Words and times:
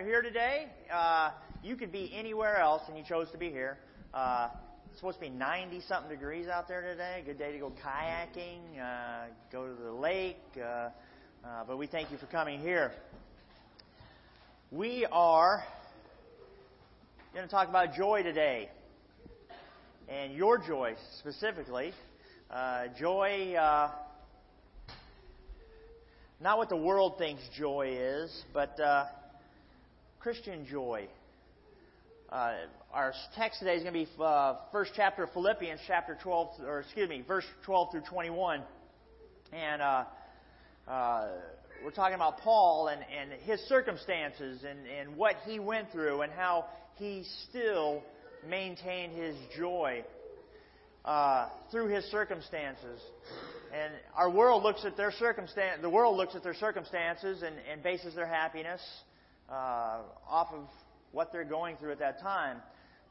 Are 0.00 0.04
here 0.04 0.22
today. 0.22 0.66
Uh, 0.90 1.30
you 1.62 1.76
could 1.76 1.92
be 1.92 2.10
anywhere 2.14 2.56
else, 2.56 2.80
and 2.88 2.96
you 2.96 3.04
chose 3.04 3.30
to 3.32 3.36
be 3.36 3.50
here. 3.50 3.76
Uh, 4.14 4.48
it's 4.88 4.98
supposed 4.98 5.18
to 5.18 5.26
be 5.26 5.28
90 5.28 5.82
something 5.86 6.08
degrees 6.08 6.46
out 6.48 6.68
there 6.68 6.80
today. 6.80 7.22
Good 7.26 7.38
day 7.38 7.52
to 7.52 7.58
go 7.58 7.70
kayaking, 7.84 8.80
uh, 8.80 9.26
go 9.52 9.66
to 9.66 9.74
the 9.74 9.92
lake. 9.92 10.38
Uh, 10.56 10.62
uh, 10.64 10.90
but 11.66 11.76
we 11.76 11.86
thank 11.86 12.10
you 12.10 12.16
for 12.16 12.24
coming 12.26 12.60
here. 12.60 12.92
We 14.70 15.06
are 15.12 15.64
going 17.34 17.44
to 17.44 17.50
talk 17.50 17.68
about 17.68 17.92
joy 17.94 18.22
today, 18.22 18.70
and 20.08 20.32
your 20.32 20.56
joy 20.56 20.94
specifically. 21.18 21.92
Uh, 22.50 22.86
joy 22.98 23.54
not 26.40 26.56
what 26.56 26.70
the 26.70 26.76
world 26.76 27.18
thinks 27.18 27.42
joy 27.54 27.98
is, 28.00 28.44
but 28.54 28.80
uh, 28.80 29.04
Christian 30.20 30.66
joy. 30.66 31.08
Uh, 32.28 32.52
our 32.92 33.14
text 33.36 33.60
today 33.60 33.76
is 33.76 33.82
going 33.82 33.94
to 33.94 34.00
be 34.04 34.22
uh, 34.22 34.56
first 34.70 34.92
chapter 34.94 35.22
of 35.22 35.32
Philippians, 35.32 35.80
chapter 35.86 36.18
12, 36.22 36.48
or 36.66 36.80
excuse 36.80 37.08
me, 37.08 37.24
verse 37.26 37.46
12 37.64 37.92
through 37.92 38.02
21. 38.02 38.60
And 39.54 39.80
uh, 39.80 40.04
uh, 40.86 41.28
we're 41.82 41.90
talking 41.92 42.16
about 42.16 42.36
Paul 42.40 42.88
and, 42.88 43.00
and 43.00 43.40
his 43.44 43.60
circumstances 43.60 44.62
and, 44.62 44.86
and 44.86 45.16
what 45.16 45.36
he 45.46 45.58
went 45.58 45.90
through 45.90 46.20
and 46.20 46.30
how 46.30 46.66
he 46.96 47.24
still 47.48 48.02
maintained 48.46 49.14
his 49.14 49.36
joy 49.56 50.04
uh, 51.06 51.48
through 51.70 51.88
his 51.88 52.04
circumstances. 52.10 53.00
And 53.72 53.94
our 54.14 54.28
world 54.28 54.64
looks 54.64 54.84
at 54.84 54.98
their 54.98 55.12
circumstance. 55.12 55.80
The 55.80 55.88
world 55.88 56.18
looks 56.18 56.34
at 56.34 56.42
their 56.42 56.52
circumstances 56.52 57.42
and, 57.42 57.54
and 57.72 57.82
bases 57.82 58.14
their 58.14 58.26
happiness 58.26 58.82
uh, 59.50 59.98
off 60.28 60.48
of 60.52 60.68
what 61.12 61.32
they're 61.32 61.44
going 61.44 61.76
through 61.76 61.92
at 61.92 61.98
that 61.98 62.20
time. 62.20 62.58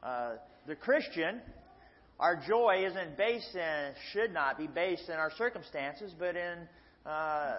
Uh, 0.02 0.32
the 0.66 0.74
Christian, 0.74 1.40
our 2.18 2.40
joy 2.46 2.84
isn't 2.86 3.16
based 3.16 3.54
in, 3.54 3.92
should 4.12 4.32
not 4.32 4.58
be 4.58 4.66
based 4.66 5.08
in 5.08 5.14
our 5.14 5.30
circumstances, 5.36 6.12
but 6.18 6.36
in 6.36 6.58
uh, 7.06 7.54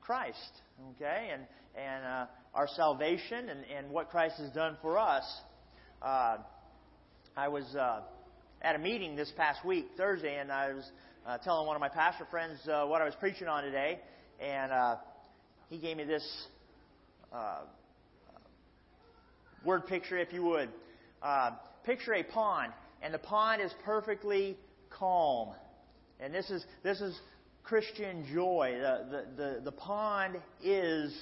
Christ, 0.00 0.60
okay, 0.94 1.30
and 1.32 1.42
and 1.76 2.04
uh, 2.04 2.26
our 2.54 2.68
salvation 2.68 3.48
and, 3.48 3.60
and 3.76 3.90
what 3.90 4.10
Christ 4.10 4.36
has 4.38 4.50
done 4.50 4.76
for 4.80 4.98
us. 4.98 5.24
Uh, 6.00 6.38
I 7.36 7.48
was 7.48 7.64
uh, 7.74 8.00
at 8.62 8.76
a 8.76 8.78
meeting 8.78 9.14
this 9.14 9.30
past 9.36 9.64
week, 9.64 9.88
Thursday, 9.96 10.38
and 10.38 10.50
I 10.50 10.72
was 10.72 10.90
uh, 11.26 11.38
telling 11.38 11.66
one 11.66 11.76
of 11.76 11.80
my 11.80 11.88
pastor 11.88 12.26
friends 12.30 12.58
uh, 12.66 12.86
what 12.86 13.02
I 13.02 13.04
was 13.04 13.14
preaching 13.20 13.46
on 13.46 13.62
today, 13.62 14.00
and 14.40 14.72
uh, 14.72 14.96
he 15.68 15.78
gave 15.78 15.96
me 15.96 16.04
this 16.04 16.26
uh, 17.32 17.60
word 19.64 19.86
picture, 19.86 20.18
if 20.18 20.32
you 20.32 20.42
would. 20.44 20.68
Uh, 21.22 21.52
picture 21.84 22.14
a 22.14 22.22
pond, 22.22 22.72
and 23.02 23.12
the 23.12 23.18
pond 23.18 23.62
is 23.62 23.72
perfectly 23.84 24.56
calm. 24.90 25.50
And 26.20 26.34
this 26.34 26.50
is 26.50 26.64
this 26.82 27.00
is 27.00 27.18
Christian 27.62 28.26
joy. 28.32 28.76
The 28.80 29.06
the 29.10 29.42
the, 29.42 29.60
the 29.64 29.72
pond 29.72 30.38
is 30.62 31.14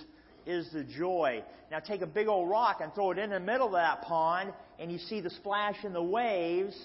is 0.47 0.71
the 0.73 0.85
joy. 0.85 1.43
Now 1.71 1.81
take 1.81 2.03
a 2.03 2.07
big 2.07 2.29
old 2.29 2.49
rock 2.49 2.81
and 2.83 2.93
throw 2.95 3.11
it 3.11 3.19
in 3.19 3.31
the 3.31 3.41
middle 3.41 3.69
of 3.69 3.73
that 3.73 4.03
pond, 4.03 4.53
and 4.79 4.91
you 4.93 4.99
see 4.99 5.21
the 5.21 5.31
splash 5.31 5.77
in 5.85 5.93
the 5.93 6.03
waves. 6.03 6.77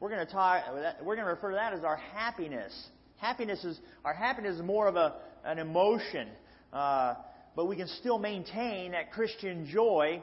We're 0.00 0.10
going 0.10 0.26
to 0.26 0.32
talk. 0.32 0.64
We're 1.02 1.16
going 1.16 1.26
to 1.26 1.32
refer 1.32 1.50
to 1.50 1.56
that 1.56 1.72
as 1.72 1.82
our 1.82 1.96
happiness. 1.96 2.72
Happiness 3.16 3.64
is 3.64 3.78
our 4.04 4.12
happiness 4.12 4.56
is 4.56 4.62
more 4.62 4.86
of 4.88 4.96
a 4.96 5.14
an 5.44 5.58
emotion, 5.58 6.28
uh, 6.72 7.14
but 7.54 7.66
we 7.66 7.76
can 7.76 7.88
still 7.88 8.18
maintain 8.18 8.92
that 8.92 9.12
Christian 9.12 9.66
joy 9.66 10.20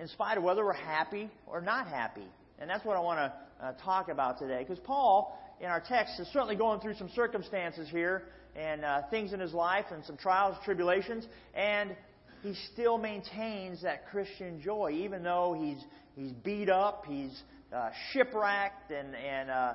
in 0.00 0.08
spite 0.08 0.38
of 0.38 0.42
whether 0.42 0.64
we're 0.64 0.72
happy 0.72 1.28
or 1.46 1.60
not 1.60 1.86
happy. 1.86 2.26
And 2.58 2.68
that's 2.68 2.84
what 2.84 2.96
I 2.96 3.00
want 3.00 3.18
to 3.18 3.64
uh, 3.64 3.72
talk 3.84 4.08
about 4.08 4.38
today. 4.38 4.64
Because 4.66 4.82
Paul, 4.82 5.38
in 5.60 5.66
our 5.66 5.80
text, 5.80 6.18
is 6.18 6.26
certainly 6.32 6.56
going 6.56 6.80
through 6.80 6.94
some 6.94 7.10
circumstances 7.14 7.88
here 7.90 8.22
and 8.56 8.84
uh, 8.84 9.02
things 9.10 9.34
in 9.34 9.40
his 9.40 9.52
life 9.52 9.84
and 9.92 10.04
some 10.04 10.16
trials, 10.16 10.56
tribulations, 10.64 11.26
and 11.54 11.94
he 12.42 12.54
still 12.72 12.96
maintains 12.96 13.82
that 13.82 14.08
Christian 14.08 14.60
joy, 14.62 14.92
even 14.94 15.22
though 15.22 15.54
he's 15.60 15.84
he's 16.16 16.32
beat 16.32 16.70
up, 16.70 17.04
he's 17.06 17.42
uh, 17.74 17.90
shipwrecked, 18.12 18.90
and 18.90 19.14
and 19.14 19.50
uh, 19.50 19.74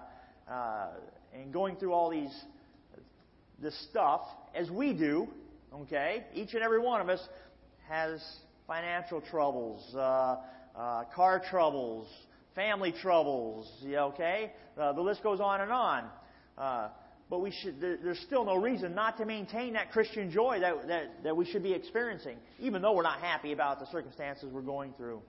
uh, 0.50 0.88
and 1.34 1.54
going 1.54 1.76
through 1.76 1.94
all 1.94 2.10
these 2.10 2.36
this 3.62 3.80
stuff 3.90 4.22
as 4.56 4.72
we 4.72 4.94
do. 4.94 5.28
Okay, 5.74 6.24
each 6.34 6.54
and 6.56 6.64
every 6.64 6.80
one 6.80 7.02
of 7.02 7.10
us 7.10 7.22
has 7.88 8.20
financial 8.68 9.22
troubles, 9.22 9.84
uh, 9.96 10.38
uh, 10.76 11.04
car 11.16 11.42
troubles, 11.50 12.08
family 12.56 12.94
troubles, 13.02 13.72
okay? 13.86 14.52
Uh, 14.78 14.94
the 14.94 15.02
list 15.02 15.24
goes 15.24 15.40
on 15.40 15.62
and 15.62 15.72
on. 15.72 16.06
Uh, 16.58 16.90
but 17.30 17.40
we 17.40 17.52
should, 17.52 17.82
there, 17.82 17.98
there's 18.04 18.20
still 18.20 18.46
no 18.46 18.56
reason 18.56 18.94
not 18.94 19.18
to 19.18 19.26
maintain 19.26 19.74
that 19.74 19.92
Christian 19.92 20.32
joy 20.32 20.60
that, 20.60 20.88
that, 20.88 21.24
that 21.24 21.36
we 21.38 21.46
should 21.46 21.64
be 21.64 21.74
experiencing, 21.74 22.38
even 22.60 22.82
though 22.82 22.94
we're 22.94 23.04
not 23.04 23.20
happy 23.20 23.52
about 23.52 23.80
the 23.80 23.88
circumstances 23.88 24.50
we're 24.52 24.62
going 24.62 24.94
through. 24.96 25.22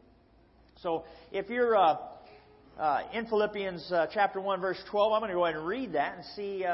So 0.82 1.04
if 1.32 1.48
you're 1.48 1.74
uh, 1.74 1.96
uh, 2.78 3.00
in 3.14 3.26
Philippians 3.26 3.90
chapter 4.12 4.40
1, 4.40 4.60
verse 4.60 4.78
12, 4.90 5.12
I'm 5.12 5.20
going 5.20 5.30
to 5.30 5.36
go 5.36 5.46
ahead 5.46 5.56
and 5.56 5.66
read 5.66 5.94
that 5.94 6.16
and 6.16 6.24
see, 6.36 6.64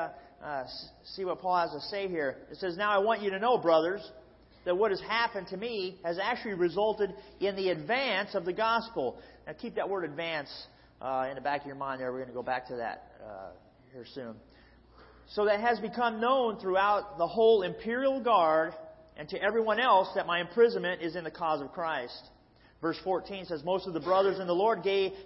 see 1.15 1.25
what 1.25 1.41
Paul 1.41 1.56
has 1.56 1.71
to 1.71 1.89
say 1.89 2.09
here. 2.09 2.39
It 2.51 2.59
says, 2.59 2.77
Now 2.77 2.91
I 2.91 2.99
want 2.99 3.22
you 3.22 3.31
to 3.31 3.39
know, 3.39 3.59
brothers, 3.59 4.03
that 4.65 4.77
what 4.77 4.91
has 4.91 5.00
happened 5.00 5.49
to 5.49 5.56
me 5.56 5.99
has 6.05 6.19
actually 6.23 6.55
resulted 6.55 7.15
in 7.41 7.56
the 7.56 7.71
advance 7.71 8.34
of 8.34 8.45
the 8.45 8.53
gospel. 8.53 9.19
Now, 9.47 9.55
keep 9.55 9.75
that 9.75 9.89
word 9.89 10.05
advance 10.05 10.49
uh, 11.00 11.27
in 11.28 11.34
the 11.34 11.41
back 11.41 11.62
of 11.62 11.67
your 11.67 11.77
mind 11.77 12.00
there. 12.00 12.12
We're 12.12 12.19
going 12.19 12.28
to 12.28 12.34
go 12.34 12.43
back 12.43 12.69
to 12.69 12.77
that 12.77 13.12
uh, 13.25 13.51
here 13.93 14.05
soon. 14.15 14.34
So 15.31 15.47
that 15.47 15.61
has 15.61 15.81
become 15.81 16.21
known 16.21 16.59
throughout 16.59 17.19
the 17.19 17.27
whole 17.27 17.62
imperial 17.62 18.22
guard 18.22 18.75
and 19.17 19.28
to 19.31 19.43
everyone 19.43 19.81
else 19.81 20.09
that 20.15 20.27
my 20.27 20.41
imprisonment 20.41 21.03
is 21.03 21.17
in 21.17 21.25
the 21.25 21.31
cause 21.31 21.61
of 21.61 21.72
Christ. 21.72 22.31
Verse 22.81 22.99
14 23.05 23.47
says, 23.47 23.62
Most 23.65 23.87
of 23.87 23.95
the 23.95 24.01
brothers 24.01 24.41
in 24.41 24.47
the 24.47 24.55
Lord 24.55 24.81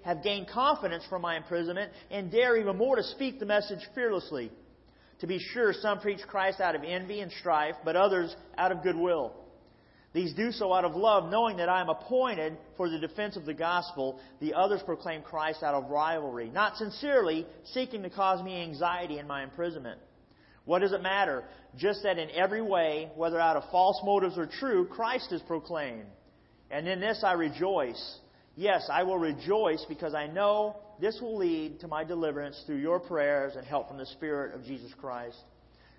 have 0.05 0.23
gained 0.23 0.49
confidence 0.49 1.05
from 1.09 1.23
my 1.23 1.37
imprisonment 1.37 1.91
and 2.11 2.31
dare 2.31 2.57
even 2.57 2.77
more 2.77 2.97
to 2.97 3.03
speak 3.03 3.41
the 3.41 3.47
message 3.47 3.81
fearlessly. 3.95 4.53
To 5.21 5.27
be 5.27 5.39
sure, 5.39 5.73
some 5.73 6.01
preach 6.01 6.21
Christ 6.27 6.61
out 6.61 6.75
of 6.75 6.83
envy 6.85 7.21
and 7.21 7.33
strife, 7.33 7.77
but 7.85 7.97
others 7.97 8.35
out 8.59 8.73
of 8.73 8.83
goodwill. 8.83 9.33
These 10.13 10.33
do 10.35 10.51
so 10.51 10.73
out 10.73 10.85
of 10.85 10.95
love, 10.95 11.31
knowing 11.31 11.59
that 11.59 11.69
I 11.69 11.81
am 11.81 11.91
appointed 11.91 12.57
for 12.77 12.89
the 12.89 12.99
defense 12.99 13.37
of 13.37 13.45
the 13.45 13.53
gospel. 13.53 14.19
The 14.41 14.55
others 14.55 14.81
proclaim 14.85 15.23
Christ 15.23 15.63
out 15.63 15.75
of 15.75 15.91
rivalry, 15.91 16.49
not 16.49 16.77
sincerely, 16.77 17.47
seeking 17.75 18.03
to 18.03 18.11
cause 18.11 18.43
me 18.43 18.63
anxiety 18.63 19.19
in 19.19 19.27
my 19.27 19.43
imprisonment. 19.43 20.01
What 20.65 20.81
does 20.81 20.93
it 20.93 21.03
matter? 21.03 21.45
Just 21.77 22.03
that 22.03 22.19
in 22.19 22.31
every 22.31 22.63
way, 22.63 23.11
whether 23.15 23.39
out 23.39 23.57
of 23.57 23.71
false 23.71 24.01
motives 24.05 24.39
or 24.39 24.47
true, 24.47 24.87
Christ 24.87 25.33
is 25.33 25.43
proclaimed. 25.43 26.07
And 26.71 26.89
in 26.89 26.99
this 27.01 27.23
I 27.23 27.33
rejoice. 27.33 28.19
Yes, 28.57 28.89
I 28.91 29.03
will 29.03 29.19
rejoice 29.19 29.85
because 29.87 30.15
I 30.15 30.27
know 30.27 30.77
this 31.01 31.19
will 31.21 31.37
lead 31.37 31.81
to 31.81 31.89
my 31.89 32.05
deliverance 32.05 32.63
through 32.67 32.77
your 32.77 33.01
prayers 33.01 33.55
and 33.57 33.67
help 33.67 33.89
from 33.89 33.99
the 33.99 34.07
Spirit 34.07 34.55
of 34.55 34.65
Jesus 34.65 34.93
Christ. 35.01 35.37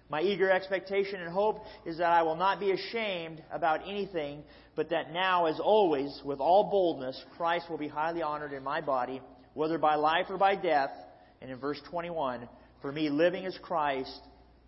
My 0.10 0.22
eager 0.22 0.50
expectation 0.50 1.20
and 1.20 1.32
hope 1.32 1.64
is 1.86 1.98
that 1.98 2.10
I 2.10 2.24
will 2.24 2.38
not 2.38 2.60
be 2.60 2.72
ashamed 2.72 3.44
about 3.52 3.82
anything, 3.88 4.44
but 4.76 4.90
that 4.92 5.12
now, 5.12 5.48
as 5.48 5.60
always, 5.60 6.22
with 6.24 6.40
all 6.40 6.70
boldness, 6.72 7.22
Christ 7.36 7.70
will 7.70 7.78
be 7.78 7.90
highly 7.90 8.22
honored 8.22 8.54
in 8.54 8.64
my 8.64 8.80
body, 8.80 9.22
whether 9.54 9.78
by 9.78 9.96
life 9.96 10.28
or 10.30 10.38
by 10.38 10.56
death. 10.56 10.92
And 11.42 11.52
in 11.52 11.60
verse 11.60 11.82
21, 11.90 12.48
for 12.82 12.92
me, 12.92 13.10
living 13.10 13.44
is 13.44 13.58
Christ 13.62 14.22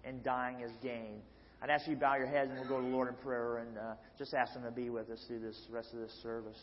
and 0.03 0.23
dying 0.23 0.59
is 0.59 0.71
gain. 0.83 1.21
I'd 1.61 1.69
ask 1.69 1.87
you 1.87 1.95
to 1.95 1.99
bow 1.99 2.15
your 2.15 2.27
heads 2.27 2.51
and 2.51 2.59
we'll 2.59 2.69
go 2.69 2.77
to 2.77 2.85
the 2.85 2.93
Lord 2.93 3.07
in 3.07 3.15
prayer 3.15 3.57
and 3.57 3.77
uh, 3.77 3.93
just 4.17 4.33
ask 4.33 4.53
Him 4.53 4.63
to 4.63 4.71
be 4.71 4.89
with 4.89 5.09
us 5.09 5.23
through 5.27 5.39
this 5.39 5.59
rest 5.71 5.93
of 5.93 5.99
this 5.99 6.13
service. 6.21 6.57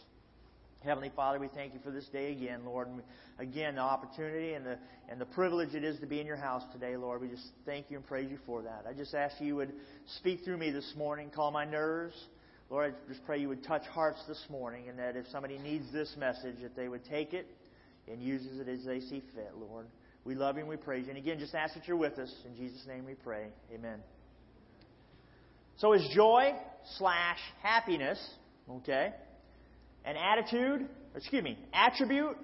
Heavenly 0.84 1.10
Father, 1.16 1.38
we 1.38 1.48
thank 1.48 1.74
you 1.74 1.80
for 1.82 1.90
this 1.90 2.06
day 2.08 2.32
again, 2.32 2.64
Lord. 2.64 2.88
And 2.88 3.02
again, 3.38 3.76
the 3.76 3.80
opportunity 3.80 4.52
and 4.52 4.64
the, 4.64 4.78
and 5.08 5.20
the 5.20 5.26
privilege 5.26 5.74
it 5.74 5.82
is 5.82 5.98
to 6.00 6.06
be 6.06 6.20
in 6.20 6.26
your 6.26 6.36
house 6.36 6.62
today, 6.72 6.96
Lord. 6.96 7.20
We 7.20 7.28
just 7.28 7.48
thank 7.64 7.90
you 7.90 7.96
and 7.96 8.06
praise 8.06 8.30
you 8.30 8.38
for 8.46 8.62
that. 8.62 8.84
I 8.88 8.92
just 8.92 9.14
ask 9.14 9.40
you 9.40 9.56
would 9.56 9.72
speak 10.18 10.44
through 10.44 10.58
me 10.58 10.70
this 10.70 10.92
morning, 10.96 11.30
call 11.34 11.50
my 11.50 11.64
nerves. 11.64 12.14
Lord, 12.70 12.94
I 12.94 13.08
just 13.12 13.24
pray 13.24 13.38
you 13.40 13.48
would 13.48 13.64
touch 13.64 13.82
hearts 13.86 14.20
this 14.28 14.44
morning 14.50 14.88
and 14.88 14.98
that 14.98 15.16
if 15.16 15.26
somebody 15.28 15.58
needs 15.58 15.92
this 15.92 16.14
message, 16.18 16.56
that 16.62 16.76
they 16.76 16.88
would 16.88 17.04
take 17.04 17.32
it 17.32 17.46
and 18.10 18.22
use 18.22 18.42
it 18.44 18.68
as 18.68 18.84
they 18.84 19.00
see 19.00 19.22
fit, 19.34 19.52
Lord. 19.56 19.86
We 20.24 20.34
love 20.34 20.56
you 20.56 20.60
and 20.60 20.68
we 20.68 20.76
praise 20.76 21.04
you. 21.04 21.10
And 21.10 21.18
again, 21.18 21.38
just 21.38 21.54
ask 21.54 21.74
that 21.74 21.86
you're 21.86 21.96
with 21.96 22.18
us. 22.18 22.32
In 22.44 22.56
Jesus' 22.56 22.84
name 22.86 23.06
we 23.06 23.14
pray. 23.14 23.46
Amen. 23.72 24.00
So 25.78 25.92
is 25.92 26.06
joy 26.14 26.52
slash 26.98 27.38
happiness, 27.62 28.18
okay, 28.70 29.12
an 30.06 30.16
attitude, 30.16 30.88
excuse 31.14 31.42
me, 31.42 31.58
attribute, 31.74 32.36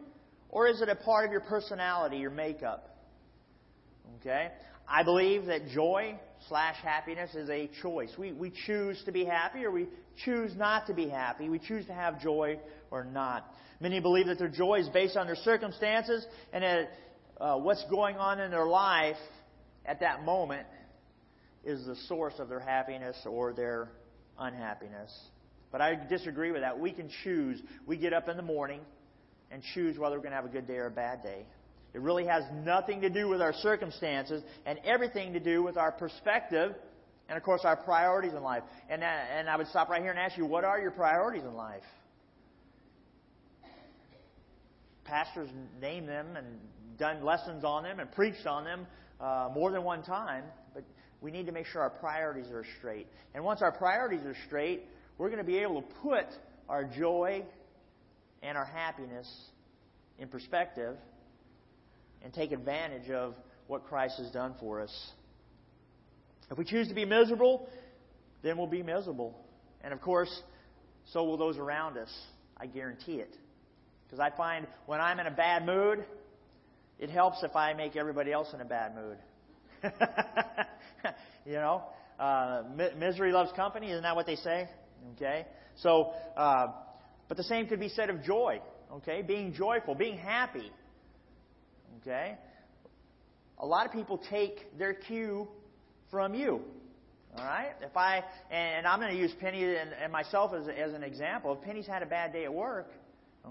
or 0.48 0.66
is 0.66 0.82
it 0.82 0.88
a 0.88 0.96
part 0.96 1.24
of 1.24 1.32
your 1.32 1.40
personality, 1.40 2.18
your 2.18 2.30
makeup? 2.30 2.98
Okay? 4.20 4.48
I 4.88 5.02
believe 5.04 5.46
that 5.46 5.68
joy 5.68 6.18
slash 6.48 6.76
happiness 6.82 7.34
is 7.34 7.48
a 7.48 7.70
choice. 7.80 8.10
We, 8.18 8.32
we 8.32 8.52
choose 8.66 9.02
to 9.06 9.12
be 9.12 9.24
happy 9.24 9.64
or 9.64 9.70
we 9.70 9.88
choose 10.24 10.52
not 10.56 10.86
to 10.88 10.94
be 10.94 11.08
happy. 11.08 11.48
We 11.48 11.58
choose 11.58 11.86
to 11.86 11.94
have 11.94 12.20
joy 12.20 12.58
or 12.90 13.04
not. 13.04 13.46
Many 13.80 14.00
believe 14.00 14.26
that 14.26 14.38
their 14.38 14.48
joy 14.48 14.80
is 14.80 14.88
based 14.90 15.16
on 15.16 15.26
their 15.26 15.36
circumstances 15.36 16.26
and 16.52 16.62
that 16.62 16.90
uh, 17.40 17.56
what's 17.56 17.84
going 17.90 18.16
on 18.16 18.40
in 18.40 18.50
their 18.50 18.66
life 18.66 19.16
at 19.86 20.00
that 20.00 20.24
moment 20.24 20.66
is 21.64 21.86
the 21.86 21.96
source 22.08 22.34
of 22.38 22.48
their 22.48 22.60
happiness 22.60 23.16
or 23.24 23.52
their 23.52 23.88
unhappiness. 24.38 25.10
But 25.72 25.80
I 25.80 25.94
disagree 25.94 26.52
with 26.52 26.60
that. 26.60 26.78
We 26.78 26.92
can 26.92 27.08
choose. 27.24 27.60
We 27.86 27.96
get 27.96 28.12
up 28.12 28.28
in 28.28 28.36
the 28.36 28.42
morning 28.42 28.80
and 29.50 29.62
choose 29.74 29.98
whether 29.98 30.16
we're 30.16 30.22
going 30.22 30.32
to 30.32 30.36
have 30.36 30.44
a 30.44 30.48
good 30.48 30.66
day 30.66 30.76
or 30.76 30.86
a 30.86 30.90
bad 30.90 31.22
day. 31.22 31.46
It 31.94 32.00
really 32.00 32.26
has 32.26 32.44
nothing 32.64 33.00
to 33.02 33.10
do 33.10 33.28
with 33.28 33.42
our 33.42 33.52
circumstances 33.52 34.42
and 34.64 34.78
everything 34.84 35.32
to 35.32 35.40
do 35.40 35.62
with 35.62 35.76
our 35.76 35.92
perspective 35.92 36.74
and, 37.28 37.36
of 37.36 37.42
course, 37.42 37.62
our 37.64 37.76
priorities 37.76 38.32
in 38.34 38.42
life. 38.42 38.62
And, 38.88 39.02
uh, 39.02 39.06
and 39.06 39.48
I 39.48 39.56
would 39.56 39.66
stop 39.68 39.88
right 39.88 40.02
here 40.02 40.10
and 40.10 40.18
ask 40.18 40.36
you, 40.36 40.46
what 40.46 40.64
are 40.64 40.78
your 40.80 40.90
priorities 40.90 41.44
in 41.44 41.54
life? 41.54 41.82
Pastors 45.04 45.48
name 45.80 46.06
them 46.06 46.36
and 46.36 46.46
done 46.98 47.24
lessons 47.24 47.64
on 47.64 47.82
them 47.82 48.00
and 48.00 48.10
preached 48.12 48.46
on 48.46 48.64
them 48.64 48.86
uh, 49.20 49.50
more 49.54 49.70
than 49.70 49.84
one 49.84 50.02
time, 50.02 50.44
but 50.74 50.84
we 51.20 51.30
need 51.30 51.46
to 51.46 51.52
make 51.52 51.66
sure 51.66 51.82
our 51.82 51.90
priorities 51.90 52.50
are 52.52 52.64
straight. 52.78 53.06
And 53.34 53.44
once 53.44 53.62
our 53.62 53.72
priorities 53.72 54.24
are 54.24 54.36
straight, 54.46 54.84
we're 55.22 55.28
going 55.28 55.38
to 55.38 55.44
be 55.44 55.58
able 55.58 55.80
to 55.80 55.88
put 56.02 56.26
our 56.68 56.82
joy 56.82 57.44
and 58.42 58.58
our 58.58 58.64
happiness 58.64 59.32
in 60.18 60.26
perspective 60.26 60.96
and 62.24 62.34
take 62.34 62.50
advantage 62.50 63.08
of 63.08 63.36
what 63.68 63.84
Christ 63.84 64.18
has 64.18 64.32
done 64.32 64.56
for 64.58 64.80
us. 64.80 65.12
If 66.50 66.58
we 66.58 66.64
choose 66.64 66.88
to 66.88 66.94
be 66.94 67.04
miserable, 67.04 67.68
then 68.42 68.58
we'll 68.58 68.66
be 68.66 68.82
miserable. 68.82 69.38
And 69.84 69.94
of 69.94 70.00
course, 70.00 70.42
so 71.12 71.22
will 71.22 71.36
those 71.36 71.56
around 71.56 71.98
us. 71.98 72.10
I 72.56 72.66
guarantee 72.66 73.20
it. 73.20 73.32
Because 74.04 74.18
I 74.18 74.36
find 74.36 74.66
when 74.86 75.00
I'm 75.00 75.20
in 75.20 75.28
a 75.28 75.30
bad 75.30 75.64
mood, 75.64 76.04
it 76.98 77.10
helps 77.10 77.44
if 77.44 77.54
I 77.54 77.74
make 77.74 77.94
everybody 77.94 78.32
else 78.32 78.48
in 78.52 78.60
a 78.60 78.64
bad 78.64 78.96
mood. 78.96 79.18
you 81.46 81.52
know, 81.52 81.84
uh, 82.18 82.64
misery 82.98 83.30
loves 83.30 83.52
company. 83.52 83.92
Isn't 83.92 84.02
that 84.02 84.16
what 84.16 84.26
they 84.26 84.34
say? 84.34 84.68
Okay. 85.14 85.46
So, 85.76 86.12
uh, 86.36 86.68
but 87.28 87.36
the 87.36 87.44
same 87.44 87.66
could 87.66 87.80
be 87.80 87.88
said 87.88 88.10
of 88.10 88.22
joy. 88.22 88.60
Okay, 88.92 89.22
being 89.22 89.54
joyful, 89.54 89.94
being 89.94 90.18
happy. 90.18 90.70
Okay? 92.00 92.36
A 93.58 93.66
lot 93.66 93.86
of 93.86 93.92
people 93.92 94.20
take 94.30 94.78
their 94.78 94.92
cue 94.92 95.48
from 96.10 96.34
you. 96.34 96.60
All 97.36 97.44
right? 97.44 97.72
If 97.80 97.96
I, 97.96 98.22
and 98.50 98.86
I'm 98.86 99.00
going 99.00 99.12
to 99.12 99.18
use 99.18 99.32
Penny 99.40 99.64
and, 99.64 99.90
and 100.02 100.12
myself 100.12 100.52
as, 100.52 100.68
as 100.68 100.92
an 100.92 101.02
example. 101.02 101.54
If 101.54 101.62
Penny's 101.62 101.86
had 101.86 102.02
a 102.02 102.06
bad 102.06 102.34
day 102.34 102.44
at 102.44 102.52
work, 102.52 102.90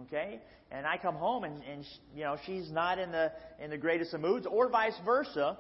okay, 0.02 0.40
and 0.70 0.86
I 0.86 0.98
come 0.98 1.16
home 1.16 1.44
and, 1.44 1.64
and 1.64 1.84
you 2.16 2.24
know 2.24 2.38
she's 2.46 2.70
not 2.70 3.00
in 3.00 3.12
the 3.12 3.32
in 3.60 3.72
the 3.72 3.78
greatest 3.78 4.14
of 4.14 4.22
moods, 4.22 4.46
or 4.46 4.70
vice 4.70 4.94
versa, 5.04 5.58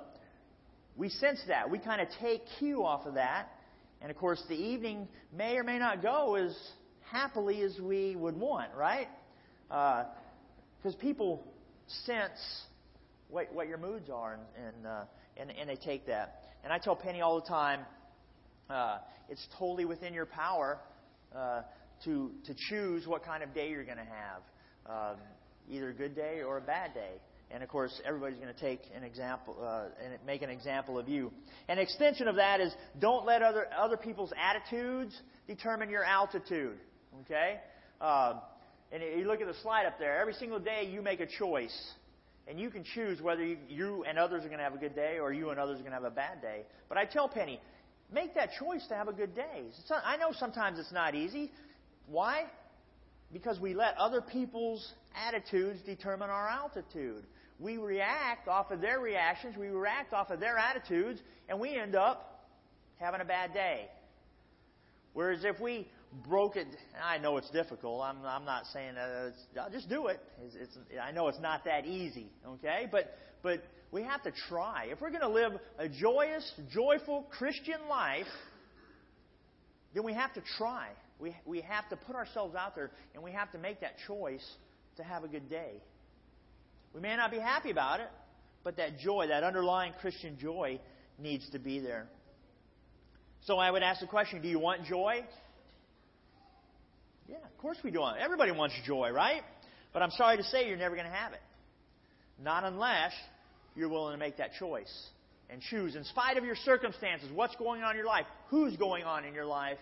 we 0.96 1.10
sense 1.10 1.42
that. 1.48 1.72
We 1.72 1.80
kind 1.80 2.02
of 2.02 2.08
take 2.22 2.44
cue 2.60 2.86
off 2.86 3.08
of 3.08 3.16
that, 3.16 3.48
and 4.02 4.10
of 4.12 4.18
course 4.18 4.42
the 4.50 4.56
evening 4.56 5.08
may 5.36 5.58
or 5.58 5.64
may 5.64 5.80
not 5.80 6.02
go 6.02 6.36
as 6.36 6.56
happily 7.12 7.62
as 7.62 7.78
we 7.80 8.16
would 8.16 8.38
want, 8.38 8.74
right? 8.76 9.08
Because 9.68 10.96
uh, 10.96 11.02
people 11.02 11.44
sense 12.06 12.40
what, 13.30 13.54
what 13.54 13.68
your 13.68 13.78
moods 13.78 14.10
are, 14.10 14.34
and 14.34 14.76
and, 14.76 14.88
uh, 14.88 15.04
and 15.38 15.52
and 15.52 15.70
they 15.70 15.76
take 15.76 16.08
that. 16.08 16.44
And 16.64 16.72
I 16.72 16.78
tell 16.78 16.96
Penny 16.96 17.22
all 17.22 17.40
the 17.40 17.48
time, 17.48 17.82
uh, 18.70 19.00
it's 19.30 19.46
totally 19.58 19.86
within 19.86 20.14
your 20.14 20.26
power 20.26 20.80
uh, 21.36 21.62
to 22.06 22.32
to 22.46 22.56
choose 22.70 23.08
what 23.08 23.24
kind 23.24 23.44
of 23.44 23.54
day 23.54 23.70
you're 23.70 23.86
going 23.86 23.98
to 23.98 24.04
have, 24.04 24.42
um, 25.14 25.18
either 25.70 25.90
a 25.90 25.94
good 25.94 26.16
day 26.16 26.42
or 26.46 26.58
a 26.58 26.62
bad 26.62 26.94
day. 26.94 27.14
And 27.54 27.64
of 27.64 27.70
course, 27.70 28.02
everybody's 28.06 28.40
going 28.40 28.54
to 28.54 28.60
take 28.60 28.82
an 28.96 29.04
example 29.04 29.58
uh, 29.62 29.86
and 30.04 30.14
make 30.26 30.42
an 30.42 30.50
example 30.50 30.98
of 30.98 31.10
you. 31.10 31.32
An 31.68 31.80
extension 31.80 32.28
of 32.28 32.36
that 32.36 32.62
is 32.62 32.74
don't 33.00 33.26
let 33.26 33.42
other 33.42 33.68
other 33.78 33.98
people's 33.98 34.32
attitudes 34.38 35.20
determine 35.48 35.90
your 35.90 36.04
altitude. 36.04 36.78
Okay. 37.22 37.60
Uh, 38.00 38.36
and 38.92 39.02
you 39.02 39.26
look 39.26 39.42
at 39.42 39.48
the 39.48 39.60
slide 39.62 39.86
up 39.86 40.00
there. 40.00 40.20
Every 40.20 40.34
single 40.34 40.60
day, 40.60 40.90
you 40.92 41.02
make 41.02 41.20
a 41.22 41.28
choice 41.28 41.94
and 42.48 42.60
you 42.60 42.70
can 42.70 42.84
choose 42.84 43.22
whether 43.22 43.44
you, 43.44 44.04
and 44.08 44.18
others 44.18 44.44
are 44.44 44.48
going 44.48 44.58
to 44.58 44.64
have 44.64 44.76
a 44.76 44.78
good 44.78 44.96
day 44.96 45.20
or 45.20 45.32
you 45.32 45.50
and 45.50 45.60
others 45.60 45.76
are 45.76 45.84
going 45.84 45.92
to 45.92 45.98
have 45.98 46.04
a 46.04 46.10
bad 46.10 46.42
day. 46.42 46.64
But 46.90 46.98
I 46.98 47.06
tell 47.06 47.30
Penny, 47.30 47.62
make 48.12 48.36
that 48.36 48.50
choice 48.60 48.86
to 48.90 48.96
have 48.96 49.08
a 49.08 49.14
good 49.14 49.36
day. 49.36 49.64
I 50.04 50.18
know 50.18 50.32
sometimes 50.38 50.80
it's 50.80 50.92
not 50.92 51.16
easy. 51.16 51.52
Why? 52.08 52.46
Because 53.32 53.60
we 53.60 53.74
let 53.74 53.96
other 53.98 54.22
people's 54.22 54.94
attitudes 55.16 55.80
determine 55.86 56.30
our 56.30 56.50
altitude. 56.50 57.24
We 57.62 57.78
react 57.78 58.48
off 58.48 58.72
of 58.72 58.82
their 58.82 59.00
reactions, 59.00 59.56
we 59.56 59.68
react 59.68 60.14
off 60.14 60.32
of 60.32 60.40
their 60.40 60.58
attitudes, 60.58 61.22
and 61.48 61.60
we 61.60 61.76
end 61.76 61.96
up 61.96 62.48
having 63.00 63.22
a 63.22 63.26
bad 63.26 63.54
day. 63.54 63.88
Whereas 65.14 65.44
if 65.44 65.60
we 65.60 65.88
broke 66.28 66.56
it. 66.56 66.68
I 67.02 67.18
know 67.18 67.38
it's 67.38 67.50
difficult. 67.52 68.02
I'm, 68.02 68.18
I'm 68.26 68.46
not 68.46 68.66
saying 68.68 68.96
that. 68.96 69.34
I'll 69.60 69.70
just 69.70 69.90
do 69.90 70.08
it. 70.08 70.20
It's, 70.44 70.56
it's, 70.56 70.78
I 71.02 71.12
know 71.12 71.28
it's 71.28 71.40
not 71.40 71.66
that 71.66 71.86
easy, 71.86 72.32
okay? 72.46 72.88
But, 72.92 73.16
but 73.42 73.64
we 73.92 74.04
have 74.04 74.22
to 74.24 74.32
try. 74.50 74.88
If 74.90 75.02
we're 75.02 75.10
going 75.10 75.22
to 75.22 75.30
live 75.30 75.54
a 75.78 75.88
joyous, 75.88 76.52
joyful 76.72 77.28
Christian 77.38 77.88
life, 77.90 78.28
then 79.94 80.04
we 80.04 80.14
have 80.14 80.34
to 80.34 80.42
try. 80.58 80.90
We, 81.20 81.36
we 81.46 81.62
have 81.62 81.88
to 81.90 81.96
put 81.96 82.16
ourselves 82.16 82.56
out 82.56 82.76
there 82.76 82.92
and 83.14 83.24
we 83.24 83.32
have 83.32 83.52
to 83.52 83.58
make 83.58 83.82
that 83.82 83.96
choice 84.08 84.46
to 84.98 85.04
have 85.04 85.24
a 85.24 85.28
good 85.28 85.50
day. 85.50 85.82
We 86.94 87.02
may 87.02 87.16
not 87.16 87.32
be 87.32 87.40
happy 87.40 87.72
about 87.72 88.00
it, 88.00 88.10
but 88.64 88.78
that 88.78 89.00
joy, 89.00 89.28
that 89.28 89.44
underlying 89.44 89.94
Christian 90.02 90.38
joy, 90.40 90.80
needs 91.18 91.50
to 91.52 91.60
be 91.60 91.80
there. 91.80 92.08
So 93.46 93.58
I 93.58 93.72
would 93.72 93.84
ask 93.84 94.02
the 94.02 94.08
question 94.08 94.42
do 94.42 94.48
you 94.48 94.60
want 94.60 94.86
joy? 94.86 95.24
Yeah, 97.28 97.38
of 97.38 97.58
course 97.60 97.78
we 97.84 97.92
do. 97.92 98.04
Everybody 98.20 98.52
wants 98.52 98.76
joy, 98.86 99.12
right? 99.12 99.42
But 99.94 100.02
I'm 100.02 100.12
sorry 100.12 100.38
to 100.38 100.44
say 100.44 100.68
you're 100.68 100.78
never 100.78 100.96
going 100.96 101.08
to 101.08 101.14
have 101.14 101.34
it. 101.34 101.42
Not 102.42 102.64
unless 102.64 103.14
you're 103.76 103.90
willing 103.90 104.14
to 104.14 104.20
make 104.20 104.38
that 104.38 104.52
choice 104.60 104.92
and 105.50 105.62
choose, 105.62 105.96
in 105.96 106.04
spite 106.06 106.38
of 106.38 106.44
your 106.44 106.56
circumstances, 106.56 107.30
what's 107.34 107.56
going 107.56 107.84
on 107.84 107.92
in 107.92 107.98
your 107.98 108.06
life, 108.06 108.26
who's 108.50 108.76
going 108.78 109.04
on 109.04 109.26
in 109.26 109.34
your 109.34 109.46
life. 109.46 109.78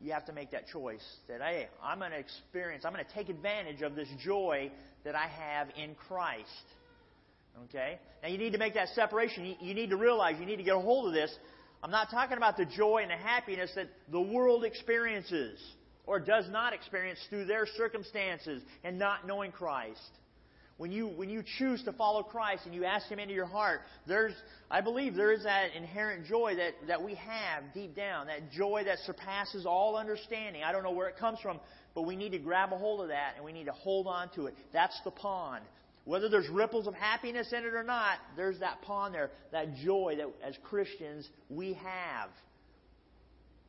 You 0.00 0.12
have 0.12 0.26
to 0.26 0.32
make 0.32 0.50
that 0.50 0.66
choice 0.68 1.04
that, 1.28 1.40
hey, 1.40 1.68
I'm 1.82 1.98
going 1.98 2.10
to 2.10 2.18
experience, 2.18 2.84
I'm 2.84 2.92
going 2.92 3.04
to 3.04 3.14
take 3.14 3.28
advantage 3.28 3.82
of 3.82 3.94
this 3.94 4.08
joy 4.22 4.70
that 5.04 5.14
I 5.14 5.28
have 5.28 5.68
in 5.76 5.94
Christ. 5.94 6.48
Okay? 7.64 7.98
Now 8.22 8.28
you 8.28 8.38
need 8.38 8.52
to 8.52 8.58
make 8.58 8.74
that 8.74 8.88
separation. 8.94 9.44
You, 9.44 9.54
you 9.60 9.74
need 9.74 9.90
to 9.90 9.96
realize, 9.96 10.36
you 10.40 10.46
need 10.46 10.56
to 10.56 10.62
get 10.62 10.76
a 10.76 10.80
hold 10.80 11.08
of 11.08 11.14
this. 11.14 11.34
I'm 11.82 11.90
not 11.90 12.10
talking 12.10 12.36
about 12.36 12.56
the 12.56 12.64
joy 12.64 13.00
and 13.02 13.10
the 13.10 13.16
happiness 13.16 13.70
that 13.76 13.88
the 14.10 14.20
world 14.20 14.64
experiences 14.64 15.60
or 16.06 16.18
does 16.18 16.46
not 16.50 16.72
experience 16.72 17.18
through 17.30 17.44
their 17.46 17.66
circumstances 17.76 18.62
and 18.82 18.98
not 18.98 19.26
knowing 19.26 19.52
Christ. 19.52 20.00
When 20.76 20.90
you, 20.90 21.06
when 21.06 21.30
you 21.30 21.44
choose 21.58 21.82
to 21.84 21.92
follow 21.92 22.22
Christ 22.24 22.62
and 22.66 22.74
you 22.74 22.84
ask 22.84 23.06
Him 23.06 23.20
into 23.20 23.32
your 23.32 23.46
heart, 23.46 23.82
there's, 24.08 24.32
I 24.68 24.80
believe 24.80 25.14
there 25.14 25.32
is 25.32 25.44
that 25.44 25.68
inherent 25.76 26.26
joy 26.26 26.56
that, 26.56 26.88
that 26.88 27.02
we 27.02 27.14
have 27.14 27.62
deep 27.72 27.94
down, 27.94 28.26
that 28.26 28.50
joy 28.50 28.82
that 28.86 28.98
surpasses 29.06 29.66
all 29.66 29.96
understanding. 29.96 30.62
I 30.64 30.72
don't 30.72 30.82
know 30.82 30.90
where 30.90 31.08
it 31.08 31.16
comes 31.16 31.38
from, 31.40 31.60
but 31.94 32.02
we 32.02 32.16
need 32.16 32.32
to 32.32 32.38
grab 32.38 32.72
a 32.72 32.76
hold 32.76 33.00
of 33.02 33.08
that 33.08 33.34
and 33.36 33.44
we 33.44 33.52
need 33.52 33.66
to 33.66 33.72
hold 33.72 34.08
on 34.08 34.30
to 34.34 34.46
it. 34.46 34.54
That's 34.72 35.00
the 35.04 35.12
pond. 35.12 35.64
Whether 36.06 36.28
there's 36.28 36.48
ripples 36.48 36.88
of 36.88 36.94
happiness 36.94 37.52
in 37.52 37.64
it 37.64 37.72
or 37.72 37.84
not, 37.84 38.18
there's 38.36 38.58
that 38.58 38.82
pond 38.82 39.14
there, 39.14 39.30
that 39.52 39.76
joy 39.76 40.16
that 40.18 40.26
as 40.46 40.54
Christians 40.64 41.28
we 41.48 41.74
have. 41.74 42.30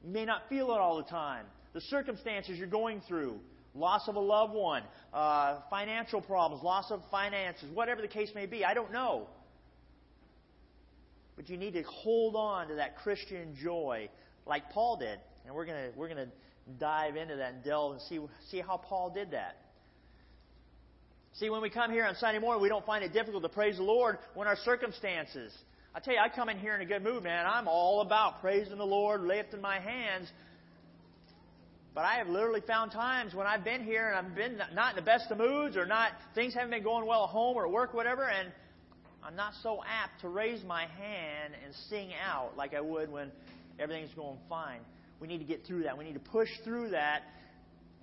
You 0.03 0.11
may 0.11 0.25
not 0.25 0.41
feel 0.49 0.71
it 0.71 0.77
all 0.77 0.97
the 0.97 1.09
time, 1.09 1.45
the 1.73 1.81
circumstances 1.81 2.57
you're 2.57 2.67
going 2.67 3.01
through 3.07 3.39
loss 3.75 4.07
of 4.07 4.15
a 4.15 4.19
loved 4.19 4.53
one, 4.53 4.83
uh, 5.13 5.59
financial 5.69 6.21
problems, 6.21 6.63
loss 6.63 6.91
of 6.91 7.01
finances, 7.11 7.69
whatever 7.73 8.01
the 8.01 8.07
case 8.07 8.29
may 8.33 8.45
be. 8.45 8.63
I 8.63 8.73
don't 8.73 8.91
know. 8.91 9.27
But 11.35 11.49
you 11.49 11.57
need 11.57 11.73
to 11.73 11.83
hold 11.83 12.35
on 12.35 12.69
to 12.69 12.75
that 12.75 12.97
Christian 12.97 13.55
joy 13.61 14.09
like 14.45 14.69
Paul 14.71 14.97
did. 14.97 15.19
And 15.45 15.53
we're 15.53 15.65
going 15.65 15.91
we're 15.95 16.09
to 16.09 16.27
dive 16.79 17.15
into 17.15 17.35
that 17.35 17.53
and 17.53 17.63
delve 17.63 17.93
and 17.93 18.01
see 18.03 18.19
see 18.49 18.61
how 18.61 18.77
Paul 18.77 19.11
did 19.11 19.31
that. 19.31 19.57
See, 21.33 21.49
when 21.49 21.61
we 21.61 21.69
come 21.69 21.91
here 21.91 22.05
on 22.05 22.15
Sunday 22.15 22.39
morning, 22.39 22.63
we 22.63 22.69
don't 22.69 22.85
find 22.85 23.03
it 23.03 23.11
difficult 23.11 23.43
to 23.43 23.49
praise 23.49 23.75
the 23.75 23.83
Lord 23.83 24.17
when 24.35 24.47
our 24.47 24.55
circumstances. 24.63 25.51
I 25.93 25.99
tell 25.99 26.13
you, 26.13 26.19
I 26.19 26.33
come 26.33 26.47
in 26.47 26.57
here 26.57 26.75
in 26.75 26.81
a 26.81 26.85
good 26.85 27.03
mood, 27.03 27.23
man. 27.23 27.45
I'm 27.45 27.67
all 27.67 28.01
about 28.01 28.39
praising 28.41 28.77
the 28.77 28.85
Lord, 28.85 29.21
lifting 29.21 29.61
my 29.61 29.79
hands. 29.79 30.31
But 31.95 32.03
I 32.03 32.15
have 32.15 32.27
literally 32.27 32.59
found 32.59 32.91
times 32.91 33.33
when 33.33 33.47
I've 33.47 33.63
been 33.63 33.81
here 33.81 34.09
and 34.09 34.27
I've 34.27 34.35
been 34.35 34.59
not 34.73 34.89
in 34.91 34.95
the 34.97 35.01
best 35.01 35.31
of 35.31 35.37
moods 35.37 35.77
or 35.77 35.85
not 35.85 36.11
things 36.35 36.53
haven't 36.53 36.71
been 36.71 36.83
going 36.83 37.07
well 37.07 37.23
at 37.23 37.29
home 37.29 37.55
or 37.55 37.65
at 37.65 37.71
work, 37.71 37.93
whatever, 37.93 38.25
and 38.25 38.51
I'm 39.23 39.37
not 39.37 39.53
so 39.63 39.79
apt 39.87 40.19
to 40.21 40.27
raise 40.27 40.61
my 40.65 40.87
hand 40.87 41.53
and 41.63 41.73
sing 41.89 42.09
out 42.29 42.57
like 42.57 42.73
I 42.73 42.81
would 42.81 43.09
when 43.09 43.31
everything's 43.79 44.13
going 44.13 44.37
fine. 44.49 44.81
We 45.21 45.29
need 45.29 45.37
to 45.37 45.45
get 45.45 45.65
through 45.65 45.83
that. 45.83 45.97
We 45.97 46.03
need 46.03 46.15
to 46.15 46.19
push 46.19 46.49
through 46.65 46.89
that 46.89 47.21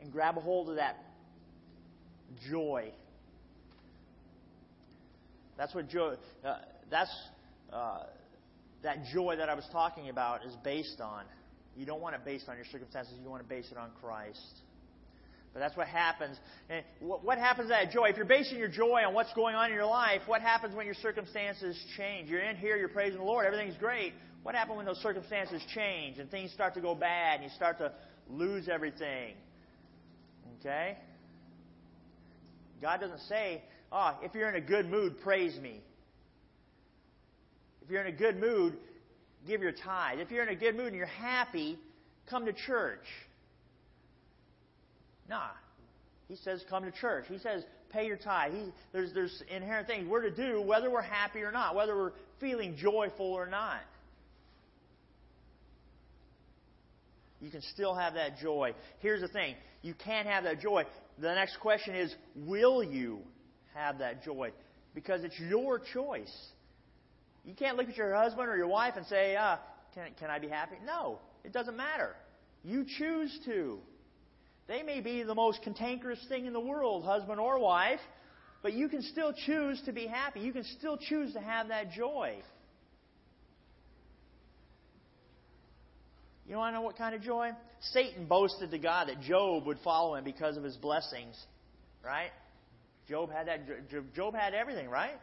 and 0.01 0.11
grab 0.11 0.39
a 0.39 0.41
hold 0.41 0.71
of 0.71 0.77
that 0.77 0.97
joy. 2.51 2.93
That's 5.59 5.75
what 5.75 5.91
joy. 5.91 6.15
Uh, 6.43 6.57
that's 6.91 7.15
uh, 7.71 8.05
that 8.83 9.05
joy 9.13 9.37
that 9.37 9.51
I 9.51 9.55
was 9.55 9.67
talking 9.71 10.09
about 10.09 10.47
is 10.47 10.57
based 10.65 11.03
on. 11.03 11.25
You 11.77 11.87
don't 11.87 12.01
want 12.01 12.15
it 12.15 12.25
based 12.25 12.49
on 12.49 12.57
your 12.57 12.67
circumstances. 12.71 13.15
You 13.23 13.31
want 13.31 13.43
to 13.43 13.49
base 13.49 13.69
it 13.71 13.79
on 13.79 13.91
Christ. 14.01 14.41
But 15.53 15.61
that's 15.61 15.77
what 15.77 15.87
happens. 15.87 16.39
And 16.71 16.85
what 17.01 17.39
happens 17.39 17.67
to 17.67 17.69
that 17.71 17.91
joy? 17.91 18.07
If 18.07 18.17
you're 18.17 18.25
basing 18.25 18.59
your 18.59 18.69
joy 18.69 19.03
on 19.07 19.13
what's 19.13 19.33
going 19.35 19.55
on 19.55 19.67
in 19.67 19.75
your 19.75 19.87
life, 19.87 20.23
what 20.27 20.41
happens 20.41 20.75
when 20.75 20.87
your 20.87 20.95
circumstances 20.95 21.79
change? 21.97 22.31
You're 22.31 22.41
in 22.41 22.57
here, 22.57 22.77
you're 22.77 22.89
praising 22.89 23.19
the 23.19 23.25
Lord, 23.25 23.45
everything's 23.45 23.77
great. 23.77 24.15
What 24.43 24.55
happens 24.55 24.77
when 24.79 24.87
those 24.87 24.99
circumstances 24.99 25.63
change 25.75 26.19
and 26.19 26.31
things 26.31 26.53
start 26.53 26.75
to 26.75 26.81
go 26.81 26.95
bad 26.95 27.41
and 27.41 27.45
you 27.45 27.51
start 27.55 27.79
to 27.79 27.93
lose 28.29 28.69
everything? 28.69 29.35
Okay? 30.61 30.97
God 32.81 33.01
doesn't 33.01 33.21
say, 33.29 33.63
oh, 33.93 34.17
if 34.23 34.35
you're 34.35 34.49
in 34.49 34.57
a 34.57 34.67
good 34.67 34.91
mood, 34.91 35.21
praise 35.21 35.59
me. 35.61 35.83
If 37.83 37.91
you're 37.91 38.01
in 38.01 38.13
a 38.13 38.17
good 38.17 38.41
mood, 38.41 38.79
give 39.47 39.63
your 39.63 39.73
tithe. 39.73 40.19
If 40.19 40.31
you're 40.31 40.43
in 40.43 40.49
a 40.49 40.57
good 40.57 40.77
mood 40.77 40.89
and 40.89 40.97
you're 40.97 41.07
happy, 41.07 41.79
come 42.29 42.47
to 42.47 42.53
church. 42.53 43.05
Nah. 45.29 45.51
He 46.29 46.37
says, 46.37 46.65
come 46.71 46.85
to 46.85 46.93
church. 46.93 47.25
He 47.29 47.39
says, 47.39 47.65
pay 47.91 48.07
your 48.07 48.17
tithe. 48.17 48.53
He, 48.53 48.73
there's, 48.93 49.13
there's 49.13 49.43
inherent 49.55 49.87
things 49.87 50.09
we're 50.09 50.23
to 50.23 50.31
do 50.31 50.63
whether 50.63 50.91
we're 50.91 51.03
happy 51.03 51.41
or 51.41 51.53
not, 51.53 51.75
whether 51.75 51.95
we're 51.97 52.13
feeling 52.41 52.77
joyful 52.77 53.27
or 53.27 53.47
not. 53.47 53.81
You 57.41 57.51
can 57.51 57.63
still 57.75 57.95
have 57.95 58.15
that 58.15 58.39
joy. 58.39 58.73
Here's 59.01 59.21
the 59.21 59.29
thing 59.29 59.57
you 59.83 59.95
can't 59.95 60.29
have 60.29 60.45
that 60.45 60.61
joy. 60.61 60.85
The 61.19 61.35
next 61.35 61.59
question 61.61 61.95
is, 61.95 62.15
will 62.37 62.83
you 62.83 63.19
have 63.75 63.99
that 63.99 64.25
joy? 64.25 64.53
Because 64.95 65.25
it's 65.25 65.39
your 65.39 65.81
choice. 65.93 66.33
You 67.45 67.55
can't 67.55 67.77
look 67.77 67.89
at 67.89 67.97
your 67.97 68.15
husband 68.15 68.49
or 68.49 68.57
your 68.57 68.69
wife 68.69 68.95
and 68.97 69.07
say, 69.07 69.37
uh, 69.37 69.57
can, 69.95 70.09
can 70.19 70.31
I 70.31 70.39
be 70.39 70.49
happy? 70.49 70.77
No, 70.85 71.19
it 71.45 71.53
doesn't 71.53 71.77
matter. 71.77 72.15
You 72.63 72.85
choose 72.99 73.37
to. 73.47 73.79
They 74.69 74.83
may 74.83 75.01
be 75.01 75.23
the 75.25 75.35
most 75.35 75.63
cantankerous 75.63 76.25
thing 76.29 76.47
in 76.47 76.53
the 76.53 76.61
world, 76.61 77.05
husband 77.05 77.41
or 77.41 77.59
wife, 77.59 78.01
but 78.63 78.73
you 78.75 78.89
can 78.89 79.03
still 79.03 79.33
choose 79.47 79.83
to 79.87 79.93
be 79.93 80.07
happy. 80.07 80.41
You 80.41 80.53
can 80.53 80.65
still 80.79 80.97
choose 80.97 81.33
to 81.33 81.41
have 81.41 81.69
that 81.69 81.91
joy. 81.93 82.37
You 86.47 86.57
want 86.57 86.75
to 86.75 86.79
know 86.79 86.83
what 86.83 86.97
kind 86.97 87.15
of 87.15 87.23
joy? 87.23 87.51
Satan 87.93 88.27
boasted 88.27 88.71
to 88.71 88.79
God 88.79 89.09
that 89.09 89.21
Job 89.21 89.67
would 89.67 89.79
follow 89.83 90.15
him 90.15 90.25
because 90.25 90.57
of 90.57 90.63
his 90.63 90.77
blessings, 90.77 91.37
right? 92.05 92.31
Job 93.09 93.33
had 93.33 93.49
that. 93.49 93.61
Job 94.15 94.35
had 94.35 94.55
everything, 94.55 94.89
right? 94.89 95.19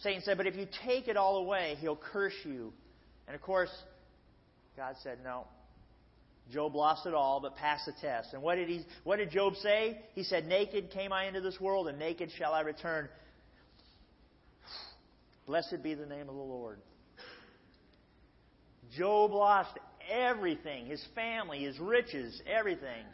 Satan 0.00 0.22
said, 0.22 0.36
"But 0.36 0.46
if 0.46 0.56
you 0.56 0.66
take 0.84 1.08
it 1.08 1.16
all 1.16 1.38
away, 1.38 1.76
he'll 1.80 1.96
curse 1.96 2.34
you." 2.44 2.72
And 3.26 3.34
of 3.34 3.42
course, 3.42 3.70
God 4.76 4.96
said, 5.02 5.22
"No. 5.24 5.46
Job 6.52 6.76
lost 6.76 7.06
it 7.06 7.14
all, 7.14 7.40
but 7.40 7.56
passed 7.56 7.86
the 7.86 7.92
test. 7.92 8.32
And 8.32 8.42
what 8.42 8.54
did 8.54 8.68
he? 8.68 8.86
What 9.04 9.16
did 9.16 9.30
Job 9.30 9.56
say? 9.56 10.00
He 10.14 10.22
said, 10.22 10.46
"Naked 10.46 10.90
came 10.90 11.12
I 11.12 11.24
into 11.24 11.40
this 11.40 11.60
world, 11.60 11.88
and 11.88 11.98
naked 11.98 12.30
shall 12.32 12.52
I 12.52 12.60
return." 12.60 13.08
Blessed 15.46 15.82
be 15.82 15.94
the 15.94 16.06
name 16.06 16.28
of 16.28 16.34
the 16.34 16.42
Lord. 16.42 16.80
Job 18.96 19.32
lost 19.32 19.76
everything 20.08 20.86
his 20.86 21.04
family, 21.14 21.64
his 21.64 21.78
riches, 21.78 22.40
everything. 22.46 23.04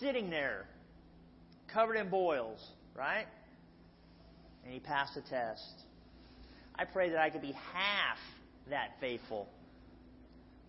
Sitting 0.00 0.30
there, 0.30 0.66
covered 1.68 1.96
in 1.96 2.08
boils, 2.08 2.60
right? 2.94 3.26
And 4.64 4.72
he 4.72 4.80
passed 4.80 5.14
the 5.14 5.22
test. 5.22 5.83
I 6.76 6.84
pray 6.84 7.10
that 7.10 7.18
I 7.18 7.30
could 7.30 7.42
be 7.42 7.52
half 7.52 8.18
that 8.70 8.92
faithful 9.00 9.48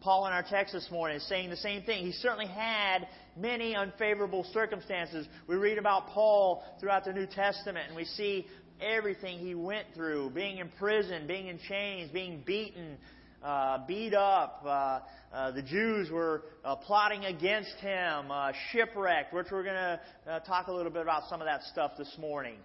Paul 0.05 0.27
in 0.27 0.33
our 0.33 0.43
text 0.43 0.71
this 0.71 0.87
morning 0.91 1.17
is 1.17 1.27
saying 1.27 1.49
the 1.49 1.57
same 1.57 1.81
thing. 1.81 2.05
He 2.05 2.11
certainly 2.11 2.45
had 2.45 3.07
many 3.35 3.75
unfavorable 3.75 4.45
circumstances. 4.53 5.27
We 5.47 5.55
read 5.55 5.79
about 5.79 6.09
Paul 6.09 6.63
throughout 6.79 7.05
the 7.05 7.11
New 7.11 7.25
Testament 7.25 7.87
and 7.87 7.95
we 7.95 8.05
see 8.05 8.45
everything 8.79 9.39
he 9.39 9.55
went 9.55 9.87
through 9.95 10.29
being 10.29 10.59
in 10.59 10.69
prison, 10.77 11.25
being 11.25 11.47
in 11.47 11.57
chains, 11.67 12.11
being 12.11 12.43
beaten, 12.45 12.97
uh, 13.43 13.79
beat 13.87 14.13
up. 14.13 14.61
Uh, 14.63 14.99
uh, 15.33 15.51
the 15.53 15.63
Jews 15.63 16.11
were 16.11 16.43
uh, 16.63 16.75
plotting 16.75 17.25
against 17.25 17.73
him, 17.77 18.29
uh, 18.29 18.51
shipwrecked, 18.71 19.33
which 19.33 19.47
we're 19.51 19.63
going 19.63 19.73
to 19.73 19.99
uh, 20.27 20.39
talk 20.41 20.67
a 20.67 20.71
little 20.71 20.91
bit 20.91 21.01
about 21.01 21.23
some 21.29 21.41
of 21.41 21.47
that 21.47 21.63
stuff 21.63 21.93
this 21.97 22.15
morning. 22.19 22.57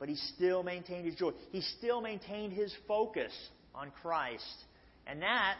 But 0.00 0.08
he 0.08 0.16
still 0.16 0.64
maintained 0.64 1.04
his 1.04 1.14
joy. 1.14 1.30
He 1.52 1.60
still 1.60 2.00
maintained 2.00 2.54
his 2.54 2.74
focus 2.88 3.32
on 3.74 3.92
Christ. 4.02 4.42
And 5.06 5.22
that 5.22 5.56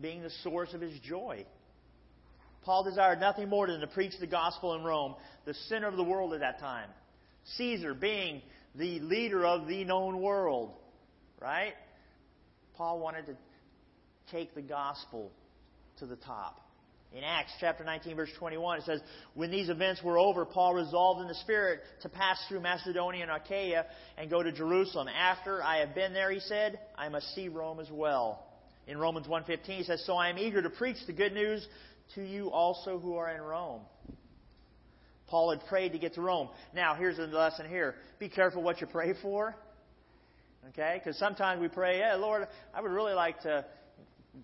being 0.00 0.22
the 0.22 0.30
source 0.42 0.74
of 0.74 0.80
his 0.80 0.98
joy. 1.00 1.46
Paul 2.64 2.82
desired 2.82 3.20
nothing 3.20 3.48
more 3.48 3.68
than 3.68 3.80
to 3.80 3.86
preach 3.86 4.12
the 4.18 4.26
gospel 4.26 4.74
in 4.74 4.82
Rome, 4.82 5.14
the 5.44 5.54
center 5.68 5.86
of 5.86 5.96
the 5.96 6.02
world 6.02 6.34
at 6.34 6.40
that 6.40 6.58
time. 6.58 6.90
Caesar 7.56 7.94
being 7.94 8.42
the 8.74 8.98
leader 8.98 9.46
of 9.46 9.68
the 9.68 9.84
known 9.84 10.20
world, 10.20 10.72
right? 11.40 11.74
Paul 12.76 12.98
wanted 12.98 13.26
to 13.26 13.36
take 14.32 14.54
the 14.54 14.62
gospel 14.62 15.30
to 15.98 16.06
the 16.06 16.16
top. 16.16 16.60
In 17.14 17.24
Acts 17.24 17.52
chapter 17.60 17.82
19, 17.82 18.16
verse 18.16 18.30
21, 18.38 18.78
it 18.78 18.84
says, 18.84 19.00
When 19.34 19.50
these 19.50 19.68
events 19.68 20.02
were 20.02 20.18
over, 20.18 20.44
Paul 20.44 20.74
resolved 20.74 21.22
in 21.22 21.28
the 21.28 21.34
Spirit 21.34 21.80
to 22.02 22.08
pass 22.08 22.38
through 22.48 22.60
Macedonia 22.60 23.22
and 23.22 23.30
Achaia 23.30 23.86
and 24.18 24.28
go 24.28 24.42
to 24.42 24.52
Jerusalem. 24.52 25.08
After 25.08 25.62
I 25.62 25.78
have 25.78 25.94
been 25.94 26.12
there, 26.12 26.30
he 26.30 26.40
said, 26.40 26.78
I 26.96 27.08
must 27.08 27.34
see 27.34 27.48
Rome 27.48 27.80
as 27.80 27.90
well 27.90 28.46
in 28.86 28.98
Romans 28.98 29.26
1.15, 29.26 29.64
he 29.64 29.82
says, 29.82 30.04
So 30.06 30.14
I 30.14 30.30
am 30.30 30.38
eager 30.38 30.62
to 30.62 30.70
preach 30.70 30.96
the 31.06 31.12
good 31.12 31.32
news 31.32 31.66
to 32.14 32.22
you 32.22 32.50
also 32.50 32.98
who 32.98 33.16
are 33.16 33.28
in 33.30 33.40
Rome. 33.40 33.82
Paul 35.26 35.50
had 35.50 35.66
prayed 35.66 35.92
to 35.92 35.98
get 35.98 36.14
to 36.14 36.20
Rome. 36.20 36.48
Now, 36.72 36.94
here's 36.94 37.16
the 37.16 37.26
lesson 37.26 37.68
here. 37.68 37.96
Be 38.20 38.28
careful 38.28 38.62
what 38.62 38.80
you 38.80 38.86
pray 38.86 39.14
for. 39.20 39.56
Okay? 40.68 41.00
Because 41.02 41.18
sometimes 41.18 41.60
we 41.60 41.68
pray, 41.68 41.98
yeah, 41.98 42.14
Lord, 42.14 42.46
I 42.72 42.80
would 42.80 42.92
really 42.92 43.14
like 43.14 43.40
to 43.42 43.64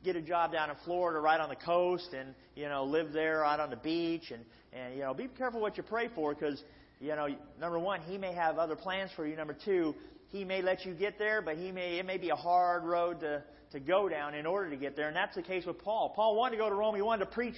get 0.04 0.16
a 0.16 0.22
job 0.22 0.52
down 0.52 0.70
in 0.70 0.76
Florida 0.84 1.20
right 1.20 1.40
on 1.40 1.48
the 1.48 1.56
coast 1.56 2.08
and, 2.16 2.34
you 2.54 2.68
know, 2.68 2.84
live 2.84 3.12
there 3.12 3.44
out 3.44 3.60
on 3.60 3.70
the 3.70 3.76
beach. 3.76 4.30
And, 4.30 4.44
and 4.72 4.94
you 4.94 5.00
know, 5.00 5.14
be 5.14 5.28
careful 5.28 5.60
what 5.60 5.76
you 5.76 5.82
pray 5.82 6.08
for 6.14 6.34
because, 6.34 6.62
you 7.00 7.14
know, 7.14 7.28
number 7.60 7.78
one, 7.78 8.00
He 8.02 8.18
may 8.18 8.32
have 8.32 8.58
other 8.58 8.76
plans 8.76 9.10
for 9.14 9.26
you. 9.26 9.36
Number 9.36 9.56
two, 9.64 9.94
He 10.28 10.44
may 10.44 10.62
let 10.62 10.84
you 10.84 10.94
get 10.94 11.18
there, 11.18 11.42
but 11.42 11.56
He 11.56 11.72
may, 11.72 11.98
it 11.98 12.06
may 12.06 12.18
be 12.18 12.30
a 12.30 12.36
hard 12.36 12.84
road 12.84 13.20
to, 13.20 13.42
to 13.72 13.80
go 13.80 14.08
down 14.08 14.34
in 14.34 14.46
order 14.46 14.70
to 14.70 14.76
get 14.76 14.96
there. 14.96 15.08
And 15.08 15.16
that's 15.16 15.34
the 15.34 15.42
case 15.42 15.66
with 15.66 15.78
Paul. 15.78 16.12
Paul 16.14 16.36
wanted 16.36 16.56
to 16.56 16.62
go 16.62 16.68
to 16.68 16.74
Rome. 16.74 16.94
He 16.94 17.02
wanted 17.02 17.26
to 17.26 17.30
preach 17.30 17.56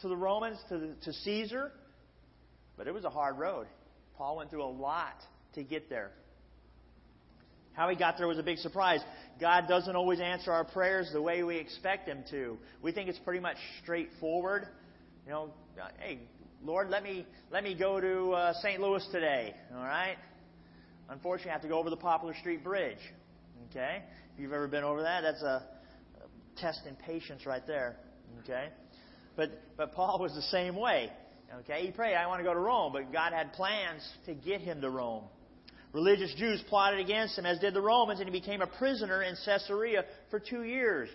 to 0.00 0.08
the 0.08 0.16
Romans, 0.16 0.58
to, 0.68 0.78
the, 0.78 0.94
to 1.04 1.12
Caesar. 1.12 1.72
But 2.76 2.86
it 2.86 2.94
was 2.94 3.04
a 3.04 3.10
hard 3.10 3.38
road. 3.38 3.66
Paul 4.16 4.36
went 4.36 4.50
through 4.50 4.64
a 4.64 4.66
lot 4.70 5.16
to 5.54 5.62
get 5.62 5.88
there. 5.88 6.12
How 7.74 7.88
he 7.88 7.96
got 7.96 8.18
there 8.18 8.28
was 8.28 8.38
a 8.38 8.42
big 8.42 8.58
surprise. 8.58 9.00
God 9.40 9.66
doesn't 9.68 9.96
always 9.96 10.20
answer 10.20 10.52
our 10.52 10.64
prayers 10.64 11.10
the 11.12 11.22
way 11.22 11.42
we 11.42 11.56
expect 11.56 12.08
Him 12.08 12.22
to. 12.30 12.58
We 12.82 12.92
think 12.92 13.08
it's 13.08 13.18
pretty 13.18 13.40
much 13.40 13.56
straightforward. 13.82 14.66
You 15.26 15.32
know, 15.32 15.50
hey, 15.98 16.18
Lord, 16.62 16.90
let 16.90 17.02
me 17.02 17.26
let 17.50 17.64
me 17.64 17.74
go 17.74 18.00
to 18.00 18.32
uh, 18.32 18.52
St. 18.62 18.80
Louis 18.80 19.06
today. 19.10 19.54
All 19.74 19.82
right. 19.82 20.16
Unfortunately, 21.08 21.50
I 21.50 21.54
have 21.54 21.62
to 21.62 21.68
go 21.68 21.78
over 21.78 21.90
the 21.90 21.96
Poplar 21.96 22.34
Street 22.40 22.62
Bridge. 22.62 22.98
Okay. 23.70 24.02
If 24.34 24.40
you've 24.40 24.52
ever 24.52 24.68
been 24.68 24.84
over 24.84 25.02
that, 25.02 25.22
that's 25.22 25.42
a 25.42 25.62
test 26.56 26.80
in 26.86 26.94
patience 26.96 27.46
right 27.46 27.66
there. 27.66 27.96
Okay? 28.42 28.68
But, 29.36 29.50
but 29.76 29.92
Paul 29.92 30.18
was 30.20 30.34
the 30.34 30.42
same 30.42 30.76
way. 30.76 31.10
Okay, 31.60 31.84
he 31.84 31.90
prayed, 31.90 32.14
I 32.14 32.26
want 32.28 32.40
to 32.40 32.44
go 32.44 32.54
to 32.54 32.58
Rome, 32.58 32.94
but 32.94 33.12
God 33.12 33.34
had 33.34 33.52
plans 33.52 34.02
to 34.24 34.32
get 34.32 34.62
him 34.62 34.80
to 34.80 34.88
Rome. 34.88 35.24
Religious 35.92 36.32
Jews 36.36 36.62
plotted 36.68 37.00
against 37.00 37.38
him, 37.38 37.44
as 37.44 37.58
did 37.58 37.74
the 37.74 37.80
Romans, 37.80 38.20
and 38.20 38.28
he 38.28 38.32
became 38.32 38.62
a 38.62 38.66
prisoner 38.66 39.22
in 39.22 39.36
Caesarea 39.44 40.04
for 40.30 40.40
two 40.40 40.62
years. 40.62 41.08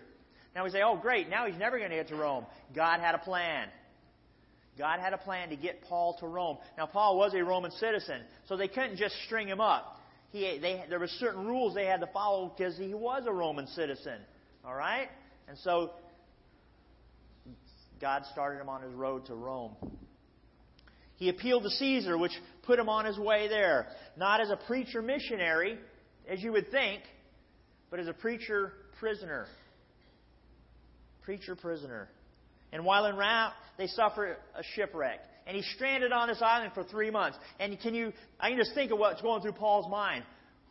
Now 0.55 0.63
we 0.63 0.69
say, 0.69 0.81
oh, 0.83 0.97
great, 0.97 1.29
now 1.29 1.47
he's 1.47 1.57
never 1.57 1.77
going 1.77 1.89
to 1.89 1.95
get 1.95 2.09
to 2.09 2.15
Rome. 2.15 2.45
God 2.75 2.99
had 2.99 3.15
a 3.15 3.19
plan. 3.19 3.67
God 4.77 4.99
had 4.99 5.13
a 5.13 5.17
plan 5.17 5.49
to 5.49 5.55
get 5.55 5.81
Paul 5.83 6.17
to 6.19 6.27
Rome. 6.27 6.57
Now, 6.77 6.85
Paul 6.85 7.17
was 7.17 7.33
a 7.33 7.43
Roman 7.43 7.71
citizen, 7.71 8.21
so 8.47 8.55
they 8.55 8.67
couldn't 8.67 8.97
just 8.97 9.15
string 9.25 9.47
him 9.47 9.59
up. 9.59 9.99
He, 10.31 10.59
they, 10.61 10.83
there 10.89 10.99
were 10.99 11.07
certain 11.07 11.47
rules 11.47 11.73
they 11.73 11.85
had 11.85 12.01
to 12.01 12.07
follow 12.07 12.53
because 12.55 12.77
he 12.77 12.93
was 12.93 13.23
a 13.25 13.31
Roman 13.31 13.65
citizen. 13.67 14.19
All 14.63 14.75
right? 14.75 15.07
And 15.47 15.57
so 15.59 15.91
God 17.99 18.23
started 18.31 18.61
him 18.61 18.69
on 18.69 18.81
his 18.81 18.93
road 18.93 19.25
to 19.27 19.35
Rome. 19.35 19.75
He 21.17 21.29
appealed 21.29 21.63
to 21.63 21.69
Caesar, 21.69 22.17
which 22.17 22.31
put 22.63 22.79
him 22.79 22.89
on 22.89 23.05
his 23.05 23.17
way 23.17 23.47
there. 23.47 23.87
Not 24.17 24.39
as 24.39 24.49
a 24.49 24.55
preacher 24.55 25.01
missionary, 25.01 25.77
as 26.29 26.41
you 26.41 26.51
would 26.51 26.71
think, 26.71 27.01
but 27.89 27.99
as 27.99 28.07
a 28.07 28.13
preacher 28.13 28.73
prisoner. 28.99 29.47
Preacher 31.23 31.55
prisoner. 31.55 32.07
And 32.71 32.85
while 32.85 33.05
en 33.05 33.15
route, 33.15 33.53
they 33.77 33.87
suffer 33.87 34.37
a 34.55 34.63
shipwreck. 34.75 35.19
And 35.47 35.55
he's 35.55 35.67
stranded 35.75 36.11
on 36.11 36.27
this 36.27 36.41
island 36.41 36.73
for 36.73 36.83
three 36.83 37.09
months. 37.09 37.37
And 37.59 37.79
can 37.79 37.95
you, 37.95 38.13
I 38.39 38.49
can 38.49 38.57
just 38.57 38.75
think 38.75 38.91
of 38.91 38.99
what's 38.99 39.21
going 39.21 39.41
through 39.41 39.53
Paul's 39.53 39.89
mind. 39.89 40.23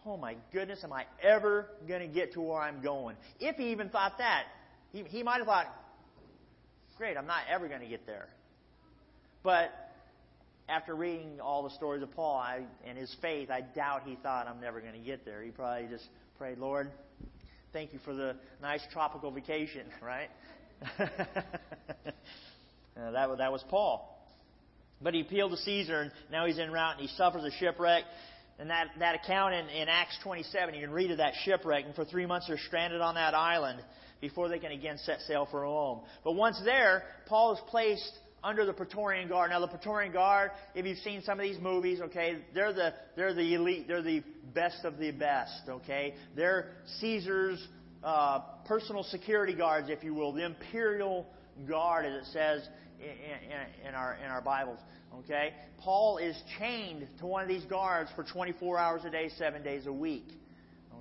Oh 0.04 0.16
my 0.16 0.36
goodness, 0.52 0.80
am 0.84 0.92
I 0.92 1.06
ever 1.22 1.66
going 1.88 2.00
to 2.00 2.06
get 2.06 2.34
to 2.34 2.40
where 2.40 2.60
I'm 2.60 2.82
going? 2.82 3.16
If 3.40 3.56
he 3.56 3.72
even 3.72 3.88
thought 3.88 4.18
that, 4.18 4.44
he, 4.92 5.02
he 5.02 5.22
might 5.24 5.38
have 5.38 5.46
thought, 5.46 5.66
great, 6.96 7.16
I'm 7.16 7.26
not 7.26 7.40
ever 7.50 7.66
going 7.66 7.80
to 7.80 7.88
get 7.88 8.06
there. 8.06 8.28
But 9.42 9.70
after 10.68 10.94
reading 10.94 11.40
all 11.40 11.62
the 11.62 11.70
stories 11.70 12.02
of 12.02 12.10
Paul 12.12 12.36
I, 12.36 12.62
and 12.84 12.98
his 12.98 13.14
faith, 13.22 13.50
I 13.50 13.60
doubt 13.60 14.02
he 14.04 14.16
thought 14.22 14.48
I'm 14.48 14.60
never 14.60 14.80
going 14.80 14.94
to 14.94 14.98
get 14.98 15.24
there. 15.24 15.42
He 15.42 15.50
probably 15.50 15.88
just 15.88 16.06
prayed, 16.38 16.58
Lord, 16.58 16.90
thank 17.72 17.92
you 17.92 18.00
for 18.04 18.14
the 18.14 18.36
nice 18.60 18.80
tropical 18.92 19.30
vacation, 19.30 19.86
right? 20.02 20.28
uh, 20.98 21.06
that, 22.96 23.38
that 23.38 23.52
was 23.52 23.64
Paul. 23.68 24.12
But 25.00 25.14
he 25.14 25.20
appealed 25.20 25.52
to 25.52 25.56
Caesar, 25.58 26.00
and 26.00 26.12
now 26.32 26.46
he's 26.46 26.58
en 26.58 26.72
route, 26.72 26.98
and 26.98 27.08
he 27.08 27.14
suffers 27.16 27.44
a 27.44 27.50
shipwreck. 27.58 28.04
And 28.58 28.70
that, 28.70 28.88
that 28.98 29.14
account 29.16 29.54
in, 29.54 29.68
in 29.68 29.88
Acts 29.88 30.18
27, 30.24 30.74
you 30.74 30.80
can 30.80 30.90
read 30.90 31.10
of 31.10 31.18
that 31.18 31.34
shipwreck. 31.44 31.84
And 31.84 31.94
for 31.94 32.06
three 32.06 32.24
months, 32.24 32.46
they're 32.48 32.58
stranded 32.58 33.02
on 33.02 33.14
that 33.16 33.34
island 33.34 33.80
before 34.20 34.48
they 34.48 34.58
can 34.58 34.72
again 34.72 34.96
set 34.98 35.20
sail 35.20 35.46
for 35.50 35.60
Rome. 35.60 36.00
But 36.24 36.32
once 36.32 36.60
there, 36.64 37.02
Paul 37.26 37.52
is 37.52 37.60
placed 37.68 38.10
under 38.42 38.64
the 38.64 38.72
Praetorian 38.72 39.28
Guard. 39.28 39.50
Now, 39.50 39.60
the 39.60 39.66
Praetorian 39.66 40.12
Guard, 40.12 40.50
if 40.74 40.86
you've 40.86 40.98
seen 40.98 41.22
some 41.22 41.38
of 41.40 41.44
these 41.44 41.60
movies, 41.60 42.00
okay, 42.00 42.38
they're 42.54 42.72
the, 42.72 42.94
they're 43.16 43.34
the 43.34 43.54
elite, 43.54 43.88
they're 43.88 44.02
the 44.02 44.22
best 44.54 44.84
of 44.84 44.98
the 44.98 45.10
best, 45.10 45.62
okay? 45.68 46.14
They're 46.34 46.70
Caesar's 47.00 47.66
uh, 48.04 48.40
personal 48.66 49.02
security 49.04 49.54
guards, 49.54 49.88
if 49.90 50.04
you 50.04 50.14
will, 50.14 50.32
the 50.32 50.44
imperial 50.44 51.26
guard, 51.68 52.06
as 52.06 52.12
it 52.12 52.32
says 52.32 52.68
in, 53.00 53.06
in, 53.06 53.88
in, 53.88 53.94
our, 53.94 54.14
in 54.14 54.30
our 54.30 54.42
Bibles, 54.42 54.78
okay? 55.20 55.52
Paul 55.78 56.18
is 56.18 56.36
chained 56.58 57.06
to 57.18 57.26
one 57.26 57.42
of 57.42 57.48
these 57.48 57.64
guards 57.64 58.10
for 58.14 58.22
24 58.22 58.78
hours 58.78 59.02
a 59.04 59.10
day, 59.10 59.30
seven 59.36 59.62
days 59.62 59.86
a 59.86 59.92
week, 59.92 60.28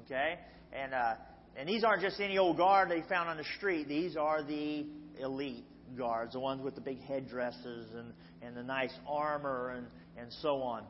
okay? 0.05 0.39
And, 0.73 0.93
uh, 0.93 1.13
and 1.55 1.69
these 1.69 1.83
aren't 1.83 2.01
just 2.01 2.19
any 2.19 2.37
old 2.37 2.57
guard 2.57 2.89
they 2.89 3.03
found 3.07 3.29
on 3.29 3.37
the 3.37 3.45
street. 3.57 3.87
These 3.87 4.17
are 4.17 4.43
the 4.43 4.85
elite 5.21 5.65
guards, 5.97 6.33
the 6.33 6.39
ones 6.39 6.61
with 6.63 6.75
the 6.75 6.81
big 6.81 7.01
headdresses 7.01 7.87
and, 7.95 8.13
and 8.41 8.55
the 8.55 8.63
nice 8.63 8.93
armor 9.07 9.71
and, 9.77 9.87
and 10.17 10.31
so 10.41 10.61
on. 10.61 10.83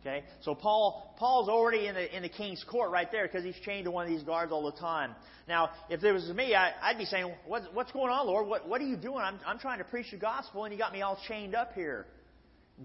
Okay, 0.00 0.24
so 0.42 0.54
Paul 0.54 1.14
Paul's 1.18 1.48
already 1.48 1.86
in 1.86 1.94
the 1.94 2.16
in 2.16 2.22
the 2.22 2.28
king's 2.28 2.64
court 2.64 2.90
right 2.90 3.10
there 3.12 3.26
because 3.26 3.44
he's 3.44 3.58
chained 3.64 3.84
to 3.84 3.90
one 3.90 4.06
of 4.06 4.10
these 4.10 4.22
guards 4.22 4.50
all 4.50 4.64
the 4.64 4.78
time. 4.78 5.14
Now, 5.46 5.70
if 5.90 6.02
it 6.02 6.12
was 6.12 6.26
me, 6.34 6.54
I, 6.54 6.92
would 6.92 6.98
be 6.98 7.04
saying, 7.04 7.30
what, 7.46 7.64
"What's 7.74 7.92
going 7.92 8.10
on, 8.10 8.26
Lord? 8.26 8.46
What 8.46 8.66
what 8.66 8.80
are 8.80 8.86
you 8.86 8.96
doing? 8.96 9.18
I'm 9.18 9.38
I'm 9.44 9.58
trying 9.58 9.78
to 9.78 9.84
preach 9.84 10.10
the 10.10 10.16
gospel, 10.16 10.64
and 10.64 10.72
you 10.72 10.78
got 10.78 10.92
me 10.92 11.02
all 11.02 11.18
chained 11.28 11.54
up 11.54 11.74
here." 11.74 12.06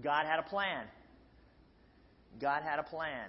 God 0.02 0.26
had 0.26 0.38
a 0.38 0.42
plan. 0.42 0.84
God 2.38 2.62
had 2.62 2.78
a 2.78 2.82
plan. 2.82 3.28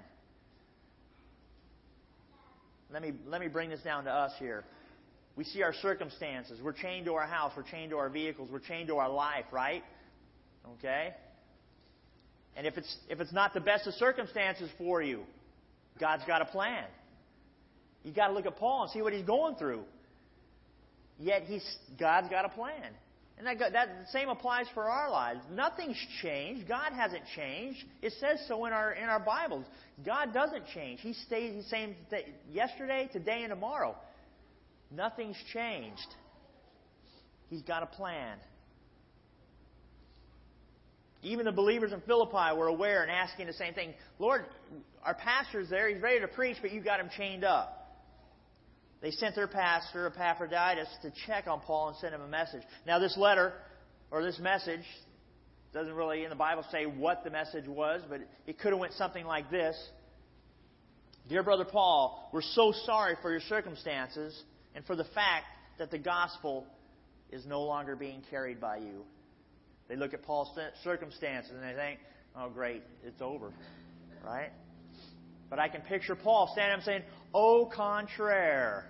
Let 2.91 3.01
me 3.01 3.13
let 3.27 3.39
me 3.39 3.47
bring 3.47 3.69
this 3.69 3.81
down 3.81 4.03
to 4.05 4.11
us 4.11 4.33
here. 4.39 4.65
We 5.37 5.43
see 5.43 5.61
our 5.61 5.73
circumstances. 5.73 6.59
We're 6.61 6.73
chained 6.73 7.05
to 7.05 7.13
our 7.13 7.27
house. 7.27 7.53
We're 7.55 7.63
chained 7.63 7.91
to 7.91 7.97
our 7.97 8.09
vehicles. 8.09 8.49
We're 8.51 8.59
chained 8.59 8.87
to 8.87 8.95
our 8.97 9.09
life, 9.09 9.45
right? 9.51 9.83
Okay? 10.77 11.13
And 12.55 12.65
if 12.65 12.75
it's, 12.75 12.97
if 13.07 13.21
it's 13.21 13.31
not 13.31 13.53
the 13.53 13.61
best 13.61 13.85
of 13.85 13.93
circumstances 13.93 14.69
for 14.79 15.01
you, 15.01 15.21
God's 15.99 16.23
got 16.25 16.41
a 16.41 16.45
plan. 16.45 16.85
You've 18.03 18.15
got 18.15 18.29
to 18.29 18.33
look 18.33 18.47
at 18.47 18.57
Paul 18.57 18.83
and 18.83 18.91
see 18.91 19.01
what 19.03 19.13
he's 19.13 19.25
going 19.25 19.55
through. 19.55 19.83
Yet 21.19 21.43
he's, 21.43 21.63
God's 21.99 22.29
got 22.29 22.45
a 22.45 22.49
plan. 22.49 22.93
And 23.37 23.45
that, 23.45 23.73
that 23.73 23.89
same 24.11 24.29
applies 24.29 24.65
for 24.73 24.85
our 24.85 25.11
lives. 25.11 25.41
Nothing's 25.51 25.97
changed. 26.23 26.67
God 26.67 26.93
hasn't 26.93 27.21
changed. 27.35 27.83
It 28.01 28.13
says 28.19 28.39
so 28.47 28.65
in 28.65 28.73
our, 28.73 28.93
in 28.93 29.03
our 29.03 29.19
Bibles. 29.19 29.65
God 30.03 30.33
doesn't 30.33 30.63
change. 30.73 31.01
He 31.01 31.13
stays 31.13 31.63
the 31.63 31.69
same 31.69 31.95
yesterday, 32.51 33.07
today, 33.13 33.43
and 33.43 33.51
tomorrow. 33.51 33.95
Nothing's 34.91 35.37
changed. 35.53 36.07
He's 37.49 37.61
got 37.61 37.83
a 37.83 37.87
plan. 37.87 38.37
Even 41.23 41.45
the 41.45 41.51
believers 41.51 41.91
in 41.91 42.01
Philippi 42.01 42.55
were 42.55 42.67
aware 42.67 43.01
and 43.01 43.11
asking 43.11 43.47
the 43.47 43.53
same 43.53 43.73
thing. 43.73 43.93
Lord, 44.19 44.45
our 45.03 45.15
pastor's 45.15 45.69
there. 45.69 45.89
He's 45.89 46.01
ready 46.01 46.19
to 46.19 46.27
preach, 46.27 46.57
but 46.61 46.71
you 46.71 46.81
got 46.81 46.99
him 46.99 47.09
chained 47.17 47.43
up. 47.43 47.73
They 49.01 49.11
sent 49.11 49.35
their 49.35 49.47
pastor, 49.47 50.07
Epaphroditus, 50.07 50.87
to 51.03 51.11
check 51.25 51.47
on 51.47 51.59
Paul 51.61 51.89
and 51.89 51.97
send 51.97 52.13
him 52.13 52.21
a 52.21 52.27
message. 52.27 52.63
Now, 52.85 52.99
this 52.99 53.15
letter, 53.17 53.53
or 54.09 54.23
this 54.23 54.39
message, 54.39 54.85
doesn't 55.73 55.93
really 55.93 56.23
in 56.23 56.29
the 56.29 56.35
Bible 56.35 56.65
say 56.71 56.85
what 56.85 57.23
the 57.23 57.29
message 57.29 57.67
was, 57.67 58.01
but 58.09 58.21
it 58.47 58.57
could 58.57 58.71
have 58.71 58.79
went 58.79 58.93
something 58.93 59.25
like 59.25 59.51
this. 59.51 59.75
Dear 61.29 61.43
brother 61.43 61.65
Paul, 61.65 62.29
we're 62.31 62.41
so 62.41 62.73
sorry 62.85 63.15
for 63.21 63.31
your 63.31 63.41
circumstances 63.41 64.41
and 64.77 64.85
for 64.85 64.95
the 64.95 65.05
fact 65.05 65.45
that 65.79 65.89
the 65.89 65.97
gospel 65.97 66.63
is 67.31 67.47
no 67.47 67.63
longer 67.63 67.95
being 67.95 68.21
carried 68.29 68.61
by 68.61 68.77
you. 68.77 69.05
They 69.89 69.95
look 69.95 70.13
at 70.13 70.21
Paul's 70.21 70.55
circumstances 70.83 71.51
and 71.51 71.63
they 71.63 71.73
think, 71.73 71.99
oh, 72.35 72.49
great, 72.49 72.83
it's 73.03 73.19
over. 73.19 73.51
Right? 74.23 74.51
But 75.49 75.57
I 75.57 75.67
can 75.67 75.81
picture 75.81 76.15
Paul 76.15 76.51
standing 76.53 76.77
up 76.77 76.83
saying, 76.85 77.01
au 77.33 77.65
contraire. 77.65 78.85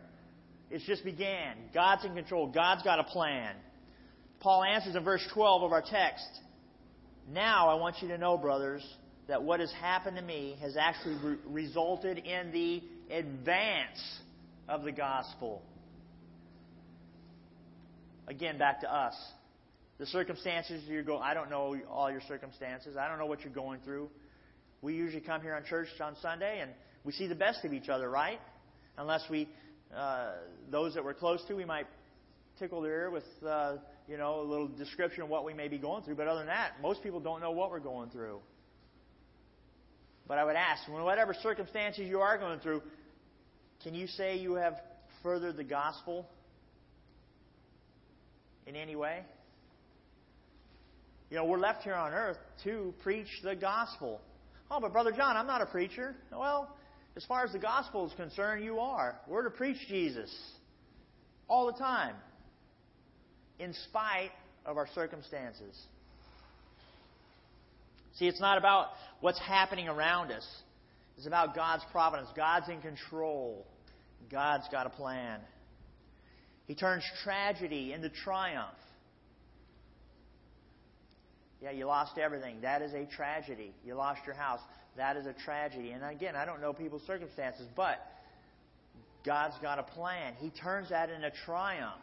It's 0.69 0.85
just 0.85 1.05
began. 1.05 1.55
God's 1.73 2.03
in 2.03 2.15
control. 2.15 2.47
God's 2.47 2.83
got 2.83 2.99
a 2.99 3.05
plan. 3.05 3.55
Paul 4.41 4.65
answers 4.65 4.93
in 4.93 5.05
verse 5.05 5.25
12 5.33 5.63
of 5.63 5.71
our 5.71 5.81
text 5.81 6.27
Now 7.31 7.69
I 7.69 7.75
want 7.75 7.95
you 8.01 8.09
to 8.09 8.17
know, 8.17 8.37
brothers, 8.37 8.85
that 9.29 9.41
what 9.41 9.61
has 9.61 9.71
happened 9.79 10.17
to 10.17 10.23
me 10.23 10.57
has 10.59 10.75
actually 10.75 11.15
re- 11.23 11.37
resulted 11.45 12.17
in 12.17 12.51
the 12.51 12.83
advance 13.09 14.19
of 14.67 14.83
the 14.83 14.91
gospel. 14.91 15.61
Again, 18.27 18.57
back 18.57 18.81
to 18.81 18.93
us. 18.93 19.15
The 19.99 20.05
circumstances 20.05 20.83
you're 20.87 21.03
going, 21.03 21.23
I 21.23 21.33
don't 21.33 21.49
know 21.49 21.75
all 21.89 22.11
your 22.11 22.21
circumstances. 22.27 22.97
I 22.97 23.07
don't 23.07 23.17
know 23.17 23.25
what 23.25 23.41
you're 23.41 23.53
going 23.53 23.79
through. 23.81 24.09
We 24.81 24.93
usually 24.93 25.21
come 25.21 25.41
here 25.41 25.55
on 25.55 25.63
church 25.65 25.87
on 26.01 26.15
Sunday 26.21 26.59
and 26.61 26.71
we 27.03 27.13
see 27.13 27.27
the 27.27 27.35
best 27.35 27.63
of 27.65 27.73
each 27.73 27.89
other, 27.89 28.09
right? 28.09 28.39
Unless 28.97 29.23
we, 29.29 29.47
uh, 29.95 30.33
those 30.69 30.93
that 30.93 31.03
we're 31.03 31.13
close 31.13 31.41
to, 31.47 31.55
we 31.55 31.65
might 31.65 31.87
tickle 32.59 32.81
their 32.81 32.91
ear 32.91 33.09
with, 33.09 33.23
uh, 33.47 33.77
you 34.07 34.17
know, 34.17 34.41
a 34.41 34.43
little 34.43 34.67
description 34.67 35.23
of 35.23 35.29
what 35.29 35.45
we 35.45 35.53
may 35.53 35.67
be 35.67 35.77
going 35.77 36.03
through. 36.03 36.15
But 36.15 36.27
other 36.27 36.39
than 36.39 36.47
that, 36.47 36.73
most 36.81 37.01
people 37.01 37.19
don't 37.19 37.39
know 37.39 37.51
what 37.51 37.71
we're 37.71 37.79
going 37.79 38.09
through. 38.09 38.39
But 40.27 40.37
I 40.37 40.43
would 40.43 40.55
ask, 40.57 40.87
in 40.87 40.93
whatever 40.93 41.33
circumstances 41.41 42.05
you 42.07 42.19
are 42.19 42.37
going 42.37 42.59
through, 42.59 42.81
can 43.83 43.95
you 43.95 44.07
say 44.07 44.37
you 44.37 44.55
have 44.55 44.73
furthered 45.23 45.55
the 45.55 45.63
gospel 45.63 46.27
in 48.67 48.75
any 48.75 48.95
way? 48.95 49.21
You 51.29 51.37
know, 51.37 51.45
we're 51.45 51.57
left 51.57 51.83
here 51.83 51.95
on 51.95 52.13
earth 52.13 52.37
to 52.63 52.93
preach 53.03 53.27
the 53.43 53.55
gospel. 53.55 54.21
Oh, 54.69 54.79
but 54.79 54.93
Brother 54.93 55.11
John, 55.11 55.35
I'm 55.35 55.47
not 55.47 55.61
a 55.61 55.65
preacher. 55.65 56.15
Well, 56.31 56.69
as 57.15 57.25
far 57.25 57.43
as 57.43 57.51
the 57.51 57.59
gospel 57.59 58.07
is 58.07 58.13
concerned, 58.13 58.63
you 58.63 58.79
are. 58.79 59.19
We're 59.27 59.43
to 59.43 59.49
preach 59.49 59.77
Jesus 59.87 60.33
all 61.49 61.65
the 61.65 61.77
time, 61.77 62.15
in 63.59 63.73
spite 63.73 64.31
of 64.65 64.77
our 64.77 64.87
circumstances. 64.93 65.75
See, 68.15 68.27
it's 68.27 68.41
not 68.41 68.57
about 68.57 68.87
what's 69.21 69.39
happening 69.39 69.87
around 69.87 70.31
us. 70.31 70.45
It's 71.17 71.27
about 71.27 71.55
God's 71.55 71.83
providence. 71.91 72.29
God's 72.35 72.69
in 72.69 72.81
control. 72.81 73.65
God's 74.31 74.65
got 74.71 74.85
a 74.85 74.89
plan. 74.89 75.39
He 76.67 76.75
turns 76.75 77.03
tragedy 77.23 77.93
into 77.93 78.09
triumph. 78.09 78.75
Yeah, 81.61 81.71
you 81.71 81.85
lost 81.85 82.17
everything. 82.17 82.61
That 82.61 82.81
is 82.81 82.93
a 82.93 83.05
tragedy. 83.05 83.73
You 83.83 83.95
lost 83.95 84.21
your 84.25 84.35
house. 84.35 84.59
That 84.95 85.17
is 85.17 85.25
a 85.25 85.33
tragedy. 85.33 85.91
And 85.91 86.03
again, 86.03 86.35
I 86.35 86.45
don't 86.45 86.61
know 86.61 86.73
people's 86.73 87.01
circumstances, 87.07 87.67
but 87.75 87.97
God's 89.25 89.55
got 89.61 89.79
a 89.79 89.83
plan. 89.83 90.33
He 90.39 90.49
turns 90.51 90.89
that 90.89 91.09
into 91.09 91.31
triumph. 91.45 92.01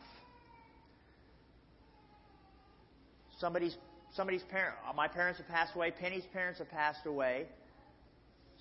Somebody's 3.39 3.77
somebody's 4.15 4.43
parent 4.45 4.77
uh, 4.89 4.93
my 4.93 5.09
parents 5.09 5.39
have 5.39 5.49
passed 5.49 5.75
away, 5.75 5.93
Penny's 6.01 6.25
parents 6.33 6.59
have 6.61 6.71
passed 6.71 7.05
away. 7.05 7.47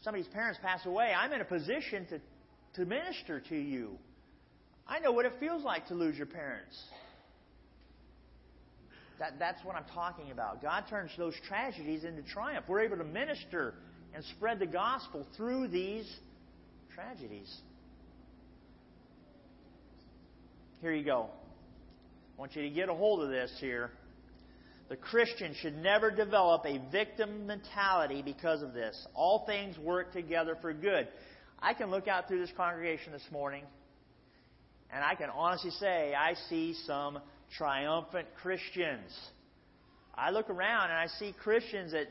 Somebody's 0.02 0.28
parents 0.28 0.60
pass 0.62 0.86
away. 0.86 1.14
I'm 1.18 1.32
in 1.32 1.40
a 1.40 1.46
position 1.46 2.06
to, 2.08 2.20
to 2.76 2.86
minister 2.86 3.40
to 3.40 3.56
you. 3.56 3.98
I 4.88 5.00
know 5.00 5.12
what 5.12 5.26
it 5.26 5.34
feels 5.40 5.64
like 5.64 5.88
to 5.88 5.94
lose 5.94 6.18
your 6.18 6.26
parents. 6.28 6.78
That, 9.20 9.40
that's 9.40 9.64
what 9.64 9.76
I'm 9.76 9.86
talking 9.94 10.32
about. 10.32 10.62
God 10.62 10.86
turns 10.90 11.12
those 11.18 11.36
tragedies 11.48 12.04
into 12.04 12.24
triumph. 12.24 12.66
We're 12.68 12.82
able 12.82 12.98
to 12.98 13.04
minister 13.04 13.76
and 14.14 14.24
spread 14.26 14.60
the 14.60 14.66
gospel 14.66 15.26
through 15.38 15.70
these 15.70 16.12
tragedies. 16.94 17.52
Here 20.82 20.94
you 20.94 21.06
go. 21.06 21.30
I 22.36 22.40
want 22.40 22.56
you 22.56 22.64
to 22.64 22.70
get 22.70 22.90
a 22.90 22.94
hold 22.94 23.22
of 23.24 23.30
this 23.30 23.52
here. 23.60 23.92
The 24.90 24.98
Christian 24.98 25.56
should 25.62 25.78
never 25.78 26.12
develop 26.12 26.66
a 26.66 26.80
victim 26.92 27.48
mentality 27.48 28.22
because 28.22 28.62
of 28.62 28.74
this. 28.74 29.08
All 29.16 29.46
things 29.46 29.78
work 29.78 30.12
together 30.12 30.58
for 30.62 30.74
good. 30.74 31.08
I 31.60 31.74
can 31.74 31.90
look 31.90 32.08
out 32.08 32.28
through 32.28 32.40
this 32.40 32.52
congregation 32.58 33.14
this 33.14 33.26
morning, 33.32 33.64
and 34.94 35.04
I 35.04 35.16
can 35.16 35.30
honestly 35.30 35.72
say 35.72 36.14
I 36.14 36.36
see 36.50 36.76
some 36.86 37.20
triumphant 37.58 38.28
Christians. 38.42 39.12
I 40.16 40.30
look 40.30 40.50
around 40.50 40.92
and 40.92 41.00
I 41.00 41.08
see 41.20 41.34
Christians 41.44 41.94
at, 41.94 42.08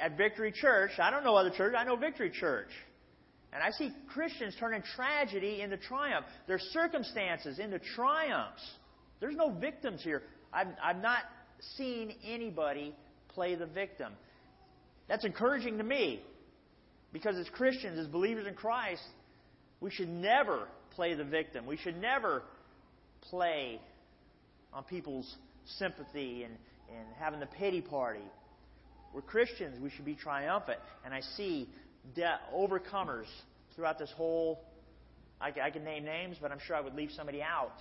at 0.00 0.16
Victory 0.18 0.52
Church. 0.52 0.90
I 0.98 1.10
don't 1.10 1.24
know 1.24 1.36
other 1.36 1.50
church. 1.50 1.74
I 1.76 1.84
know 1.84 1.96
Victory 1.96 2.30
Church. 2.30 2.68
And 3.52 3.62
I 3.62 3.70
see 3.70 3.90
Christians 4.12 4.54
turning 4.60 4.82
tragedy 4.94 5.62
into 5.62 5.78
triumph, 5.78 6.26
their 6.46 6.58
circumstances 6.58 7.58
into 7.58 7.78
triumphs. 7.78 8.62
There's 9.20 9.36
no 9.36 9.50
victims 9.50 10.02
here. 10.02 10.22
I've, 10.52 10.68
I've 10.82 11.00
not 11.02 11.20
seen 11.76 12.14
anybody 12.22 12.94
play 13.28 13.54
the 13.54 13.66
victim. 13.66 14.12
That's 15.08 15.24
encouraging 15.24 15.78
to 15.78 15.84
me 15.84 16.20
because 17.10 17.36
as 17.38 17.48
Christians, 17.48 17.98
as 17.98 18.06
believers 18.06 18.46
in 18.46 18.52
Christ, 18.52 19.02
we 19.80 19.90
should 19.90 20.10
never 20.10 20.68
play 20.98 21.14
the 21.14 21.22
victim. 21.22 21.64
We 21.64 21.76
should 21.76 21.96
never 22.00 22.42
play 23.30 23.80
on 24.72 24.82
people's 24.82 25.32
sympathy 25.78 26.42
and, 26.42 26.52
and 26.90 27.06
having 27.20 27.38
the 27.38 27.46
pity 27.46 27.80
party. 27.80 28.26
We're 29.14 29.22
Christians. 29.22 29.80
We 29.80 29.90
should 29.90 30.04
be 30.04 30.16
triumphant. 30.16 30.80
And 31.04 31.14
I 31.14 31.20
see 31.36 31.68
de- 32.16 32.40
overcomers 32.52 33.26
throughout 33.76 34.00
this 34.00 34.10
whole. 34.16 34.58
I, 35.40 35.52
I 35.62 35.70
can 35.70 35.84
name 35.84 36.04
names, 36.04 36.36
but 36.42 36.50
I'm 36.50 36.58
sure 36.66 36.74
I 36.74 36.80
would 36.80 36.94
leave 36.94 37.12
somebody 37.12 37.42
out. 37.42 37.76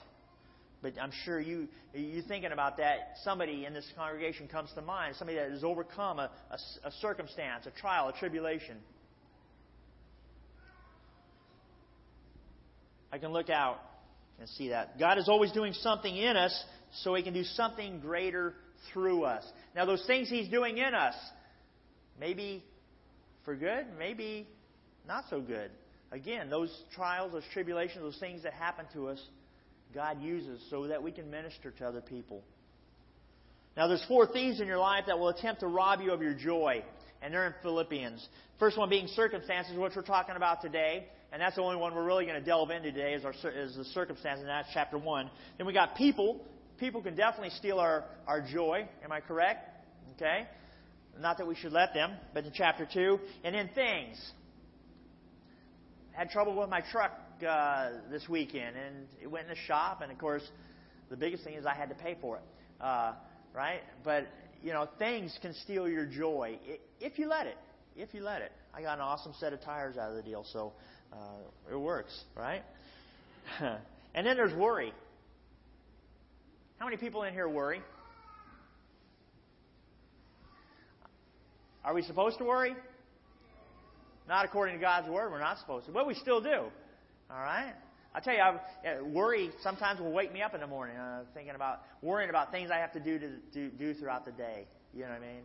But 0.83 0.93
I'm 1.01 1.11
sure 1.25 1.39
you 1.39 1.69
you 1.95 2.21
thinking 2.21 2.51
about 2.51 2.77
that. 2.77 3.15
Somebody 3.23 3.65
in 3.65 3.73
this 3.73 3.91
congregation 3.95 4.47
comes 4.47 4.69
to 4.75 4.83
mind. 4.83 5.15
Somebody 5.15 5.39
that 5.39 5.49
has 5.49 5.63
overcome 5.63 6.19
a, 6.19 6.29
a, 6.51 6.87
a 6.87 6.91
circumstance, 7.01 7.65
a 7.65 7.71
trial, 7.71 8.09
a 8.09 8.13
tribulation. 8.13 8.77
I 13.11 13.17
can 13.17 13.31
look 13.31 13.49
out 13.49 13.79
and 14.39 14.47
see 14.49 14.69
that. 14.69 14.99
God 14.99 15.17
is 15.17 15.29
always 15.29 15.51
doing 15.51 15.73
something 15.73 16.15
in 16.15 16.37
us 16.37 16.63
so 17.01 17.15
He 17.15 17.23
can 17.23 17.33
do 17.33 17.43
something 17.43 17.99
greater 17.99 18.53
through 18.91 19.23
us. 19.23 19.43
Now, 19.75 19.85
those 19.85 20.05
things 20.05 20.29
He's 20.29 20.49
doing 20.49 20.77
in 20.77 20.93
us, 20.93 21.15
maybe 22.19 22.63
for 23.45 23.55
good, 23.55 23.85
maybe 23.97 24.47
not 25.07 25.25
so 25.29 25.41
good. 25.41 25.71
Again, 26.11 26.49
those 26.49 26.75
trials, 26.95 27.33
those 27.33 27.43
tribulations, 27.53 28.01
those 28.01 28.19
things 28.19 28.43
that 28.43 28.53
happen 28.53 28.85
to 28.93 29.09
us, 29.09 29.21
God 29.93 30.21
uses 30.21 30.61
so 30.69 30.87
that 30.87 31.01
we 31.01 31.11
can 31.11 31.29
minister 31.31 31.71
to 31.71 31.87
other 31.87 32.01
people. 32.01 32.43
Now, 33.75 33.87
there's 33.87 34.03
four 34.07 34.27
thieves 34.27 34.59
in 34.59 34.67
your 34.67 34.79
life 34.79 35.05
that 35.07 35.19
will 35.19 35.29
attempt 35.29 35.61
to 35.61 35.67
rob 35.67 36.01
you 36.01 36.11
of 36.11 36.21
your 36.21 36.33
joy, 36.33 36.83
and 37.21 37.33
they're 37.33 37.47
in 37.47 37.53
Philippians. 37.61 38.27
First 38.59 38.77
one 38.77 38.89
being 38.89 39.07
circumstances, 39.07 39.77
which 39.77 39.93
we're 39.95 40.01
talking 40.01 40.35
about 40.35 40.61
today, 40.61 41.07
and 41.31 41.41
that's 41.41 41.55
the 41.55 41.61
only 41.61 41.75
one 41.75 41.93
we're 41.93 42.05
really 42.05 42.25
going 42.25 42.39
to 42.39 42.45
delve 42.45 42.71
into 42.71 42.91
today 42.91 43.13
is, 43.13 43.25
our, 43.25 43.33
is 43.33 43.75
the 43.75 43.85
circumstance, 43.93 44.39
and 44.39 44.47
that's 44.47 44.69
chapter 44.73 44.97
one. 44.97 45.29
Then 45.57 45.67
we 45.67 45.73
got 45.73 45.95
people. 45.95 46.45
People 46.79 47.01
can 47.01 47.15
definitely 47.15 47.51
steal 47.51 47.79
our, 47.79 48.05
our 48.27 48.41
joy. 48.41 48.87
Am 49.03 49.11
I 49.11 49.19
correct? 49.19 49.69
Okay. 50.15 50.47
Not 51.19 51.37
that 51.39 51.47
we 51.47 51.55
should 51.55 51.73
let 51.73 51.93
them, 51.93 52.11
but 52.33 52.45
in 52.45 52.51
chapter 52.53 52.87
two, 52.91 53.19
and 53.43 53.55
then 53.55 53.69
things. 53.73 54.17
Had 56.11 56.29
trouble 56.29 56.55
with 56.55 56.69
my 56.69 56.81
truck 56.91 57.11
uh, 57.47 57.89
this 58.09 58.27
weekend, 58.29 58.75
and 58.75 59.07
it 59.21 59.27
went 59.27 59.45
in 59.45 59.49
the 59.49 59.59
shop, 59.67 60.01
and 60.01 60.11
of 60.11 60.17
course, 60.17 60.43
the 61.09 61.17
biggest 61.17 61.43
thing 61.43 61.55
is 61.55 61.65
I 61.65 61.75
had 61.75 61.89
to 61.89 61.95
pay 61.95 62.17
for 62.19 62.37
it, 62.37 62.43
uh, 62.81 63.13
right? 63.53 63.81
But 64.03 64.27
you 64.63 64.73
know, 64.73 64.87
things 64.97 65.37
can 65.41 65.53
steal 65.53 65.87
your 65.87 66.05
joy 66.05 66.59
if 66.99 67.19
you 67.19 67.27
let 67.27 67.47
it. 67.47 67.57
If 67.95 68.13
you 68.13 68.21
let 68.21 68.41
it. 68.41 68.51
I 68.73 68.81
got 68.81 68.95
an 68.95 69.01
awesome 69.01 69.33
set 69.39 69.53
of 69.53 69.61
tires 69.61 69.97
out 69.97 70.11
of 70.11 70.15
the 70.15 70.23
deal, 70.23 70.45
so 70.51 70.73
uh, 71.13 71.71
it 71.71 71.79
works, 71.79 72.17
right? 72.35 72.63
and 73.59 74.25
then 74.25 74.37
there's 74.37 74.53
worry. 74.53 74.93
How 76.77 76.85
many 76.85 76.97
people 76.97 77.23
in 77.23 77.33
here 77.33 77.49
worry? 77.49 77.81
Are 81.83 81.93
we 81.93 82.01
supposed 82.03 82.37
to 82.39 82.43
worry? 82.43 82.75
Not 84.27 84.45
according 84.45 84.75
to 84.75 84.81
God's 84.81 85.09
word, 85.09 85.31
we're 85.31 85.39
not 85.39 85.57
supposed 85.59 85.85
to. 85.85 85.91
But 85.91 86.05
we 86.05 86.13
still 86.15 86.41
do. 86.41 86.65
All 87.29 87.39
right? 87.39 87.73
I 88.13 88.19
tell 88.19 88.33
you, 88.33 88.41
I, 88.41 89.01
worry 89.01 89.51
sometimes 89.61 89.99
will 89.99 90.11
wake 90.11 90.33
me 90.33 90.41
up 90.41 90.53
in 90.53 90.61
the 90.61 90.67
morning 90.67 90.97
uh, 90.97 91.23
thinking 91.33 91.55
about 91.55 91.81
worrying 92.01 92.29
about 92.29 92.51
things 92.51 92.71
I 92.71 92.77
have 92.77 92.91
to 92.93 92.99
do 92.99 93.19
to 93.19 93.29
do, 93.53 93.69
do 93.69 93.93
throughout 93.93 94.25
the 94.25 94.31
day. 94.31 94.65
You 94.93 95.03
know 95.03 95.09
what 95.09 95.17
I 95.17 95.19
mean? 95.19 95.43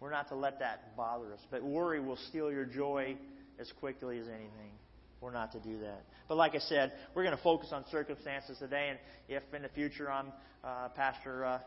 We're 0.00 0.10
not 0.10 0.28
to 0.28 0.34
let 0.34 0.60
that 0.60 0.96
bother 0.96 1.32
us. 1.32 1.40
But 1.50 1.62
worry 1.62 2.00
will 2.00 2.18
steal 2.28 2.50
your 2.50 2.64
joy 2.64 3.16
as 3.58 3.70
quickly 3.80 4.18
as 4.18 4.28
anything. 4.28 4.72
We're 5.20 5.32
not 5.32 5.52
to 5.52 5.60
do 5.60 5.78
that. 5.80 6.02
But 6.28 6.36
like 6.36 6.54
I 6.54 6.58
said, 6.58 6.92
we're 7.14 7.24
going 7.24 7.36
to 7.36 7.42
focus 7.42 7.70
on 7.72 7.84
circumstances 7.90 8.58
today. 8.58 8.88
And 8.90 8.98
if 9.28 9.42
in 9.54 9.62
the 9.62 9.68
future 9.68 10.10
I'm 10.10 10.32
uh, 10.62 10.88
Pastor 10.90 11.44
uh, 11.44 11.58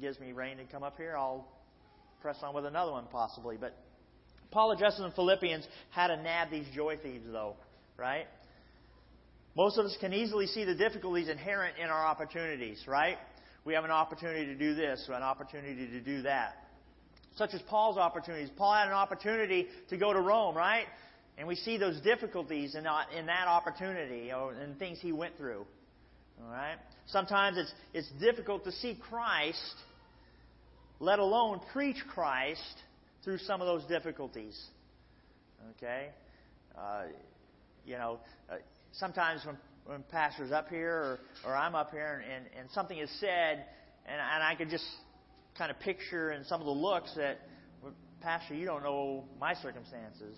gives 0.00 0.18
me 0.18 0.32
rein 0.32 0.56
to 0.56 0.64
come 0.64 0.82
up 0.82 0.96
here, 0.96 1.16
I'll 1.16 1.46
press 2.20 2.36
on 2.42 2.54
with 2.54 2.66
another 2.66 2.92
one 2.92 3.04
possibly. 3.10 3.56
But 3.58 3.76
Paul 4.50 4.72
addresses 4.72 5.00
in 5.00 5.12
Philippians 5.12 5.66
how 5.90 6.08
to 6.08 6.16
nab 6.16 6.50
these 6.50 6.66
joy 6.74 6.96
thieves, 6.96 7.26
though, 7.30 7.54
right? 7.96 8.26
Most 9.56 9.78
of 9.78 9.84
us 9.84 9.96
can 10.00 10.12
easily 10.12 10.46
see 10.46 10.64
the 10.64 10.74
difficulties 10.74 11.28
inherent 11.28 11.76
in 11.78 11.86
our 11.86 12.04
opportunities, 12.06 12.82
right? 12.86 13.18
We 13.64 13.74
have 13.74 13.84
an 13.84 13.90
opportunity 13.90 14.46
to 14.46 14.54
do 14.54 14.74
this, 14.74 15.08
an 15.08 15.22
opportunity 15.22 15.86
to 15.86 16.00
do 16.00 16.22
that. 16.22 16.54
Such 17.36 17.54
as 17.54 17.60
Paul's 17.62 17.98
opportunities. 17.98 18.48
Paul 18.56 18.74
had 18.74 18.88
an 18.88 18.94
opportunity 18.94 19.68
to 19.90 19.96
go 19.96 20.12
to 20.12 20.20
Rome, 20.20 20.56
right? 20.56 20.86
And 21.40 21.48
we 21.48 21.56
see 21.56 21.78
those 21.78 21.98
difficulties 22.02 22.74
in, 22.74 22.84
in 23.16 23.24
that 23.24 23.48
opportunity 23.48 24.30
or 24.30 24.52
in 24.52 24.74
things 24.74 24.98
he 25.00 25.10
went 25.10 25.38
through. 25.38 25.64
All 26.44 26.52
right? 26.52 26.76
Sometimes 27.06 27.56
it's, 27.56 27.72
it's 27.94 28.10
difficult 28.20 28.64
to 28.64 28.72
see 28.72 28.98
Christ, 29.08 29.74
let 30.98 31.18
alone 31.18 31.62
preach 31.72 31.96
Christ, 32.12 32.60
through 33.24 33.38
some 33.38 33.62
of 33.62 33.66
those 33.66 33.84
difficulties. 33.86 34.54
Okay? 35.78 36.08
Uh, 36.76 37.04
you 37.86 37.96
know, 37.96 38.20
uh, 38.52 38.56
sometimes 38.92 39.40
when, 39.46 39.56
when 39.86 40.02
pastor's 40.10 40.52
up 40.52 40.68
here 40.68 40.92
or, 40.92 41.18
or 41.46 41.56
I'm 41.56 41.74
up 41.74 41.90
here 41.90 42.22
and, 42.22 42.30
and, 42.30 42.44
and 42.60 42.70
something 42.72 42.98
is 42.98 43.10
said, 43.18 43.64
and, 44.04 44.20
and 44.20 44.42
I 44.42 44.56
can 44.56 44.68
just 44.68 44.84
kind 45.56 45.70
of 45.70 45.80
picture 45.80 46.32
in 46.32 46.44
some 46.44 46.60
of 46.60 46.66
the 46.66 46.72
looks 46.72 47.14
that, 47.16 47.38
Pastor, 48.20 48.54
you 48.54 48.66
don't 48.66 48.82
know 48.82 49.24
my 49.40 49.54
circumstances. 49.54 50.36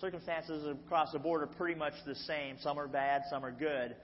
Circumstances 0.00 0.66
across 0.84 1.12
the 1.12 1.18
board 1.18 1.42
are 1.42 1.46
pretty 1.46 1.78
much 1.78 1.94
the 2.04 2.14
same. 2.14 2.56
Some 2.60 2.78
are 2.78 2.88
bad, 2.88 3.22
some 3.30 3.44
are 3.44 3.50
good. 3.50 3.96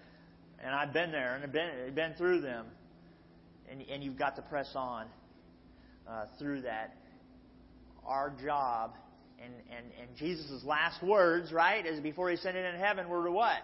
And 0.62 0.74
I've 0.74 0.92
been 0.92 1.12
there 1.12 1.35
and 1.35 1.44
I've 1.44 1.52
been, 1.52 1.94
been 1.94 2.14
through 2.14 2.40
them. 2.40 2.66
And, 3.70 3.83
and 3.83 4.02
you've 4.02 4.18
got 4.18 4.37
to 4.37 4.42
press 4.42 4.70
on 4.74 5.07
uh, 6.09 6.26
through 6.38 6.62
that. 6.62 6.96
Our 8.07 8.33
job 8.42 8.94
and, 9.42 9.52
and, 9.76 9.87
and 10.00 10.16
Jesus' 10.16 10.62
last 10.64 11.02
words, 11.02 11.52
right, 11.52 11.85
is 11.85 12.00
before 12.00 12.28
he 12.31 12.37
ascended 12.37 12.74
in 12.74 12.81
heaven 12.81 13.09
were 13.09 13.24
to 13.24 13.33
what? 13.33 13.59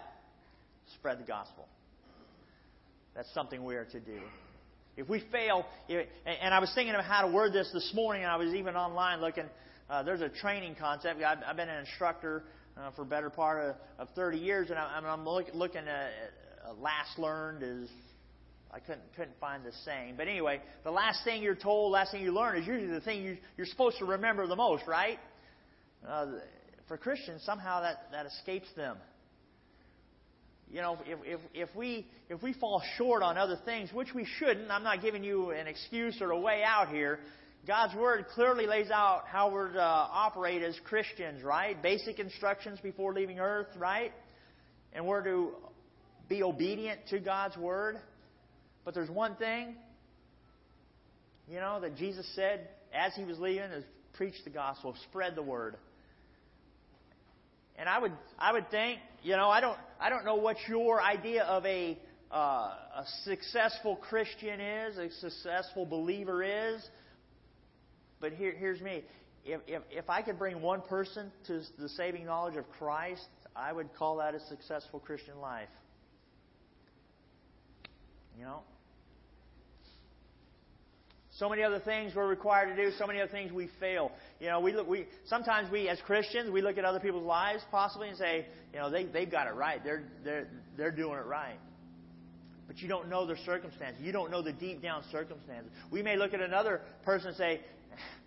Spread 0.95 1.19
the 1.19 1.23
gospel. 1.23 1.67
That's 3.15 3.31
something 3.33 3.63
we 3.63 3.75
are 3.75 3.85
to 3.85 3.99
do. 3.99 4.19
If 4.97 5.07
we 5.07 5.23
fail, 5.31 5.65
and 5.89 6.53
I 6.53 6.59
was 6.59 6.71
thinking 6.75 6.93
of 6.95 7.05
how 7.05 7.21
to 7.25 7.33
word 7.33 7.53
this 7.53 7.69
this 7.73 7.91
morning, 7.95 8.23
and 8.23 8.31
I 8.31 8.35
was 8.35 8.53
even 8.53 8.75
online 8.75 9.21
looking. 9.21 9.45
Uh, 9.89 10.03
there's 10.03 10.21
a 10.21 10.29
training 10.29 10.75
concept. 10.79 11.21
I've, 11.23 11.39
I've 11.45 11.55
been 11.55 11.69
an 11.69 11.79
instructor 11.79 12.43
uh, 12.77 12.91
for 12.91 13.03
better 13.03 13.29
part 13.31 13.69
of, 13.69 13.75
of 14.07 14.13
30 14.15 14.37
years, 14.37 14.69
and 14.69 14.77
I, 14.77 14.99
I'm 15.03 15.25
look, 15.25 15.47
looking 15.53 15.87
at 15.87 16.11
uh, 16.63 16.73
last 16.73 17.17
learned 17.17 17.63
is 17.63 17.89
I 18.71 18.79
couldn't 18.79 19.01
couldn't 19.15 19.39
find 19.39 19.65
the 19.65 19.71
saying. 19.85 20.13
But 20.15 20.27
anyway, 20.27 20.61
the 20.83 20.91
last 20.91 21.23
thing 21.23 21.41
you're 21.41 21.55
told, 21.55 21.91
last 21.91 22.11
thing 22.11 22.21
you 22.21 22.31
learn 22.31 22.57
is 22.57 22.67
usually 22.67 22.91
the 22.91 23.01
thing 23.01 23.23
you, 23.23 23.37
you're 23.57 23.65
supposed 23.65 23.97
to 23.97 24.05
remember 24.05 24.45
the 24.45 24.55
most, 24.55 24.83
right? 24.87 25.17
Uh, 26.07 26.27
for 26.87 26.97
Christians, 26.97 27.41
somehow 27.43 27.81
that, 27.81 28.11
that 28.11 28.27
escapes 28.27 28.67
them. 28.75 28.97
You 30.71 30.81
know, 30.81 30.99
if, 31.05 31.19
if, 31.25 31.39
if, 31.55 31.75
we, 31.75 32.05
if 32.29 32.43
we 32.43 32.53
fall 32.53 32.83
short 32.95 33.23
on 33.23 33.37
other 33.37 33.57
things, 33.65 33.91
which 33.91 34.13
we 34.13 34.25
shouldn't, 34.37 34.69
I'm 34.69 34.83
not 34.83 35.01
giving 35.01 35.23
you 35.23 35.49
an 35.49 35.65
excuse 35.65 36.21
or 36.21 36.29
a 36.29 36.39
way 36.39 36.61
out 36.63 36.89
here. 36.89 37.19
God's 37.67 37.95
Word 37.95 38.25
clearly 38.33 38.65
lays 38.65 38.89
out 38.89 39.23
how 39.27 39.51
we're 39.51 39.73
to 39.73 39.81
operate 39.81 40.63
as 40.63 40.77
Christians, 40.85 41.43
right? 41.43 41.81
Basic 41.81 42.19
instructions 42.19 42.79
before 42.81 43.13
leaving 43.13 43.39
earth, 43.39 43.67
right? 43.77 44.11
And 44.93 45.05
we're 45.05 45.23
to 45.23 45.51
be 46.27 46.41
obedient 46.43 47.01
to 47.09 47.19
God's 47.19 47.57
Word. 47.57 47.97
But 48.85 48.93
there's 48.93 49.09
one 49.09 49.35
thing, 49.35 49.75
you 51.47 51.59
know, 51.59 51.79
that 51.81 51.95
Jesus 51.95 52.27
said 52.35 52.69
as 52.93 53.13
he 53.15 53.23
was 53.23 53.37
leaving 53.39 53.71
is 53.71 53.83
preach 54.13 54.35
the 54.43 54.49
gospel, 54.49 54.95
spread 55.09 55.35
the 55.35 55.41
word. 55.41 55.75
And 57.77 57.87
I 57.87 57.99
would, 57.99 58.11
I 58.37 58.51
would 58.51 58.69
think, 58.69 58.99
you 59.23 59.37
know, 59.37 59.49
I 59.49 59.61
don't, 59.61 59.77
I 59.99 60.09
don't 60.09 60.25
know 60.25 60.35
what 60.35 60.57
your 60.67 61.01
idea 61.01 61.43
of 61.43 61.65
a, 61.65 61.97
uh, 62.31 62.35
a 62.35 63.05
successful 63.23 63.95
Christian 63.95 64.59
is, 64.59 64.97
a 64.97 65.09
successful 65.21 65.85
believer 65.85 66.43
is. 66.43 66.85
But 68.19 68.33
here, 68.33 68.53
here's 68.57 68.81
me. 68.81 69.03
If, 69.45 69.61
if, 69.67 69.81
if 69.89 70.09
I 70.09 70.21
could 70.21 70.37
bring 70.37 70.61
one 70.61 70.81
person 70.81 71.31
to 71.47 71.61
the 71.77 71.89
saving 71.89 72.25
knowledge 72.25 72.57
of 72.57 72.69
Christ, 72.71 73.27
I 73.55 73.71
would 73.71 73.93
call 73.95 74.17
that 74.17 74.35
a 74.35 74.39
successful 74.47 74.99
Christian 74.99 75.39
life. 75.39 75.69
You 78.37 78.45
know? 78.45 78.59
So 81.39 81.47
many 81.47 81.63
other 81.63 81.79
things 81.79 82.13
we're 82.13 82.27
required 82.27 82.75
to 82.75 82.85
do. 82.85 82.91
So 82.97 83.07
many 83.07 83.21
other 83.21 83.31
things 83.31 83.53
we 83.53 83.69
fail. 83.79 84.11
You 84.41 84.47
know, 84.47 84.59
we 84.59 84.73
look. 84.73 84.89
We 84.89 85.07
sometimes 85.27 85.71
we 85.71 85.87
as 85.87 85.97
Christians 86.01 86.51
we 86.51 86.61
look 86.61 86.77
at 86.77 86.83
other 86.83 86.99
people's 86.99 87.25
lives 87.25 87.63
possibly 87.71 88.09
and 88.09 88.17
say, 88.17 88.45
you 88.73 88.79
know, 88.79 88.89
they 88.89 89.05
they've 89.05 89.31
got 89.31 89.47
it 89.47 89.53
right. 89.53 89.81
They're 89.81 90.03
they're 90.25 90.49
they're 90.75 90.91
doing 90.91 91.17
it 91.17 91.25
right. 91.25 91.57
But 92.69 92.83
you 92.83 92.87
don't 92.87 93.09
know 93.09 93.25
their 93.25 93.35
circumstances. 93.35 93.99
You 93.99 94.11
don't 94.11 94.29
know 94.29 94.43
the 94.43 94.53
deep 94.53 94.79
down 94.79 95.01
circumstances. 95.11 95.71
We 95.89 96.03
may 96.03 96.15
look 96.15 96.35
at 96.35 96.39
another 96.39 96.81
person 97.03 97.29
and 97.29 97.35
say, 97.35 97.61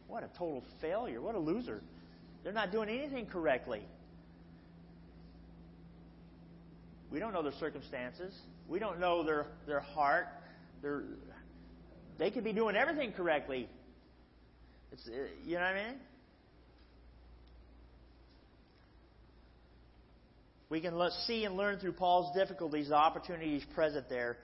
what 0.09 0.25
a 0.25 0.29
total 0.37 0.65
failure. 0.81 1.23
What 1.23 1.37
a 1.37 1.39
loser. 1.39 1.81
They're 2.43 2.53
not 2.53 2.73
doing 2.73 2.89
anything 2.89 3.27
correctly. 3.27 3.83
We 7.13 7.21
don't 7.21 7.33
know 7.33 7.43
their 7.43 7.53
circumstances. 7.61 8.35
We 8.69 8.81
don't 8.81 8.99
know 8.99 9.23
their, 9.23 9.47
their 9.69 9.79
heart. 9.79 10.27
Their, 10.83 11.05
they 12.19 12.33
could 12.33 12.43
be 12.43 12.53
doing 12.53 12.75
everything 12.75 13.13
correctly. 13.13 13.69
It's, 14.91 15.09
you 15.47 15.55
know 15.55 15.61
what 15.61 15.69
I 15.69 15.75
mean? 15.75 15.95
We 20.73 20.81
can 20.81 20.99
see 21.27 21.45
and 21.45 21.55
learn 21.55 21.81
through 21.81 21.93
Paul's 21.93 22.35
difficulties 22.35 22.89
the 22.89 22.95
opportunities 22.95 23.63
present 23.75 24.09
there, 24.09 24.39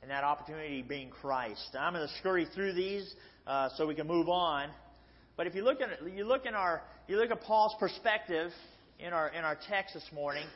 and 0.00 0.12
that 0.12 0.22
opportunity 0.22 0.80
being 0.80 1.10
Christ. 1.10 1.74
I'm 1.76 1.92
going 1.92 2.06
to 2.06 2.14
scurry 2.20 2.46
through 2.54 2.74
these 2.74 3.12
uh, 3.48 3.68
so 3.76 3.88
we 3.88 3.96
can 3.96 4.06
move 4.06 4.28
on. 4.28 4.68
But 5.36 5.48
if 5.48 5.56
you 5.56 5.64
look 5.64 5.80
at 5.80 5.88
you 6.14 6.24
look 6.24 6.46
in 6.46 6.54
our 6.54 6.82
you 7.08 7.16
look 7.16 7.32
at 7.32 7.40
Paul's 7.40 7.74
perspective 7.80 8.52
in 9.00 9.12
our 9.12 9.30
in 9.30 9.42
our 9.42 9.58
text 9.68 9.94
this 9.94 10.08
morning, 10.14 10.46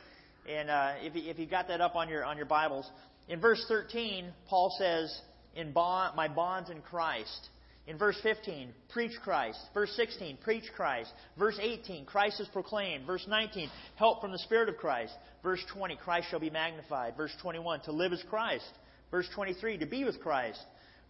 and 0.49 0.69
uh, 0.69 0.93
if 1.01 1.13
you, 1.13 1.29
if 1.29 1.37
you 1.37 1.45
got 1.45 1.67
that 1.67 1.81
up 1.81 1.97
on 1.97 2.07
your 2.07 2.23
on 2.23 2.37
your 2.37 2.45
Bibles, 2.45 2.89
in 3.27 3.41
verse 3.41 3.61
13, 3.67 4.31
Paul 4.47 4.73
says, 4.79 5.13
"In 5.57 5.73
bond, 5.73 6.15
my 6.15 6.29
bonds 6.29 6.69
in 6.69 6.79
Christ." 6.79 7.49
In 7.87 7.97
verse 7.97 8.19
15, 8.21 8.73
preach 8.89 9.13
Christ. 9.23 9.59
Verse 9.73 9.91
16, 9.95 10.37
preach 10.43 10.65
Christ. 10.75 11.09
Verse 11.39 11.57
18, 11.59 12.05
Christ 12.05 12.41
is 12.41 12.47
proclaimed. 12.49 13.05
Verse 13.07 13.25
19, 13.27 13.69
help 13.95 14.19
from 14.19 14.33
the 14.33 14.39
Spirit 14.39 14.67
of 14.67 14.75
Christ. 14.75 15.13
Verse 15.41 15.63
20, 15.73 15.95
Christ 15.95 16.27
shall 16.29 16.41
be 16.41 16.49
magnified. 16.49 17.15
Verse 17.15 17.31
21, 17.41 17.81
to 17.81 17.93
live 17.93 18.11
as 18.11 18.21
Christ. 18.29 18.69
Verse 19.09 19.27
23, 19.33 19.77
to 19.77 19.85
be 19.85 20.03
with 20.03 20.19
Christ. 20.19 20.59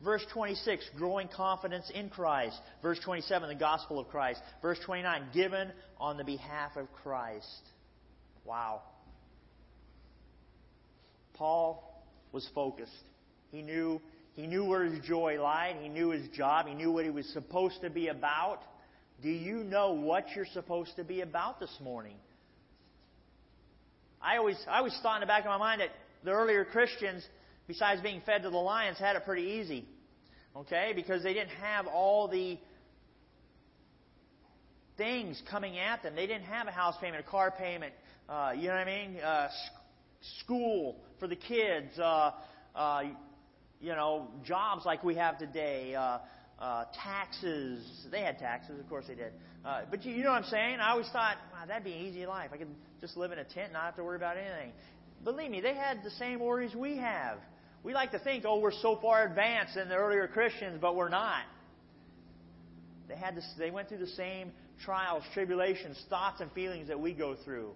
Verse 0.03 0.23
26, 0.31 0.91
growing 0.95 1.27
confidence 1.27 1.89
in 1.95 2.09
Christ. 2.09 2.59
Verse 2.83 2.99
27, 3.03 3.49
the 3.49 3.55
gospel 3.55 3.99
of 3.99 4.07
Christ. 4.09 4.39
Verse 4.61 4.77
29, 4.85 5.23
given 5.33 5.71
on 5.99 6.17
the 6.17 6.23
behalf 6.23 6.77
of 6.77 6.85
Christ. 7.01 7.61
Wow. 8.45 8.83
Paul 11.33 12.05
was 12.31 12.47
focused. 12.53 12.91
He 13.49 13.63
knew, 13.63 13.99
he 14.37 14.45
knew 14.45 14.63
where 14.63 14.83
his 14.83 15.03
joy 15.03 15.41
lied. 15.41 15.77
He 15.81 15.89
knew 15.89 16.11
his 16.11 16.27
job. 16.29 16.67
He 16.67 16.75
knew 16.75 16.91
what 16.91 17.03
he 17.03 17.09
was 17.09 17.27
supposed 17.33 17.81
to 17.81 17.89
be 17.89 18.09
about. 18.09 18.59
Do 19.23 19.29
you 19.29 19.63
know 19.63 19.93
what 19.93 20.25
you're 20.35 20.45
supposed 20.45 20.95
to 20.97 21.03
be 21.03 21.21
about 21.21 21.59
this 21.59 21.75
morning? 21.83 22.17
I 24.21 24.37
always, 24.37 24.57
I 24.69 24.77
always 24.77 24.97
thought 25.01 25.15
in 25.15 25.21
the 25.21 25.25
back 25.25 25.41
of 25.41 25.47
my 25.47 25.57
mind 25.57 25.81
that 25.81 25.89
the 26.23 26.29
earlier 26.29 26.65
Christians, 26.65 27.25
besides 27.67 27.99
being 28.01 28.21
fed 28.27 28.43
to 28.43 28.51
the 28.51 28.57
lions, 28.57 28.99
had 28.99 29.15
it 29.15 29.25
pretty 29.25 29.59
easy. 29.59 29.87
Okay? 30.55 30.93
Because 30.95 31.23
they 31.23 31.33
didn't 31.33 31.57
have 31.59 31.87
all 31.87 32.27
the 32.27 32.59
things 34.97 35.41
coming 35.49 35.79
at 35.79 36.03
them. 36.03 36.15
They 36.15 36.27
didn't 36.27 36.45
have 36.45 36.67
a 36.67 36.71
house 36.71 36.95
payment, 37.01 37.25
a 37.27 37.29
car 37.29 37.49
payment, 37.49 37.93
uh, 38.29 38.51
you 38.55 38.67
know 38.67 38.75
what 38.75 38.87
I 38.87 39.07
mean? 39.07 39.17
Uh, 39.19 39.47
school 40.41 40.97
for 41.19 41.27
the 41.27 41.35
kids, 41.35 41.97
uh, 41.97 42.33
uh, 42.75 43.03
you 43.81 43.93
know, 43.93 44.27
jobs 44.45 44.85
like 44.85 45.03
we 45.03 45.15
have 45.15 45.37
today, 45.37 45.95
uh, 45.95 46.19
uh, 46.59 46.85
taxes. 47.03 47.85
They 48.11 48.21
had 48.21 48.39
taxes, 48.39 48.79
of 48.79 48.89
course 48.89 49.05
they 49.07 49.15
did. 49.15 49.33
Uh, 49.63 49.81
but 49.89 50.03
you, 50.05 50.13
you 50.13 50.23
know 50.23 50.31
what 50.31 50.43
I'm 50.43 50.49
saying? 50.49 50.79
I 50.79 50.91
always 50.91 51.07
thought, 51.07 51.37
wow, 51.53 51.65
that'd 51.67 51.83
be 51.83 51.93
an 51.93 51.99
easy 51.99 52.25
life. 52.25 52.49
I 52.53 52.57
could 52.57 52.73
just 53.01 53.17
live 53.17 53.31
in 53.31 53.39
a 53.39 53.43
tent 53.43 53.65
and 53.65 53.73
not 53.73 53.83
have 53.83 53.95
to 53.97 54.03
worry 54.03 54.15
about 54.15 54.37
anything. 54.37 54.71
Believe 55.23 55.51
me, 55.51 55.61
they 55.61 55.75
had 55.75 56.03
the 56.03 56.11
same 56.11 56.39
worries 56.39 56.73
we 56.75 56.97
have. 56.97 57.37
We 57.83 57.93
like 57.93 58.11
to 58.11 58.19
think, 58.19 58.43
oh, 58.45 58.59
we're 58.59 58.71
so 58.71 58.97
far 59.01 59.25
advanced 59.25 59.75
than 59.75 59.89
the 59.89 59.95
earlier 59.95 60.27
Christians, 60.27 60.79
but 60.81 60.95
we're 60.95 61.09
not. 61.09 61.43
They 63.07 63.15
had 63.15 63.35
this, 63.35 63.47
they 63.57 63.71
went 63.71 63.89
through 63.89 63.99
the 63.99 64.07
same 64.07 64.51
trials, 64.83 65.23
tribulations, 65.33 66.01
thoughts, 66.09 66.41
and 66.41 66.51
feelings 66.51 66.87
that 66.87 66.99
we 66.99 67.13
go 67.13 67.35
through. 67.45 67.71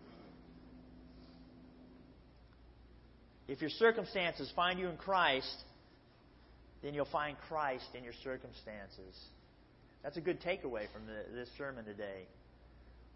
If 3.47 3.61
your 3.61 3.69
circumstances 3.69 4.51
find 4.55 4.79
you 4.79 4.87
in 4.87 4.97
Christ, 4.97 5.55
then 6.83 6.93
you'll 6.93 7.05
find 7.05 7.37
Christ 7.47 7.87
in 7.97 8.03
your 8.03 8.13
circumstances. 8.23 9.15
That's 10.03 10.17
a 10.17 10.21
good 10.21 10.41
takeaway 10.41 10.91
from 10.91 11.05
the, 11.05 11.35
this 11.35 11.49
sermon 11.57 11.85
today. 11.85 12.27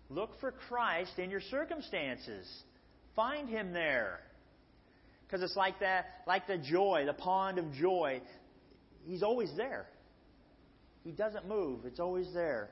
Look 0.09 0.39
for 0.39 0.51
Christ 0.51 1.17
in 1.17 1.31
your 1.31 1.41
circumstances. 1.41 2.47
Find 3.15 3.49
Him 3.49 3.73
there. 3.73 4.19
Because 5.25 5.41
it's 5.41 5.55
like 5.55 5.79
that, 5.79 6.05
like 6.27 6.45
the 6.47 6.59
joy, 6.59 7.03
the 7.07 7.13
pond 7.13 7.57
of 7.57 7.73
joy. 7.73 8.21
He's 9.05 9.23
always 9.23 9.49
there. 9.57 9.87
He 11.03 11.11
doesn't 11.11 11.47
move. 11.47 11.85
It's 11.85 11.99
always 11.99 12.27
there. 12.33 12.69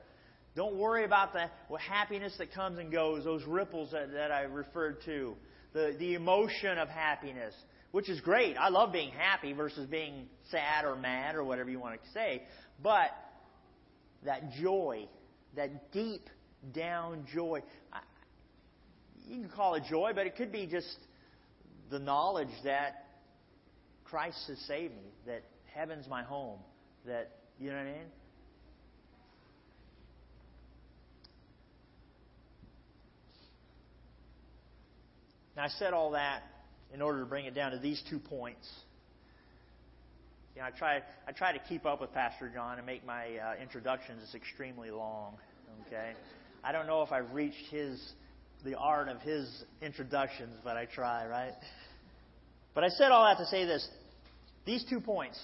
Don't 0.55 0.75
worry 0.75 1.03
about 1.03 1.33
the 1.33 1.49
happiness 1.79 2.35
that 2.37 2.53
comes 2.53 2.77
and 2.77 2.91
goes, 2.91 3.23
those 3.23 3.43
ripples 3.45 3.91
that, 3.91 4.11
that 4.11 4.31
I 4.31 4.41
referred 4.41 4.97
to 5.05 5.33
the, 5.73 5.95
the 5.97 6.13
emotion 6.13 6.77
of 6.77 6.87
happiness, 6.89 7.55
which 7.93 8.09
is 8.09 8.19
great. 8.21 8.57
I 8.57 8.69
love 8.69 8.91
being 8.91 9.11
happy 9.11 9.53
versus 9.53 9.85
being 9.85 10.25
sad 10.49 10.83
or 10.83 10.95
mad 10.95 11.35
or 11.35 11.43
whatever 11.43 11.69
you 11.69 11.79
want 11.79 12.01
to 12.01 12.09
say. 12.11 12.41
But 12.81 13.11
that 14.25 14.51
joy, 14.53 15.07
that 15.55 15.91
deep 15.91 16.27
down 16.73 17.27
joy, 17.31 17.61
you 19.27 19.41
can 19.41 19.49
call 19.49 19.75
it 19.75 19.83
joy, 19.87 20.11
but 20.15 20.25
it 20.25 20.35
could 20.35 20.51
be 20.51 20.65
just 20.65 20.97
the 21.91 21.99
knowledge 21.99 22.49
that 22.63 23.05
Christ 24.05 24.43
has 24.47 24.57
saved 24.61 24.95
me, 24.95 25.11
that 25.27 25.43
heaven's 25.75 26.07
my 26.07 26.23
home, 26.23 26.61
that, 27.05 27.29
you 27.59 27.69
know 27.69 27.75
what 27.75 27.83
I 27.83 27.91
mean? 27.91 28.07
Now, 35.55 35.65
I 35.65 35.67
said 35.67 35.93
all 35.93 36.13
that 36.13 36.41
in 36.93 37.01
order 37.01 37.19
to 37.19 37.25
bring 37.25 37.45
it 37.45 37.55
down 37.55 37.71
to 37.71 37.79
these 37.79 38.01
two 38.09 38.19
points. 38.19 38.69
You 40.55 40.61
know, 40.61 40.67
I 40.67 40.71
try, 40.71 41.01
I 41.27 41.31
try 41.31 41.51
to 41.51 41.59
keep 41.67 41.85
up 41.85 41.99
with 41.99 42.13
Pastor 42.13 42.51
John 42.53 42.77
and 42.77 42.85
make 42.85 43.03
my 43.05 43.37
uh, 43.37 43.61
introductions 43.61 44.21
extremely 44.35 44.91
long. 44.91 45.37
Okay, 45.87 46.13
I 46.63 46.71
don't 46.71 46.85
know 46.85 47.01
if 47.01 47.11
I've 47.11 47.33
reached 47.33 47.65
his, 47.71 47.99
the 48.63 48.77
art 48.77 49.09
of 49.09 49.19
his 49.21 49.63
introductions, 49.81 50.55
but 50.63 50.77
I 50.77 50.85
try, 50.85 51.25
right? 51.25 51.53
But 52.75 52.83
I 52.83 52.89
said 52.89 53.11
all 53.11 53.25
that 53.25 53.41
to 53.43 53.49
say 53.49 53.65
this: 53.65 53.87
these 54.65 54.85
two 54.87 54.99
points, 54.99 55.39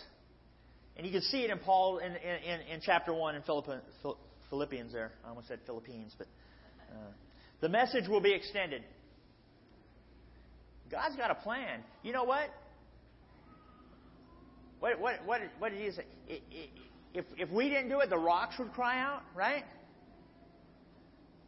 and 0.96 1.08
you 1.08 1.12
can 1.12 1.24
see 1.24 1.40
it 1.40 1.50
in 1.50 1.58
Paul 1.58 1.98
in, 1.98 2.12
in, 2.12 2.60
in 2.72 2.82
chapter 2.84 3.12
one 3.12 3.34
in 3.36 3.42
Philippians. 4.50 4.94
There, 4.94 5.12
I 5.26 5.30
almost 5.30 5.48
said 5.48 5.60
Philippines, 5.66 6.14
but 6.16 6.28
uh, 6.92 7.12
the 7.62 7.70
message 7.70 8.08
will 8.08 8.22
be 8.22 8.34
extended. 8.34 8.84
God's 10.92 11.16
got 11.16 11.32
a 11.32 11.36
plan. 11.36 11.82
You 12.04 12.14
know 12.14 12.24
what? 12.24 12.50
What, 14.80 15.00
what, 15.00 15.26
what, 15.26 15.42
what 15.60 15.72
did 15.72 15.82
he 15.82 15.92
say? 15.92 16.06
If, 17.14 17.26
if 17.38 17.50
we 17.50 17.70
didn't 17.70 17.90
do 17.90 18.00
it, 18.00 18.10
the 18.10 18.18
rocks 18.18 18.56
would 18.60 18.72
cry 18.74 19.00
out, 19.00 19.22
right? 19.36 19.64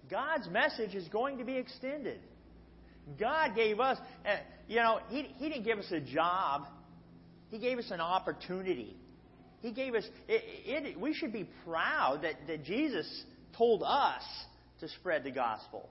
God's 0.09 0.49
message 0.49 0.93
is 0.95 1.07
going 1.07 1.37
to 1.37 1.45
be 1.45 1.55
extended. 1.55 2.19
God 3.19 3.55
gave 3.55 3.79
us, 3.79 3.97
uh, 4.25 4.35
you 4.67 4.77
know, 4.77 4.99
he, 5.09 5.23
he 5.37 5.49
didn't 5.49 5.63
give 5.63 5.79
us 5.79 5.91
a 5.91 6.01
job. 6.01 6.65
He 7.49 7.59
gave 7.59 7.77
us 7.77 7.89
an 7.91 8.01
opportunity. 8.01 8.95
He 9.61 9.71
gave 9.71 9.95
us, 9.95 10.03
it, 10.27 10.85
it, 10.85 10.99
we 10.99 11.13
should 11.13 11.31
be 11.31 11.47
proud 11.65 12.23
that, 12.23 12.35
that 12.47 12.63
Jesus 12.63 13.07
told 13.57 13.83
us 13.83 14.23
to 14.79 14.89
spread 14.89 15.23
the 15.23 15.31
gospel. 15.31 15.89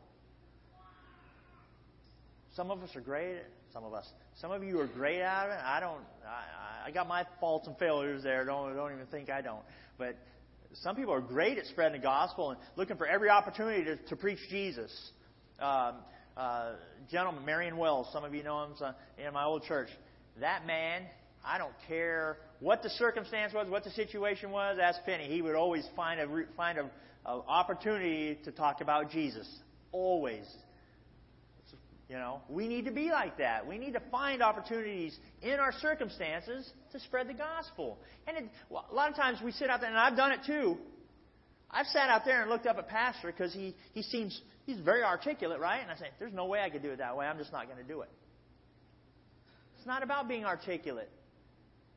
Some 2.57 2.71
of 2.71 2.83
us 2.83 2.95
are 2.97 3.01
great. 3.01 3.43
Some 3.73 3.85
of 3.85 3.95
us. 3.95 4.09
Some 4.41 4.51
of 4.51 4.65
you 4.65 4.81
are 4.81 4.87
great 4.87 5.21
at 5.21 5.47
it. 5.47 5.59
I 5.65 5.79
don't. 5.81 6.03
I, 6.27 6.89
I 6.89 6.91
got 6.91 7.07
my 7.07 7.25
faults 7.39 7.67
and 7.69 7.77
failures 7.79 8.23
there. 8.23 8.45
Don't 8.45 8.75
don't 8.75 8.93
even 8.93 9.07
think 9.07 9.31
I 9.31 9.41
don't. 9.41 9.63
But 9.99 10.17
some 10.83 10.97
people 10.97 11.13
are 11.15 11.21
great 11.21 11.59
at 11.59 11.67
spreading 11.67 12.01
the 12.01 12.05
gospel 12.05 12.51
and 12.51 12.61
looking 12.77 12.97
for 12.97 13.07
every 13.07 13.29
opportunity 13.29 13.85
to, 13.85 13.97
to 13.97 14.17
preach 14.17 14.39
Jesus. 14.49 14.91
Um, 15.61 15.97
uh, 16.37 16.73
gentleman, 17.11 17.45
Marion 17.45 17.77
Wells, 17.77 18.09
some 18.13 18.25
of 18.25 18.35
you 18.35 18.43
know 18.43 18.65
him 18.65 18.73
uh, 18.81 18.93
in 19.19 19.33
my 19.33 19.45
old 19.45 19.65
church. 19.65 19.89
That 20.41 20.67
man, 20.67 21.03
I 21.45 21.59
don't 21.59 21.75
care 21.87 22.39
what 22.61 22.83
the 22.83 22.91
circumstance 22.91 23.53
was, 23.53 23.69
what 23.69 23.85
the 23.85 23.91
situation 23.91 24.51
was. 24.51 24.79
Ask 24.83 25.01
Penny. 25.05 25.25
He 25.25 25.43
would 25.43 25.55
always 25.55 25.87
find 25.95 26.21
a 26.21 26.27
find 26.57 26.79
a, 26.79 26.91
a 27.27 27.31
opportunity 27.47 28.39
to 28.45 28.53
talk 28.53 28.81
about 28.81 29.11
Jesus. 29.11 29.49
Always. 29.93 30.47
You 32.11 32.17
know, 32.17 32.41
we 32.49 32.67
need 32.67 32.87
to 32.87 32.91
be 32.91 33.13
like 33.13 33.39
that. 33.39 33.69
We 33.69 33.79
need 33.79 33.93
to 33.93 34.03
find 34.11 34.43
opportunities 34.43 35.17
in 35.43 35.61
our 35.61 35.71
circumstances 35.81 36.69
to 36.91 36.99
spread 36.99 37.29
the 37.29 37.35
gospel. 37.35 38.01
And 38.27 38.37
it, 38.37 38.45
a 38.69 38.93
lot 38.93 39.09
of 39.09 39.15
times 39.15 39.39
we 39.45 39.53
sit 39.53 39.71
out 39.71 39.81
there, 39.81 39.89
and 39.89 39.97
I've 39.97 40.17
done 40.17 40.33
it 40.33 40.41
too. 40.45 40.77
I've 41.71 41.87
sat 41.87 42.09
out 42.09 42.25
there 42.25 42.41
and 42.41 42.51
looked 42.51 42.67
up 42.67 42.79
at 42.79 42.89
Pastor 42.89 43.29
because 43.31 43.55
he, 43.55 43.77
he 43.93 44.03
seems, 44.03 44.43
he's 44.67 44.81
very 44.81 45.05
articulate, 45.05 45.61
right? 45.61 45.81
And 45.81 45.89
I 45.89 45.95
say, 45.95 46.07
there's 46.19 46.33
no 46.33 46.47
way 46.47 46.59
I 46.59 46.69
could 46.69 46.83
do 46.83 46.91
it 46.91 46.99
that 46.99 47.17
way. 47.17 47.27
I'm 47.27 47.39
just 47.39 47.53
not 47.53 47.67
going 47.67 47.79
to 47.79 47.85
do 47.85 48.01
it. 48.01 48.11
It's 49.79 49.87
not 49.87 50.03
about 50.03 50.27
being 50.27 50.45
articulate. 50.45 51.11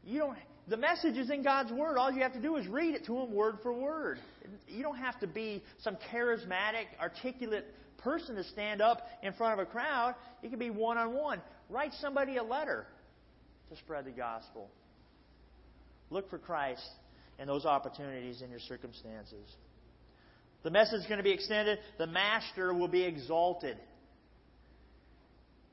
You 0.05 0.19
don't, 0.19 0.37
the 0.67 0.77
message 0.77 1.17
is 1.17 1.31
in 1.31 1.41
God's 1.41 1.71
Word. 1.71 1.97
All 1.97 2.11
you 2.11 2.21
have 2.21 2.33
to 2.33 2.41
do 2.41 2.57
is 2.57 2.67
read 2.67 2.93
it 2.93 3.07
to 3.07 3.17
Him 3.17 3.33
word 3.33 3.57
for 3.63 3.73
word. 3.73 4.19
You 4.67 4.83
don't 4.83 4.99
have 4.99 5.19
to 5.21 5.27
be 5.27 5.63
some 5.79 5.97
charismatic, 6.13 6.85
articulate 7.01 7.65
person 8.03 8.35
to 8.35 8.43
stand 8.45 8.81
up 8.81 9.01
in 9.21 9.33
front 9.33 9.59
of 9.59 9.67
a 9.67 9.69
crowd. 9.69 10.15
It 10.41 10.49
can 10.49 10.59
be 10.59 10.69
one 10.69 10.97
on 10.97 11.13
one. 11.13 11.41
Write 11.69 11.93
somebody 11.99 12.37
a 12.37 12.43
letter 12.43 12.85
to 13.69 13.77
spread 13.77 14.05
the 14.05 14.11
gospel. 14.11 14.69
Look 16.09 16.29
for 16.29 16.37
Christ 16.37 16.87
and 17.39 17.49
those 17.49 17.65
opportunities 17.65 18.41
in 18.41 18.49
your 18.49 18.59
circumstances. 18.59 19.49
The 20.63 20.71
message 20.71 21.01
is 21.01 21.05
going 21.07 21.17
to 21.17 21.23
be 21.23 21.31
extended. 21.31 21.79
The 21.97 22.07
master 22.07 22.73
will 22.73 22.87
be 22.87 23.03
exalted. 23.03 23.77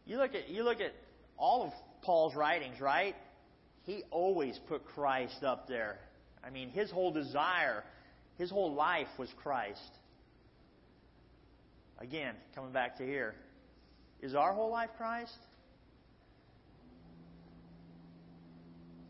You 0.06 0.16
look 0.16 0.34
at 0.34 0.48
you 0.48 0.64
look 0.64 0.80
at 0.80 0.92
all 1.36 1.64
of 1.64 1.72
Paul's 2.02 2.34
writings, 2.34 2.80
right? 2.80 3.14
He 3.84 4.02
always 4.10 4.58
put 4.68 4.84
Christ 4.84 5.44
up 5.44 5.68
there. 5.68 5.98
I 6.42 6.50
mean, 6.50 6.70
his 6.70 6.90
whole 6.90 7.12
desire, 7.12 7.84
his 8.38 8.50
whole 8.50 8.74
life 8.74 9.08
was 9.18 9.28
Christ. 9.42 9.78
Again, 12.00 12.34
coming 12.54 12.72
back 12.72 12.96
to 12.98 13.04
here. 13.04 13.34
Is 14.22 14.34
our 14.34 14.54
whole 14.54 14.70
life 14.70 14.90
Christ? 14.96 15.36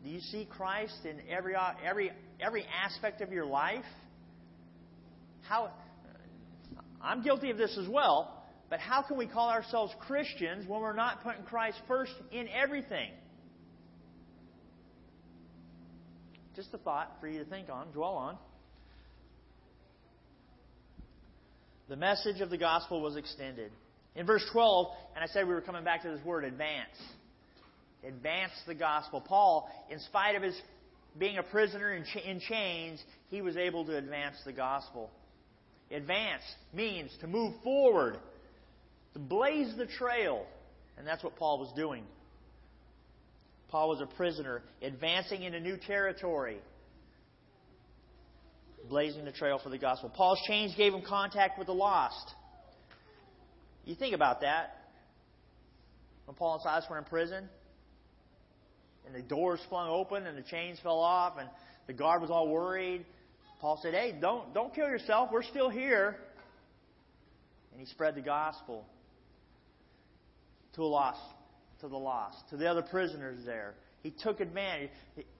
Do 0.03 0.09
you 0.09 0.19
see 0.19 0.47
Christ 0.49 1.05
in 1.05 1.21
every, 1.29 1.53
every, 1.85 2.11
every 2.39 2.65
aspect 2.83 3.21
of 3.21 3.31
your 3.31 3.45
life? 3.45 3.85
How, 5.47 5.71
I'm 7.01 7.23
guilty 7.23 7.49
of 7.49 7.57
this 7.57 7.77
as 7.81 7.87
well, 7.87 8.45
but 8.69 8.79
how 8.79 9.03
can 9.03 9.17
we 9.17 9.27
call 9.27 9.49
ourselves 9.49 9.93
Christians 9.99 10.67
when 10.67 10.81
we're 10.81 10.95
not 10.95 11.23
putting 11.23 11.43
Christ 11.43 11.77
first 11.87 12.13
in 12.31 12.47
everything? 12.49 13.11
Just 16.55 16.69
a 16.73 16.77
thought 16.77 17.15
for 17.21 17.27
you 17.27 17.39
to 17.39 17.45
think 17.45 17.69
on, 17.69 17.91
dwell 17.91 18.13
on. 18.13 18.37
The 21.91 21.97
message 21.97 22.39
of 22.39 22.49
the 22.49 22.57
gospel 22.57 23.01
was 23.01 23.17
extended. 23.17 23.69
In 24.15 24.25
verse 24.25 24.45
12, 24.53 24.87
and 25.13 25.21
I 25.21 25.27
said 25.27 25.45
we 25.45 25.53
were 25.53 25.59
coming 25.59 25.83
back 25.83 26.03
to 26.03 26.09
this 26.09 26.23
word 26.23 26.45
advance. 26.45 26.95
Advance 28.07 28.53
the 28.65 28.73
gospel. 28.73 29.19
Paul, 29.19 29.69
in 29.89 29.99
spite 29.99 30.35
of 30.35 30.41
his 30.41 30.55
being 31.19 31.37
a 31.37 31.43
prisoner 31.43 31.93
in, 31.93 32.05
ch- 32.05 32.25
in 32.25 32.39
chains, 32.39 33.03
he 33.29 33.41
was 33.41 33.57
able 33.57 33.83
to 33.87 33.97
advance 33.97 34.37
the 34.45 34.53
gospel. 34.53 35.11
Advance 35.91 36.43
means 36.73 37.11
to 37.19 37.27
move 37.27 37.55
forward, 37.61 38.15
to 39.13 39.19
blaze 39.19 39.75
the 39.75 39.85
trail. 39.85 40.45
And 40.97 41.05
that's 41.05 41.25
what 41.25 41.35
Paul 41.35 41.59
was 41.59 41.73
doing. 41.75 42.05
Paul 43.67 43.89
was 43.89 43.99
a 43.99 44.05
prisoner, 44.15 44.61
advancing 44.81 45.43
into 45.43 45.59
new 45.59 45.75
territory 45.75 46.59
blazing 48.89 49.25
the 49.25 49.31
trail 49.31 49.59
for 49.61 49.69
the 49.69 49.77
gospel. 49.77 50.09
Paul's 50.09 50.39
chains 50.47 50.73
gave 50.75 50.93
him 50.93 51.01
contact 51.01 51.57
with 51.57 51.67
the 51.67 51.73
lost. 51.73 52.33
You 53.85 53.95
think 53.95 54.13
about 54.15 54.41
that. 54.41 54.77
When 56.25 56.35
Paul 56.35 56.55
and 56.55 56.63
Silas 56.63 56.85
were 56.89 56.97
in 56.97 57.03
prison, 57.03 57.49
and 59.05 59.15
the 59.15 59.21
doors 59.21 59.59
flung 59.69 59.89
open 59.89 60.27
and 60.27 60.37
the 60.37 60.43
chains 60.43 60.79
fell 60.81 60.99
off, 60.99 61.37
and 61.39 61.49
the 61.87 61.93
guard 61.93 62.21
was 62.21 62.29
all 62.29 62.47
worried. 62.47 63.05
Paul 63.59 63.79
said, 63.81 63.93
Hey, 63.93 64.15
don't, 64.19 64.53
don't 64.53 64.73
kill 64.73 64.87
yourself. 64.87 65.29
We're 65.31 65.43
still 65.43 65.69
here. 65.69 66.17
And 67.71 67.79
he 67.79 67.87
spread 67.87 68.15
the 68.15 68.21
gospel 68.21 68.85
to 70.73 70.85
lost, 70.85 71.19
to 71.81 71.87
the 71.87 71.97
lost, 71.97 72.37
to 72.49 72.57
the 72.57 72.67
other 72.67 72.81
prisoners 72.81 73.39
there. 73.45 73.73
He 74.03 74.11
took 74.11 74.39
advantage. 74.39 74.89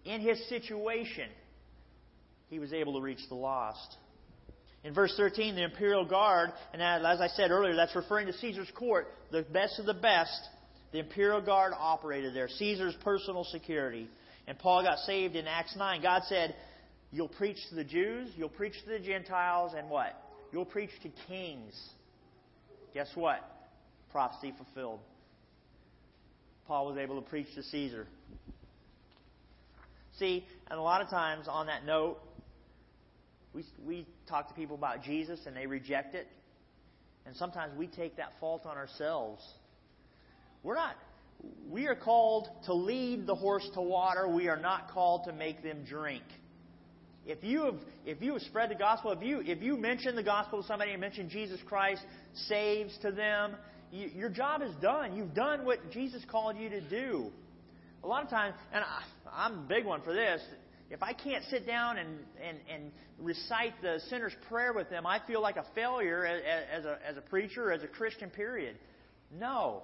In 0.06 0.22
his 0.22 0.48
situation, 0.50 1.30
he 2.52 2.60
was 2.60 2.74
able 2.74 2.94
to 2.94 3.02
reach 3.02 3.22
the 3.30 3.36
lost. 3.36 3.96
In 4.84 4.94
verse 4.94 5.14
13, 5.16 5.56
the 5.56 5.64
imperial 5.64 6.06
guard, 6.06 6.52
and 6.74 6.82
as 6.82 7.22
I 7.22 7.28
said 7.28 7.50
earlier, 7.50 7.76
that's 7.76 7.96
referring 7.96 8.28
to 8.28 8.34
Caesar's 8.34 8.70
court, 8.76 9.08
the 9.32 9.44
best 9.44 9.80
of 9.80 9.86
the 9.86 9.94
best. 9.94 10.38
The 10.92 11.00
imperial 11.00 11.42
guard 11.42 11.72
operated 11.78 12.36
there, 12.36 12.50
Caesar's 12.50 12.96
personal 13.04 13.46
security. 13.46 14.10
And 14.48 14.60
Paul 14.60 14.84
got 14.84 14.98
saved 15.00 15.36
in 15.38 15.48
Acts 15.48 15.76
9. 15.78 16.02
God 16.02 16.24
said, 16.26 16.54
You'll 17.10 17.30
preach 17.30 17.58
to 17.70 17.76
the 17.76 17.86
Jews, 17.86 18.30
you'll 18.36 18.50
preach 18.50 18.74
to 18.84 18.90
the 18.90 19.00
Gentiles, 19.00 19.74
and 19.78 19.90
what? 19.90 20.22
You'll 20.52 20.66
preach 20.66 20.90
to 21.04 21.10
kings. 21.28 21.74
Guess 22.94 23.12
what? 23.16 23.40
Prophecy 24.12 24.54
fulfilled. 24.58 25.00
Paul 26.68 26.88
was 26.88 26.98
able 26.98 27.22
to 27.22 27.30
preach 27.30 27.48
to 27.56 27.64
Caesar. 27.64 28.08
See, 30.20 30.46
and 30.70 30.78
a 30.78 30.82
lot 30.82 31.02
of 31.02 31.10
times 31.10 31.48
on 31.48 31.68
that 31.68 31.86
note, 31.86 32.18
we, 33.54 33.66
we 33.86 34.08
talk 34.28 34.48
to 34.48 34.54
people 34.54 34.76
about 34.76 35.04
Jesus 35.04 35.40
and 35.46 35.56
they 35.56 35.68
reject 35.68 36.16
it. 36.16 36.28
And 37.26 37.36
sometimes 37.36 37.78
we 37.78 37.88
take 37.88 38.18
that 38.18 38.34
fault 38.40 38.66
on 38.66 38.78
ourselves. 38.78 39.44
We're 40.64 40.76
not, 40.76 40.96
we 41.70 41.88
are 41.88 41.96
called 41.96 42.48
to 42.66 42.74
lead 42.74 43.28
the 43.28 43.36
horse 43.36 43.68
to 43.74 43.82
water. 43.82 44.28
We 44.28 44.48
are 44.48 44.60
not 44.60 44.90
called 44.90 45.26
to 45.26 45.34
make 45.34 45.64
them 45.64 45.84
drink. 45.88 46.24
If 47.26 47.44
you 47.44 47.66
have, 47.66 47.76
if 48.06 48.22
you 48.22 48.34
have 48.34 48.42
spread 48.44 48.72
the 48.72 48.76
gospel, 48.76 49.12
if 49.12 49.22
you, 49.22 49.42
if 49.42 49.62
you 49.62 49.78
mention 49.78 50.16
the 50.16 50.24
gospel 50.24 50.62
to 50.62 50.68
somebody 50.68 50.92
and 50.92 51.02
mention 51.02 51.30
Jesus 51.30 51.60
Christ 51.66 52.02
saves 52.48 52.98
to 53.04 53.12
them, 53.12 53.56
you, 53.92 54.10
your 54.16 54.30
job 54.30 54.62
is 54.64 54.74
done. 54.82 55.16
You've 55.16 55.36
done 55.36 55.66
what 55.66 55.92
Jesus 55.92 56.24
called 56.30 56.58
you 56.58 56.70
to 56.70 56.82
do. 56.82 57.32
A 58.04 58.08
lot 58.08 58.24
of 58.24 58.30
times, 58.30 58.56
and 58.74 58.84
I, 58.84 59.04
I'm 59.32 59.60
a 59.60 59.66
big 59.68 59.86
one 59.86 60.02
for 60.02 60.14
this, 60.14 60.42
if 60.92 61.02
I 61.02 61.14
can't 61.14 61.44
sit 61.50 61.66
down 61.66 61.98
and, 61.98 62.20
and, 62.46 62.58
and 62.70 62.92
recite 63.18 63.74
the 63.82 64.00
sinner's 64.10 64.36
prayer 64.50 64.74
with 64.74 64.90
them, 64.90 65.08
I 65.08 65.20
feel 65.26 65.42
like 65.42 65.56
a 65.56 65.66
failure 65.74 66.26
as, 66.26 66.42
as, 66.80 66.86
a, 66.86 67.00
as 67.08 67.18
a 67.18 67.22
preacher, 67.22 67.72
as 67.72 67.82
a 67.82 67.88
Christian, 67.88 68.30
period. 68.30 68.76
No. 69.40 69.84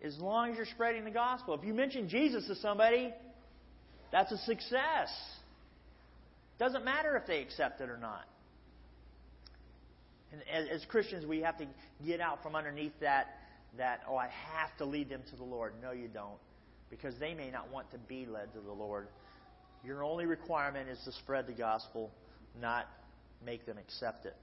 As 0.00 0.16
long 0.18 0.52
as 0.52 0.56
you're 0.56 0.66
spreading 0.66 1.04
the 1.04 1.10
gospel. 1.10 1.54
If 1.54 1.64
you 1.64 1.74
mention 1.74 2.08
Jesus 2.08 2.46
to 2.46 2.54
somebody, 2.54 3.12
that's 4.12 4.30
a 4.30 4.38
success. 4.38 5.08
Doesn't 6.60 6.84
matter 6.84 7.16
if 7.16 7.26
they 7.26 7.42
accept 7.42 7.80
it 7.80 7.90
or 7.90 7.98
not. 7.98 8.26
And 10.30 10.40
as, 10.52 10.82
as 10.82 10.84
Christians, 10.84 11.26
we 11.26 11.40
have 11.40 11.58
to 11.58 11.66
get 12.06 12.20
out 12.20 12.44
from 12.44 12.54
underneath 12.54 12.92
that, 13.00 13.38
that, 13.76 14.02
oh, 14.08 14.14
I 14.16 14.28
have 14.54 14.76
to 14.78 14.84
lead 14.84 15.08
them 15.08 15.22
to 15.30 15.36
the 15.36 15.44
Lord. 15.44 15.72
No, 15.82 15.90
you 15.90 16.06
don't. 16.06 16.38
Because 16.90 17.14
they 17.18 17.34
may 17.34 17.50
not 17.50 17.72
want 17.72 17.90
to 17.90 17.98
be 17.98 18.24
led 18.24 18.52
to 18.54 18.60
the 18.60 18.72
Lord. 18.72 19.08
Your 19.84 20.04
only 20.04 20.26
requirement 20.26 20.88
is 20.88 20.98
to 21.04 21.12
spread 21.12 21.46
the 21.46 21.52
gospel, 21.52 22.10
not 22.60 22.86
make 23.44 23.66
them 23.66 23.78
accept 23.78 24.26
it. 24.26 24.36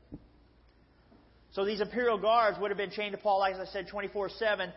So 1.51 1.63
these 1.63 1.81
imperial 1.81 2.17
guards 2.17 2.57
would 2.59 2.71
have 2.71 2.77
been 2.77 2.91
chained 2.91 3.13
to 3.13 3.17
Paul, 3.17 3.39
like 3.39 3.55
I 3.55 3.65
said, 3.65 3.87
24 3.89 4.29
7. 4.29 4.73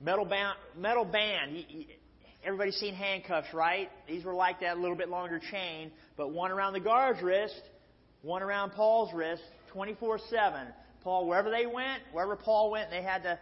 Metal 0.00 0.24
band. 0.24 0.56
Metal 0.76 1.04
band. 1.04 1.64
Everybody's 2.44 2.76
seen 2.76 2.94
handcuffs, 2.94 3.52
right? 3.54 3.88
These 4.08 4.24
were 4.24 4.34
like 4.34 4.60
that, 4.60 4.76
a 4.76 4.80
little 4.80 4.96
bit 4.96 5.08
longer 5.08 5.40
chain, 5.50 5.92
but 6.16 6.32
one 6.32 6.50
around 6.50 6.72
the 6.72 6.80
guard's 6.80 7.22
wrist, 7.22 7.60
one 8.22 8.42
around 8.42 8.70
Paul's 8.70 9.12
wrist, 9.14 9.42
24 9.72 10.18
7. 10.30 10.66
Paul, 11.04 11.26
wherever 11.26 11.50
they 11.50 11.66
went, 11.66 12.02
wherever 12.12 12.36
Paul 12.36 12.70
went, 12.70 12.90
they 12.90 13.02
had 13.02 13.22
to 13.24 13.38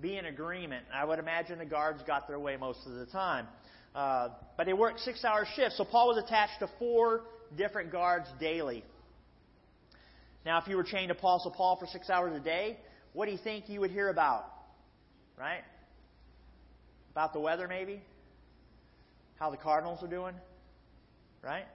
be 0.00 0.16
in 0.16 0.26
agreement. 0.26 0.84
I 0.92 1.04
would 1.04 1.18
imagine 1.18 1.58
the 1.58 1.64
guards 1.64 2.02
got 2.06 2.26
their 2.28 2.38
way 2.38 2.56
most 2.56 2.80
of 2.86 2.94
the 2.94 3.06
time. 3.06 3.46
Uh, 3.94 4.28
but 4.56 4.66
they 4.66 4.72
worked 4.72 5.00
six 5.00 5.24
hour 5.24 5.46
shifts, 5.54 5.76
so 5.76 5.84
Paul 5.84 6.08
was 6.08 6.22
attached 6.24 6.58
to 6.60 6.68
four 6.78 7.22
different 7.56 7.92
guards 7.92 8.26
daily. 8.40 8.84
Now, 10.44 10.60
if 10.60 10.66
you 10.66 10.76
were 10.76 10.84
chained 10.84 11.08
to 11.08 11.14
Apostle 11.14 11.50
Paul 11.50 11.76
for 11.76 11.86
six 11.86 12.10
hours 12.10 12.34
a 12.34 12.42
day, 12.42 12.78
what 13.12 13.26
do 13.26 13.32
you 13.32 13.38
think 13.42 13.68
you 13.68 13.80
would 13.80 13.90
hear 13.90 14.08
about? 14.08 14.46
Right? 15.38 15.62
About 17.12 17.32
the 17.32 17.40
weather, 17.40 17.68
maybe? 17.68 18.00
How 19.38 19.50
the 19.50 19.56
Cardinals 19.56 20.02
are 20.02 20.08
doing? 20.08 20.34
Right? 21.42 21.66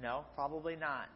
No, 0.00 0.24
probably 0.34 0.76
not. 0.76 1.06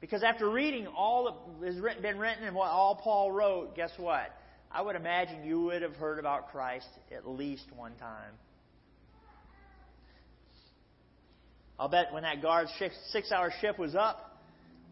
Because 0.00 0.22
after 0.22 0.50
reading 0.50 0.86
all 0.86 1.24
that 1.60 1.66
has 1.66 1.76
been 2.02 2.18
written 2.18 2.44
and 2.44 2.54
what 2.54 2.68
all 2.68 2.96
Paul 2.96 3.30
wrote, 3.30 3.76
guess 3.76 3.92
what? 3.96 4.30
I 4.70 4.82
would 4.82 4.96
imagine 4.96 5.44
you 5.44 5.62
would 5.62 5.82
have 5.82 5.94
heard 5.94 6.18
about 6.18 6.50
Christ 6.50 6.88
at 7.16 7.28
least 7.28 7.66
one 7.74 7.94
time. 7.96 8.32
I'll 11.78 11.88
bet 11.88 12.12
when 12.12 12.22
that 12.22 12.42
guard's 12.42 12.70
six 13.10 13.32
hour 13.32 13.52
shift 13.60 13.78
was 13.78 13.94
up, 13.94 14.40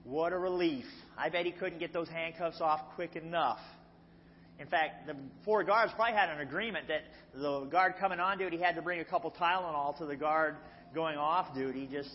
what 0.04 0.32
a 0.32 0.38
relief. 0.38 0.84
I 1.16 1.28
bet 1.28 1.44
he 1.44 1.52
couldn't 1.52 1.78
get 1.78 1.92
those 1.92 2.08
handcuffs 2.08 2.60
off 2.60 2.80
quick 2.94 3.16
enough. 3.16 3.58
In 4.58 4.66
fact, 4.66 5.06
the 5.06 5.14
four 5.44 5.64
guards 5.64 5.92
probably 5.94 6.14
had 6.14 6.28
an 6.28 6.40
agreement 6.40 6.88
that 6.88 7.02
the 7.34 7.64
guard 7.66 7.94
coming 7.98 8.20
on 8.20 8.38
duty 8.38 8.58
had 8.58 8.74
to 8.74 8.82
bring 8.82 9.00
a 9.00 9.04
couple 9.04 9.30
Tylenol 9.30 9.96
to 9.98 10.06
the 10.06 10.16
guard 10.16 10.56
going 10.94 11.16
off 11.16 11.54
duty, 11.54 11.88
just, 11.90 12.10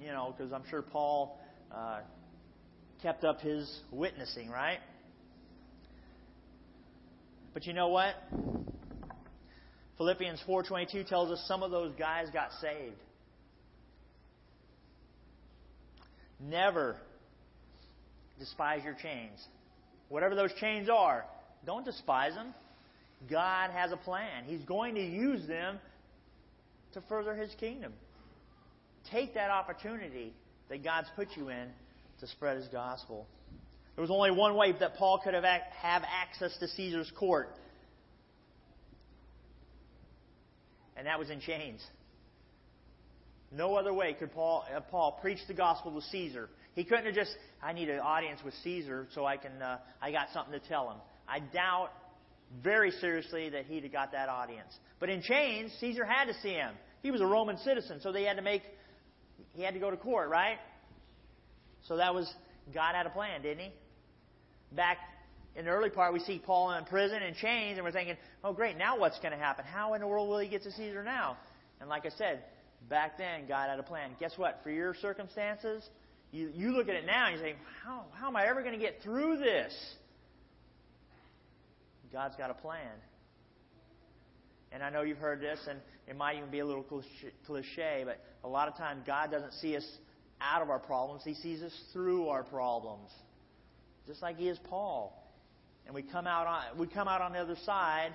you 0.00 0.08
know, 0.08 0.34
because 0.36 0.52
I'm 0.52 0.62
sure 0.70 0.82
Paul 0.82 1.40
uh, 1.74 2.00
kept 3.02 3.24
up 3.24 3.40
his 3.40 3.80
witnessing, 3.90 4.50
right? 4.50 4.78
But 7.54 7.66
you 7.66 7.72
know 7.72 7.88
what? 7.88 8.14
Philippians 9.98 10.40
4:22 10.48 11.06
tells 11.08 11.30
us 11.30 11.44
some 11.46 11.62
of 11.62 11.70
those 11.70 11.92
guys 11.98 12.28
got 12.32 12.50
saved. 12.60 12.96
Never 16.40 16.96
despise 18.38 18.82
your 18.84 18.94
chains. 18.94 19.38
Whatever 20.08 20.34
those 20.34 20.52
chains 20.54 20.88
are, 20.88 21.24
don't 21.66 21.84
despise 21.84 22.34
them. 22.34 22.54
God 23.30 23.70
has 23.70 23.92
a 23.92 23.96
plan. 23.96 24.44
He's 24.46 24.62
going 24.62 24.94
to 24.94 25.02
use 25.02 25.46
them 25.46 25.78
to 26.94 27.02
further 27.08 27.34
His 27.34 27.54
kingdom. 27.60 27.92
Take 29.10 29.34
that 29.34 29.50
opportunity 29.50 30.32
that 30.68 30.82
God's 30.82 31.08
put 31.14 31.28
you 31.36 31.48
in 31.50 31.68
to 32.20 32.26
spread 32.26 32.56
His 32.56 32.68
gospel. 32.68 33.26
There 33.94 34.02
was 34.02 34.10
only 34.10 34.30
one 34.30 34.56
way 34.56 34.72
that 34.78 34.96
Paul 34.96 35.20
could 35.22 35.34
have, 35.34 35.44
have 35.44 36.02
access 36.04 36.56
to 36.58 36.68
Caesar's 36.68 37.12
court, 37.18 37.50
and 40.96 41.06
that 41.06 41.18
was 41.18 41.28
in 41.28 41.40
chains. 41.40 41.84
No 43.52 43.74
other 43.74 43.92
way 43.92 44.14
could 44.14 44.32
Paul, 44.32 44.64
uh, 44.74 44.80
Paul 44.80 45.18
preach 45.20 45.38
the 45.48 45.54
gospel 45.54 45.92
to 45.92 46.06
Caesar. 46.08 46.48
He 46.74 46.84
couldn't 46.84 47.06
have 47.06 47.14
just, 47.14 47.32
I 47.62 47.72
need 47.72 47.88
an 47.88 47.98
audience 47.98 48.40
with 48.44 48.54
Caesar 48.62 49.08
so 49.14 49.24
I 49.24 49.36
can, 49.36 49.60
uh, 49.60 49.78
I 50.00 50.12
got 50.12 50.28
something 50.32 50.58
to 50.58 50.68
tell 50.68 50.88
him. 50.90 50.98
I 51.28 51.40
doubt 51.40 51.90
very 52.62 52.92
seriously 52.92 53.48
that 53.50 53.66
he'd 53.66 53.82
have 53.82 53.92
got 53.92 54.12
that 54.12 54.28
audience. 54.28 54.72
But 55.00 55.08
in 55.08 55.22
chains, 55.22 55.72
Caesar 55.80 56.04
had 56.04 56.26
to 56.26 56.34
see 56.42 56.50
him. 56.50 56.74
He 57.02 57.10
was 57.10 57.20
a 57.20 57.26
Roman 57.26 57.58
citizen, 57.58 58.00
so 58.02 58.12
they 58.12 58.24
had 58.24 58.36
to 58.36 58.42
make, 58.42 58.62
he 59.54 59.62
had 59.62 59.74
to 59.74 59.80
go 59.80 59.90
to 59.90 59.96
court, 59.96 60.28
right? 60.28 60.58
So 61.88 61.96
that 61.96 62.14
was, 62.14 62.32
God 62.72 62.94
had 62.94 63.06
a 63.06 63.10
plan, 63.10 63.42
didn't 63.42 63.64
he? 63.64 63.72
Back 64.72 64.98
in 65.56 65.64
the 65.64 65.70
early 65.70 65.90
part, 65.90 66.12
we 66.12 66.20
see 66.20 66.40
Paul 66.44 66.72
in 66.72 66.84
prison 66.84 67.22
in 67.22 67.34
chains, 67.34 67.78
and 67.78 67.84
we're 67.84 67.92
thinking, 67.92 68.16
oh, 68.44 68.52
great, 68.52 68.76
now 68.76 68.98
what's 68.98 69.18
going 69.18 69.32
to 69.32 69.38
happen? 69.38 69.64
How 69.64 69.94
in 69.94 70.00
the 70.00 70.06
world 70.06 70.28
will 70.28 70.38
he 70.38 70.48
get 70.48 70.62
to 70.62 70.70
Caesar 70.70 71.02
now? 71.02 71.36
And 71.80 71.88
like 71.88 72.06
I 72.06 72.10
said, 72.10 72.44
back 72.88 73.18
then, 73.18 73.46
God 73.46 73.68
had 73.68 73.78
a 73.78 73.82
plan. 73.82 74.10
Guess 74.18 74.32
what? 74.36 74.60
For 74.62 74.70
your 74.70 74.94
circumstances, 74.94 75.88
you, 76.32 76.50
you 76.54 76.72
look 76.72 76.88
at 76.88 76.94
it 76.94 77.06
now 77.06 77.26
and 77.26 77.36
you 77.36 77.42
say, 77.42 77.54
how, 77.84 78.04
how 78.14 78.28
am 78.28 78.36
I 78.36 78.46
ever 78.46 78.62
going 78.62 78.74
to 78.74 78.80
get 78.80 79.02
through 79.02 79.38
this? 79.38 79.72
God's 82.12 82.36
got 82.36 82.50
a 82.50 82.54
plan. 82.54 82.90
And 84.72 84.82
I 84.82 84.90
know 84.90 85.02
you've 85.02 85.18
heard 85.18 85.40
this, 85.40 85.58
and 85.68 85.80
it 86.06 86.16
might 86.16 86.36
even 86.36 86.50
be 86.50 86.60
a 86.60 86.66
little 86.66 86.84
cliche, 87.46 88.04
but 88.04 88.20
a 88.44 88.48
lot 88.48 88.68
of 88.68 88.76
times 88.76 89.02
God 89.06 89.30
doesn't 89.30 89.54
see 89.54 89.76
us 89.76 89.86
out 90.40 90.62
of 90.62 90.70
our 90.70 90.78
problems, 90.78 91.22
He 91.24 91.34
sees 91.34 91.62
us 91.62 91.72
through 91.92 92.28
our 92.28 92.42
problems. 92.42 93.10
Just 94.06 94.22
like 94.22 94.36
He 94.36 94.48
is 94.48 94.58
Paul. 94.68 95.16
And 95.86 95.94
we 95.94 96.02
come 96.02 96.26
out 96.26 96.46
on, 96.46 96.78
we 96.78 96.86
come 96.86 97.08
out 97.08 97.20
on 97.20 97.32
the 97.32 97.40
other 97.40 97.56
side 97.64 98.12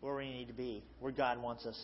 where 0.00 0.16
we 0.16 0.30
need 0.30 0.48
to 0.48 0.54
be, 0.54 0.82
where 0.98 1.12
God 1.12 1.40
wants 1.42 1.66
us. 1.66 1.78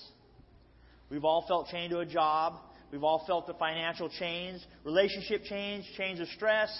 We've 1.11 1.24
all 1.24 1.44
felt 1.46 1.68
chained 1.68 1.90
to 1.90 2.00
a 2.00 2.07
job. 2.07 2.54
We've 2.90 3.04
all 3.04 3.24
felt 3.26 3.46
the 3.46 3.54
financial 3.54 4.09
chains, 4.09 4.64
relationship 4.84 5.44
chains, 5.44 5.84
chains 5.96 6.20
of 6.20 6.28
stress. 6.28 6.70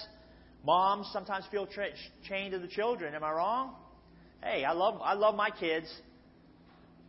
Moms 0.65 1.09
sometimes 1.13 1.45
feel 1.51 1.67
tra- 1.67 1.91
chained 2.29 2.53
to 2.53 2.59
the 2.59 2.69
children. 2.69 3.15
Am 3.15 3.23
I 3.23 3.33
wrong? 3.33 3.75
Hey, 4.43 4.65
I 4.65 4.73
love 4.73 5.01
I 5.03 5.15
love 5.15 5.35
my 5.35 5.51
kids, 5.51 5.87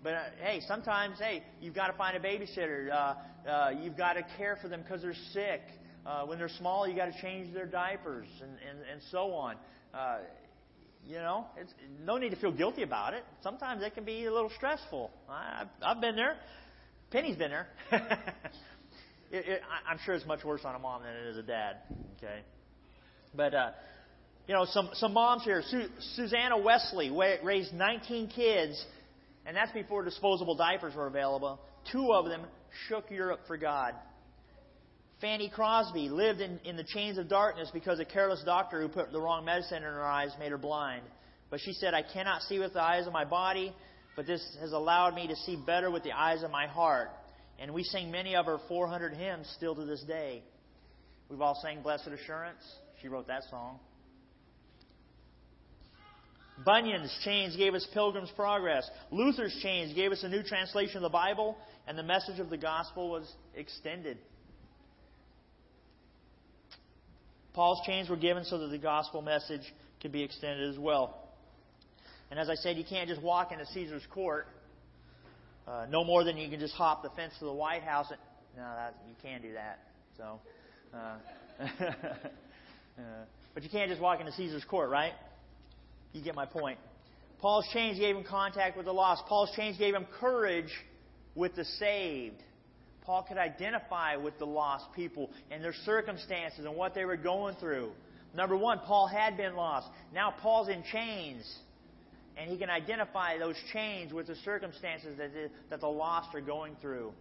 but 0.04 0.14
uh, 0.14 0.24
hey, 0.42 0.62
sometimes 0.68 1.18
hey, 1.20 1.44
you've 1.62 1.76
got 1.76 1.88
to 1.88 1.94
find 1.94 2.16
a 2.16 2.20
babysitter. 2.20 2.92
Uh, 2.92 3.50
uh, 3.50 3.70
you've 3.82 3.98
got 3.98 4.14
to 4.14 4.26
care 4.38 4.58
for 4.62 4.68
them 4.68 4.82
because 4.82 5.02
they're 5.02 5.14
sick. 5.34 5.62
Uh, 6.06 6.26
when 6.26 6.38
they're 6.38 6.50
small, 6.58 6.88
you 6.88 6.96
got 6.96 7.08
to 7.08 7.22
change 7.22 7.54
their 7.54 7.66
diapers 7.66 8.28
and 8.42 8.52
and, 8.70 8.80
and 8.92 9.02
so 9.12 9.32
on. 9.34 9.56
Uh, 9.94 10.20
you 11.06 11.16
know, 11.16 11.46
it's 11.58 11.74
no 12.06 12.18
need 12.18 12.30
to 12.30 12.36
feel 12.36 12.52
guilty 12.52 12.84
about 12.84 13.14
it. 13.14 13.24
Sometimes 13.42 13.82
it 13.84 13.94
can 13.94 14.04
be 14.04 14.26
a 14.26 14.34
little 14.34 14.52
stressful. 14.56 15.10
I, 15.30 15.62
I've, 15.62 15.98
I've 15.98 16.02
been 16.02 16.16
there. 16.16 16.38
Penny's 17.12 17.38
been 17.38 17.52
there. 17.52 17.68
it, 17.92 19.48
it, 19.48 19.62
I'm 19.90 19.98
sure 20.06 20.16
it's 20.16 20.26
much 20.26 20.44
worse 20.44 20.62
on 20.66 20.76
a 20.76 20.80
mom 20.80 21.04
than 21.04 21.14
it 21.14 21.28
is 21.28 21.38
a 21.38 21.44
dad. 21.44 21.78
Okay, 22.18 22.42
but 23.34 23.54
uh, 23.54 23.72
you 24.48 24.54
know, 24.54 24.66
some 24.66 24.90
some 24.94 25.14
moms 25.14 25.44
here. 25.44 25.64
Su- 25.68 25.90
Susanna 26.16 26.58
Wesley 26.58 27.10
raised 27.44 27.74
19 27.74 28.30
kids, 28.30 28.86
and 29.46 29.56
that's 29.56 29.72
before 29.72 30.04
disposable 30.04 30.56
diapers 30.56 30.96
were 30.96 31.08
available. 31.08 31.60
Two 31.92 32.12
of 32.12 32.26
them 32.26 32.42
shook 32.88 33.10
Europe 33.10 33.42
for 33.48 33.58
God. 33.58 33.94
Fanny 35.22 35.50
Crosby 35.50 36.10
lived 36.10 36.42
in, 36.42 36.60
in 36.64 36.78
the 36.78 36.84
chains 36.84 37.18
of 37.18 37.28
darkness 37.28 37.70
because 37.74 38.00
a 38.00 38.06
careless 38.06 38.44
doctor 38.46 38.82
who 38.82 38.88
put 38.88 39.12
the 39.12 39.20
wrong 39.20 39.46
medicine 39.46 39.78
in 39.78 39.84
her 39.84 40.06
eyes 40.06 40.32
made 40.40 40.52
her 40.52 40.60
blind. 40.60 41.02
But 41.50 41.60
she 41.62 41.74
said, 41.74 41.94
I 41.94 42.04
cannot 42.04 42.44
see 42.44 42.60
with 42.60 42.74
the 42.74 42.82
eyes 42.82 43.08
of 43.08 43.14
my 43.14 43.26
body, 43.26 43.74
but 44.18 44.26
this 44.26 44.44
has 44.60 44.74
allowed 44.74 45.14
me 45.14 45.28
to 45.28 45.36
see 45.36 45.56
better 45.56 45.92
with 45.92 46.04
the 46.04 46.12
eyes 46.12 46.42
of 46.42 46.50
my 46.50 46.66
heart. 46.66 47.10
And 47.60 47.72
we 47.72 47.84
sing 47.84 48.12
many 48.12 48.36
of 48.36 48.48
her 48.48 48.58
400 48.68 49.14
hymns 49.14 49.48
still 49.56 49.76
to 49.76 49.86
this 49.86 50.02
day. 50.02 50.42
We've 51.30 51.40
all 51.40 51.58
sang 51.62 51.84
Blessed 51.84 52.08
Assurance. 52.08 52.60
She 53.00 53.10
wrote 53.10 53.28
that 53.28 53.44
song. 53.52 53.80
Bunyan's 56.66 57.16
chains 57.24 57.56
gave 57.56 57.76
us 57.76 57.88
Pilgrim's 57.94 58.32
Progress. 58.36 58.90
Luther's 59.12 59.56
chains 59.62 59.94
gave 59.94 60.12
us 60.12 60.24
a 60.24 60.30
new 60.30 60.42
translation 60.42 60.98
of 60.98 61.04
the 61.04 61.10
Bible, 61.10 61.56
and 61.88 61.96
the 61.96 62.04
message 62.04 62.40
of 62.40 62.50
the 62.50 62.58
gospel 62.58 63.12
was 63.12 63.32
extended. 63.56 64.18
Paul's 67.54 67.86
chains 67.86 68.10
were 68.10 68.18
given 68.18 68.46
so 68.46 68.58
that 68.58 68.70
the 68.70 68.80
gospel 68.80 69.22
message 69.22 69.62
could 70.02 70.12
be 70.12 70.24
extended 70.24 70.72
as 70.72 70.80
well. 70.80 71.27
And 72.30 72.40
as 72.40 72.50
I 72.50 72.56
said, 72.56 72.78
you 72.78 72.84
can't 72.88 73.08
just 73.08 73.22
walk 73.22 73.52
into 73.52 73.66
Caesar's 73.68 74.06
court. 74.14 74.48
Uh, 75.68 75.86
no 75.90 76.04
more 76.04 76.24
than 76.24 76.38
you 76.38 76.50
can 76.50 76.60
just 76.60 76.74
hop 76.74 77.04
the 77.04 77.10
fence 77.10 77.34
to 77.40 77.46
the 77.46 77.54
White 77.54 77.84
House. 77.84 78.08
And, 78.10 78.20
no, 78.56 78.64
that, 78.64 78.96
you 79.08 79.16
can't 79.22 79.42
do 79.42 79.54
that. 79.54 79.80
So, 80.18 80.40
uh, 80.94 81.18
uh, 81.60 83.02
but 83.54 83.64
you 83.64 83.70
can't 83.70 83.90
just 83.90 84.02
walk 84.02 84.20
into 84.20 84.32
Caesar's 84.34 84.64
court, 84.66 84.90
right? 84.90 85.14
You 86.14 86.24
get 86.24 86.36
my 86.36 86.46
point. 86.46 86.80
Paul's 87.40 87.68
chains 87.72 88.00
gave 88.00 88.16
him 88.16 88.24
contact 88.24 88.78
with 88.78 88.86
the 88.86 88.94
lost. 88.94 89.24
Paul's 89.28 89.52
chains 89.56 89.78
gave 89.78 89.94
him 89.94 90.06
courage 90.20 90.72
with 91.36 91.56
the 91.56 91.66
saved. 91.66 92.42
Paul 93.04 93.26
could 93.28 93.38
identify 93.38 94.18
with 94.18 94.38
the 94.40 94.46
lost 94.46 94.86
people 94.96 95.30
and 95.52 95.64
their 95.64 95.76
circumstances 95.86 96.66
and 96.66 96.76
what 96.76 96.94
they 96.94 97.06
were 97.06 97.16
going 97.16 97.56
through. 97.56 97.92
Number 98.36 98.58
one, 98.58 98.80
Paul 98.80 99.08
had 99.08 99.38
been 99.38 99.56
lost. 99.56 99.88
Now 100.14 100.34
Paul's 100.42 100.68
in 100.68 100.84
chains 100.92 101.46
and 102.38 102.50
he 102.50 102.58
can 102.58 102.70
identify 102.70 103.38
those 103.38 103.56
chains 103.74 104.14
with 104.14 104.28
the 104.28 104.36
circumstances 104.36 105.18
that 105.18 105.34
the, 105.34 105.50
that 105.70 105.82
the 105.82 105.88
lost 105.88 106.36
are 106.36 106.42
going 106.42 106.76
through. 106.82 107.12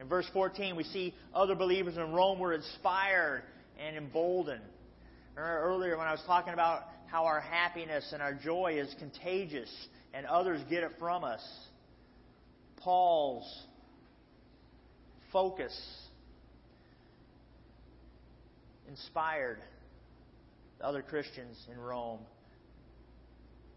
In 0.00 0.06
verse 0.06 0.26
14, 0.32 0.76
we 0.76 0.84
see 0.84 1.14
other 1.34 1.54
believers 1.54 1.96
in 1.96 2.12
Rome 2.12 2.38
were 2.38 2.52
inspired 2.52 3.42
and 3.84 3.96
emboldened. 3.96 4.60
Remember 5.34 5.60
earlier 5.60 5.96
when 5.96 6.06
I 6.06 6.12
was 6.12 6.22
talking 6.26 6.52
about 6.52 6.82
how 7.06 7.24
our 7.24 7.40
happiness 7.40 8.10
and 8.12 8.20
our 8.20 8.34
joy 8.34 8.78
is 8.78 8.94
contagious 8.98 9.70
and 10.12 10.26
others 10.26 10.60
get 10.68 10.82
it 10.82 10.92
from 10.98 11.24
us. 11.24 11.42
Paul's 12.76 13.64
focus 15.32 15.76
inspired 18.88 19.58
the 20.78 20.86
other 20.86 21.02
Christians 21.02 21.56
in 21.72 21.78
Rome. 21.78 22.20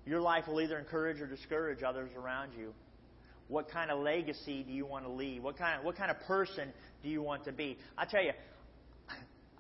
Your 0.06 0.22
life 0.22 0.48
will 0.48 0.62
either 0.62 0.78
encourage 0.78 1.22
or 1.22 1.28
discourage 1.28 1.84
others 1.84 2.10
around 2.18 2.52
you. 2.58 2.74
What 3.48 3.70
kind 3.70 3.92
of 3.92 4.00
legacy 4.00 4.64
do 4.64 4.72
you 4.72 4.86
want 4.86 5.06
to 5.06 5.12
leave? 5.12 5.44
What 5.44 5.58
kind 5.58 5.78
of, 5.78 5.86
what 5.86 5.98
kind 5.98 6.10
of 6.10 6.20
person 6.22 6.72
do 7.04 7.10
you 7.10 7.22
want 7.22 7.46
to 7.46 7.52
be? 7.52 7.78
I 7.98 8.06
tell 8.06 8.24
you, 8.24 8.32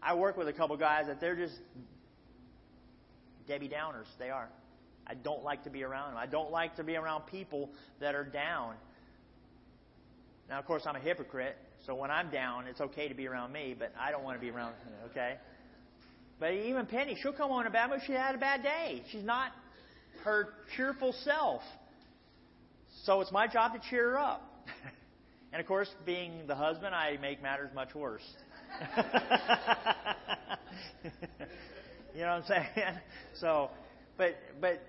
I 0.01 0.15
work 0.15 0.37
with 0.37 0.47
a 0.47 0.53
couple 0.53 0.77
guys 0.77 1.07
that 1.07 1.19
they're 1.19 1.35
just 1.35 1.53
Debbie 3.47 3.69
Downers. 3.69 4.07
They 4.17 4.29
are. 4.29 4.49
I 5.05 5.13
don't 5.13 5.43
like 5.43 5.63
to 5.65 5.69
be 5.69 5.83
around 5.83 6.11
them. 6.11 6.17
I 6.17 6.25
don't 6.25 6.51
like 6.51 6.77
to 6.77 6.83
be 6.83 6.95
around 6.95 7.27
people 7.27 7.69
that 7.99 8.15
are 8.15 8.23
down. 8.23 8.75
Now, 10.49 10.59
of 10.59 10.65
course, 10.65 10.83
I'm 10.85 10.95
a 10.95 10.99
hypocrite, 10.99 11.57
so 11.85 11.95
when 11.95 12.11
I'm 12.11 12.29
down, 12.29 12.67
it's 12.67 12.81
okay 12.81 13.07
to 13.07 13.13
be 13.13 13.27
around 13.27 13.51
me, 13.51 13.75
but 13.77 13.93
I 13.99 14.11
don't 14.11 14.23
want 14.23 14.37
to 14.37 14.41
be 14.41 14.49
around, 14.49 14.73
okay? 15.09 15.35
But 16.39 16.53
even 16.53 16.85
Penny, 16.85 17.17
she'll 17.21 17.33
come 17.33 17.51
on 17.51 17.67
a 17.67 17.69
bad 17.69 17.89
mood. 17.89 17.99
She 18.07 18.13
had 18.13 18.35
a 18.35 18.37
bad 18.37 18.63
day. 18.63 19.03
She's 19.11 19.23
not 19.23 19.51
her 20.23 20.49
cheerful 20.75 21.13
self. 21.23 21.61
So 23.03 23.21
it's 23.21 23.31
my 23.31 23.47
job 23.47 23.73
to 23.73 23.79
cheer 23.89 24.11
her 24.11 24.19
up. 24.19 24.67
and 25.51 25.59
of 25.59 25.67
course, 25.67 25.89
being 26.05 26.45
the 26.47 26.55
husband, 26.55 26.93
I 26.93 27.17
make 27.17 27.41
matters 27.41 27.69
much 27.73 27.95
worse. 27.95 28.21
you 32.13 32.21
know 32.21 32.27
what 32.27 32.27
I'm 32.27 32.43
saying? 32.47 32.65
So, 33.39 33.71
but 34.17 34.35
but 34.59 34.81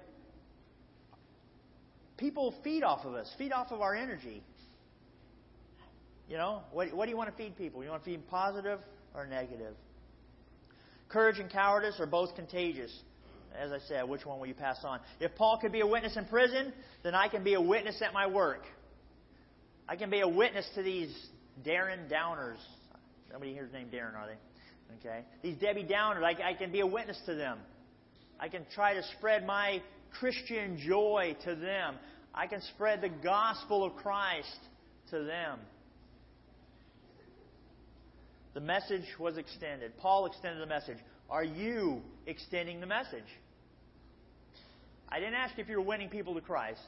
people 2.19 2.55
feed 2.63 2.83
off 2.83 3.07
of 3.07 3.15
us, 3.15 3.33
feed 3.39 3.53
off 3.53 3.71
of 3.71 3.81
our 3.81 3.95
energy. 3.95 4.43
You 6.29 6.37
know, 6.37 6.63
what 6.73 6.93
what 6.93 7.07
do 7.07 7.11
you 7.11 7.17
want 7.17 7.31
to 7.31 7.37
feed 7.37 7.57
people? 7.57 7.83
You 7.83 7.91
want 7.91 8.05
to 8.05 8.11
feed 8.11 8.19
them 8.19 8.27
positive 8.29 8.81
or 9.15 9.27
negative? 9.27 9.75
Courage 11.09 11.39
and 11.39 11.51
cowardice 11.51 11.99
are 11.99 12.07
both 12.07 12.35
contagious. 12.35 12.93
As 13.59 13.73
I 13.73 13.79
said, 13.89 14.09
which 14.09 14.25
one 14.25 14.39
will 14.39 14.47
you 14.47 14.55
pass 14.55 14.79
on? 14.85 15.01
If 15.21 15.35
Paul 15.35 15.59
could 15.61 15.73
be 15.73 15.81
a 15.81 15.87
witness 15.87 16.17
in 16.17 16.25
prison, 16.27 16.73
then 17.03 17.15
I 17.15 17.29
can 17.29 17.45
be 17.45 17.55
a 17.55 17.61
witness 17.61 18.01
at 18.03 18.13
my 18.13 18.27
work. 18.27 18.65
I 19.89 19.97
can 19.97 20.11
be 20.11 20.21
a 20.21 20.29
witness 20.29 20.69
to 20.75 20.83
these 20.83 21.15
Darren 21.67 22.11
Downers. 22.11 22.59
Nobody 23.31 23.53
here's 23.53 23.73
named 23.73 23.91
Darren, 23.93 24.15
are 24.15 24.27
they? 24.27 25.09
Okay. 25.09 25.25
These 25.43 25.57
Debbie 25.57 25.85
Downers, 25.85 26.23
I, 26.23 26.51
I 26.51 26.55
can 26.55 26.71
be 26.71 26.81
a 26.81 26.87
witness 26.87 27.19
to 27.27 27.35
them. 27.35 27.59
I 28.39 28.49
can 28.49 28.65
try 28.75 28.95
to 28.95 29.03
spread 29.19 29.47
my 29.47 29.83
Christian 30.19 30.79
joy 30.79 31.37
to 31.45 31.55
them. 31.55 31.97
I 32.35 32.47
can 32.47 32.61
spread 32.75 33.01
the 33.01 33.09
gospel 33.09 33.85
of 33.85 33.95
Christ 33.97 34.59
to 35.11 35.23
them. 35.25 35.59
The 38.55 38.61
message 38.61 39.05
was 39.19 39.39
extended. 39.39 39.97
Paul 39.99 40.27
extended 40.27 40.61
the 40.61 40.67
message. 40.67 40.99
Are 41.31 41.45
you 41.45 42.03
extending 42.27 42.81
the 42.81 42.87
message? 42.87 43.25
I 45.13 45.19
didn't 45.19 45.35
ask 45.35 45.59
if 45.59 45.69
you're 45.69 45.83
winning 45.83 46.09
people 46.09 46.35
to 46.37 46.41
Christ. 46.41 46.81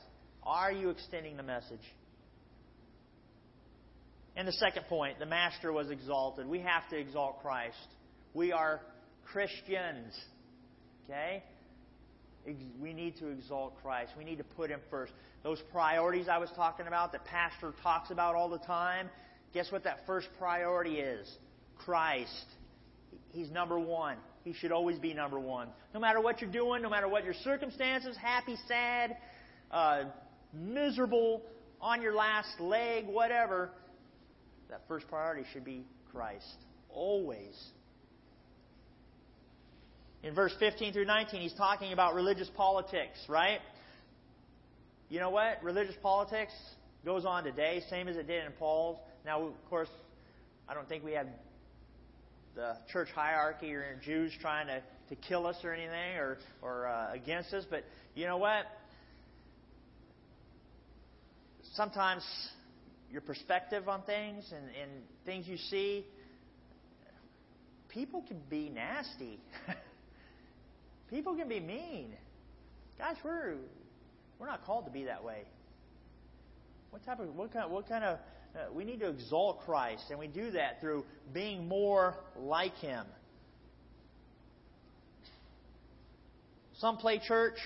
Are 0.43 0.73
you 0.73 0.89
extending 0.89 1.37
the 1.37 1.43
message? 1.43 1.83
And 4.35 4.49
the 4.49 4.53
second 4.53 4.87
point, 4.89 5.19
the 5.19 5.27
Master 5.27 5.71
was 5.73 5.91
exalted. 5.91 6.47
We 6.47 6.61
have 6.61 6.89
to 6.89 6.97
exalt 6.97 7.43
Christ. 7.43 7.77
We 8.33 8.51
are 8.51 8.81
Christians. 9.27 10.19
Okay? 11.05 11.43
We 12.81 12.95
need 12.95 13.19
to 13.19 13.29
exalt 13.29 13.75
Christ. 13.83 14.13
We 14.17 14.25
need 14.25 14.39
to 14.39 14.45
put 14.45 14.71
Him 14.71 14.81
first. 14.91 15.13
Those 15.43 15.61
priorities 15.71 16.27
I 16.27 16.39
was 16.39 16.49
talking 16.57 16.87
about 16.87 17.13
that 17.13 17.27
Pastor 17.27 17.75
talks 17.83 18.11
about 18.11 18.37
all 18.37 18.49
the 18.49 18.59
time, 18.59 19.11
guess 19.53 19.71
what 19.71 19.85
that 19.85 19.99
first 20.07 20.29
priority 20.39 20.97
is? 20.97 21.31
Christ. 21.77 22.47
He's 23.33 23.51
number 23.51 23.79
one. 23.79 24.17
He 24.45 24.53
should 24.53 24.73
always 24.73 24.99
be 24.99 25.15
number 25.15 25.41
one. 25.41 25.69
No 25.95 26.01
matter 26.01 26.21
what 26.21 26.41
you're 26.41 26.53
doing, 26.53 26.83
no 26.83 26.91
matter 26.91 27.09
what 27.09 27.25
your 27.25 27.35
circumstances, 27.43 28.17
happy, 28.17 28.57
sad, 28.69 29.17
uh, 29.71 30.05
miserable, 30.53 31.43
on 31.81 32.01
your 32.01 32.15
last 32.15 32.61
leg, 32.61 33.07
whatever, 33.07 33.71
that 34.71 34.83
first 34.89 35.07
priority 35.09 35.45
should 35.53 35.65
be 35.65 35.85
Christ. 36.13 36.57
Always. 36.91 37.55
In 40.23 40.35
verse 40.35 40.55
15 40.59 40.95
through 40.95 41.05
19, 41.05 41.41
he's 41.43 41.53
talking 41.55 41.93
about 41.93 42.15
religious 42.15 42.51
politics, 42.57 43.19
right? 43.29 43.61
You 45.11 45.21
know 45.21 45.31
what? 45.31 45.63
Religious 45.63 45.97
politics 46.03 46.53
goes 47.05 47.27
on 47.27 47.45
today, 47.45 47.83
same 47.91 48.09
as 48.09 48.17
it 48.17 48.27
did 48.27 48.45
in 48.45 48.53
Paul's. 48.53 48.99
Now, 49.27 49.43
of 49.43 49.53
course, 49.69 49.91
I 50.67 50.73
don't 50.73 50.89
think 50.89 51.05
we 51.05 51.13
have 51.13 51.27
the 52.55 52.77
church 52.93 53.09
hierarchy 53.15 53.73
or 53.75 54.01
Jews 54.05 54.33
trying 54.41 54.69
to, 54.69 54.81
to 55.09 55.17
kill 55.17 55.47
us 55.47 55.57
or 55.65 55.73
anything 55.73 56.17
or, 56.17 56.39
or 56.63 56.87
uh, 56.87 57.13
against 57.13 57.53
us. 57.53 57.65
But 57.69 57.85
you 58.15 58.27
know 58.27 58.37
what? 58.37 58.65
Sometimes 61.75 62.23
your 63.11 63.21
perspective 63.21 63.89
on 63.89 64.03
things 64.03 64.53
and, 64.55 64.65
and 64.81 64.91
things 65.25 65.49
you 65.49 65.57
see, 65.57 66.05
people 67.89 68.25
can 68.27 68.41
be 68.49 68.69
nasty. 68.69 69.41
people 71.11 71.35
can 71.35 71.49
be 71.49 71.61
mean. 71.61 72.13
Guys, 72.99 73.17
we're 73.25 73.57
we're 74.39 74.47
not 74.47 74.65
called 74.65 74.85
to 74.85 74.91
be 74.91 75.05
that 75.05 75.25
way. 75.25 75.43
What 76.91 77.05
type 77.05 77.19
of 77.19 77.35
what 77.35 77.53
kind 77.53 77.71
what 77.71 77.89
kind 77.89 78.05
of 78.05 78.19
uh, 78.55 78.73
we 78.73 78.85
need 78.85 79.01
to 79.01 79.09
exalt 79.09 79.61
Christ, 79.65 80.05
and 80.11 80.19
we 80.19 80.27
do 80.27 80.53
that 80.53 80.81
through 80.81 81.05
being 81.33 81.67
more 81.67 82.15
like 82.37 82.75
Him. 82.77 83.05
Some 86.79 86.97
play 86.97 87.21
church, 87.27 87.57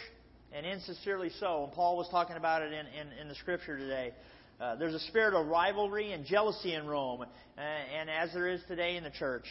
and 0.52 0.64
insincerely 0.66 1.30
so. 1.40 1.64
And 1.64 1.72
Paul 1.72 1.96
was 1.96 2.08
talking 2.10 2.36
about 2.36 2.62
it 2.62 2.72
in, 2.72 2.86
in, 2.86 3.18
in 3.20 3.28
the 3.28 3.34
scripture 3.34 3.76
today. 3.76 4.12
Uh, 4.60 4.76
there's 4.76 4.94
a 4.94 5.00
spirit 5.00 5.34
of 5.38 5.46
rivalry 5.46 6.12
and 6.12 6.24
jealousy 6.24 6.74
in 6.74 6.86
Rome, 6.86 7.22
uh, 7.22 7.60
and 7.60 8.10
as 8.10 8.32
there 8.32 8.48
is 8.48 8.60
today 8.66 8.96
in 8.96 9.04
the 9.04 9.10
church, 9.10 9.44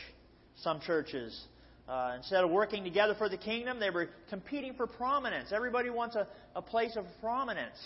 some 0.63 0.81
churches. 0.81 1.39
Uh, 1.87 2.15
instead 2.17 2.43
of 2.43 2.49
working 2.49 2.83
together 2.83 3.15
for 3.17 3.29
the 3.29 3.37
kingdom, 3.37 3.79
they 3.79 3.89
were 3.89 4.09
competing 4.29 4.73
for 4.73 4.85
prominence. 4.85 5.53
Everybody 5.53 5.89
wants 5.89 6.15
a, 6.15 6.27
a 6.55 6.61
place 6.61 6.97
of 6.97 7.05
prominence. 7.21 7.77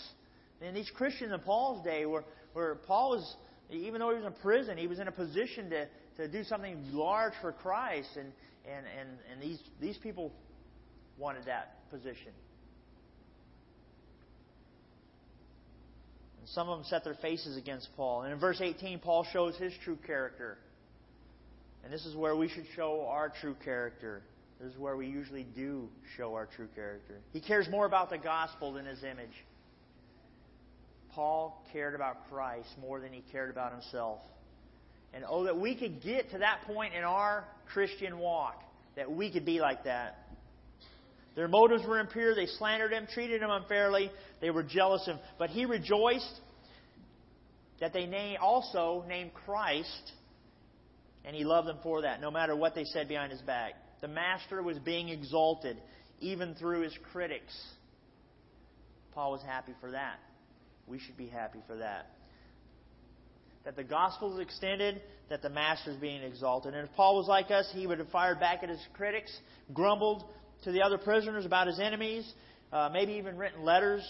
And 0.60 0.76
these 0.76 0.90
Christians 0.96 1.32
in 1.32 1.38
Paul's 1.40 1.84
day 1.84 2.06
were, 2.06 2.24
where 2.52 2.74
Paul 2.74 3.10
was, 3.10 3.36
even 3.70 4.00
though 4.00 4.10
he 4.10 4.16
was 4.16 4.24
in 4.24 4.32
prison, 4.42 4.76
he 4.76 4.86
was 4.86 4.98
in 4.98 5.08
a 5.08 5.12
position 5.12 5.70
to, 5.70 5.86
to 6.16 6.28
do 6.28 6.44
something 6.44 6.78
large 6.92 7.32
for 7.40 7.52
Christ, 7.52 8.10
and, 8.16 8.32
and, 8.66 8.86
and, 8.98 9.08
and 9.32 9.42
these, 9.42 9.58
these 9.80 9.96
people 9.98 10.32
wanted 11.18 11.46
that 11.46 11.88
position. 11.90 12.32
And 16.40 16.48
some 16.48 16.68
of 16.68 16.78
them 16.78 16.86
set 16.88 17.04
their 17.04 17.14
faces 17.14 17.56
against 17.56 17.88
Paul. 17.96 18.22
And 18.22 18.32
in 18.32 18.38
verse 18.38 18.60
18, 18.60 18.98
Paul 18.98 19.24
shows 19.32 19.56
his 19.56 19.72
true 19.84 19.98
character. 20.06 20.58
And 21.84 21.92
this 21.92 22.04
is 22.04 22.16
where 22.16 22.36
we 22.36 22.48
should 22.48 22.66
show 22.74 23.06
our 23.08 23.32
true 23.40 23.56
character. 23.64 24.22
This 24.60 24.72
is 24.72 24.78
where 24.78 24.96
we 24.96 25.06
usually 25.06 25.46
do 25.56 25.88
show 26.16 26.34
our 26.34 26.46
true 26.46 26.68
character. 26.74 27.20
He 27.32 27.40
cares 27.40 27.68
more 27.68 27.86
about 27.86 28.10
the 28.10 28.18
gospel 28.18 28.72
than 28.72 28.86
his 28.86 29.02
image. 29.02 29.32
Paul 31.14 31.62
cared 31.72 31.94
about 31.94 32.28
Christ 32.30 32.68
more 32.80 33.00
than 33.00 33.12
he 33.12 33.22
cared 33.32 33.50
about 33.50 33.72
himself. 33.72 34.20
And 35.14 35.24
oh, 35.28 35.44
that 35.44 35.58
we 35.58 35.74
could 35.74 36.02
get 36.02 36.30
to 36.30 36.38
that 36.38 36.62
point 36.66 36.94
in 36.94 37.04
our 37.04 37.44
Christian 37.72 38.18
walk, 38.18 38.62
that 38.96 39.10
we 39.10 39.30
could 39.30 39.44
be 39.44 39.60
like 39.60 39.84
that. 39.84 40.18
Their 41.34 41.48
motives 41.48 41.84
were 41.86 41.98
impure. 41.98 42.34
They 42.34 42.46
slandered 42.46 42.92
him, 42.92 43.06
treated 43.12 43.42
him 43.42 43.50
unfairly. 43.50 44.10
They 44.40 44.50
were 44.50 44.62
jealous 44.62 45.02
of 45.06 45.16
him. 45.16 45.22
But 45.38 45.50
he 45.50 45.64
rejoiced 45.64 46.40
that 47.80 47.92
they 47.92 48.36
also 48.40 49.04
named 49.08 49.32
Christ, 49.46 50.12
and 51.24 51.34
he 51.34 51.44
loved 51.44 51.68
them 51.68 51.78
for 51.82 52.02
that, 52.02 52.20
no 52.20 52.30
matter 52.30 52.54
what 52.54 52.74
they 52.74 52.84
said 52.84 53.08
behind 53.08 53.32
his 53.32 53.40
back. 53.42 53.72
The 54.00 54.08
Master 54.08 54.62
was 54.62 54.78
being 54.78 55.08
exalted, 55.08 55.76
even 56.20 56.54
through 56.54 56.82
his 56.82 56.96
critics. 57.12 57.52
Paul 59.14 59.32
was 59.32 59.42
happy 59.42 59.72
for 59.80 59.92
that. 59.92 60.18
We 60.92 60.98
should 60.98 61.16
be 61.16 61.26
happy 61.26 61.60
for 61.66 61.76
that. 61.76 62.10
That 63.64 63.76
the 63.76 63.82
gospel 63.82 64.34
is 64.34 64.40
extended, 64.40 65.00
that 65.30 65.40
the 65.40 65.48
master 65.48 65.90
is 65.90 65.96
being 65.96 66.22
exalted. 66.22 66.74
And 66.74 66.86
if 66.86 66.94
Paul 66.94 67.16
was 67.16 67.26
like 67.26 67.50
us, 67.50 67.66
he 67.72 67.86
would 67.86 67.98
have 67.98 68.10
fired 68.10 68.38
back 68.38 68.62
at 68.62 68.68
his 68.68 68.86
critics, 68.92 69.34
grumbled 69.72 70.22
to 70.64 70.70
the 70.70 70.82
other 70.82 70.98
prisoners 70.98 71.46
about 71.46 71.66
his 71.66 71.80
enemies, 71.80 72.30
uh, 72.74 72.90
maybe 72.92 73.14
even 73.14 73.38
written 73.38 73.64
letters 73.64 74.06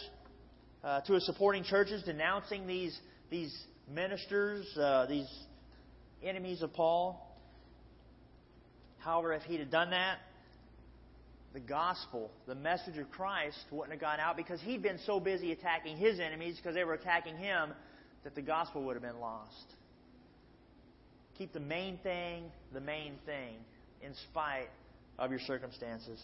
uh, 0.83 1.03
to 1.03 1.13
his 1.13 1.25
supporting 1.25 1.63
churches 1.63 2.03
denouncing 2.03 2.67
these, 2.67 2.99
these 3.31 3.57
ministers, 3.89 4.67
uh, 4.77 5.07
these 5.07 5.33
enemies 6.21 6.63
of 6.63 6.73
Paul. 6.73 7.39
However, 8.99 9.35
if 9.35 9.43
he'd 9.43 9.61
have 9.61 9.71
done 9.71 9.91
that, 9.91 10.19
the 11.53 11.61
gospel, 11.61 12.31
the 12.47 12.55
message 12.55 12.99
of 12.99 13.11
Christ, 13.11 13.59
wouldn't 13.71 13.93
have 13.93 14.01
gone 14.01 14.21
out 14.21 14.37
because 14.37 14.61
he'd 14.61 14.83
been 14.83 14.99
so 15.05 15.21
busy 15.21 15.53
attacking 15.53 15.97
his 15.97 16.19
enemies 16.19 16.57
because 16.57 16.75
they 16.75 16.85
were 16.85 16.95
attacking 16.95 17.37
him 17.37 17.73
that 18.25 18.35
the 18.35 18.43
gospel 18.43 18.83
would 18.85 18.95
have 18.95 19.03
been 19.03 19.21
lost. 19.21 19.75
Keep 21.37 21.53
the 21.53 21.61
main 21.61 21.99
thing 21.99 22.45
the 22.73 22.81
main 22.81 23.15
thing 23.27 23.57
in 24.03 24.15
spite 24.31 24.69
of 25.19 25.31
your 25.31 25.41
circumstances. 25.41 26.21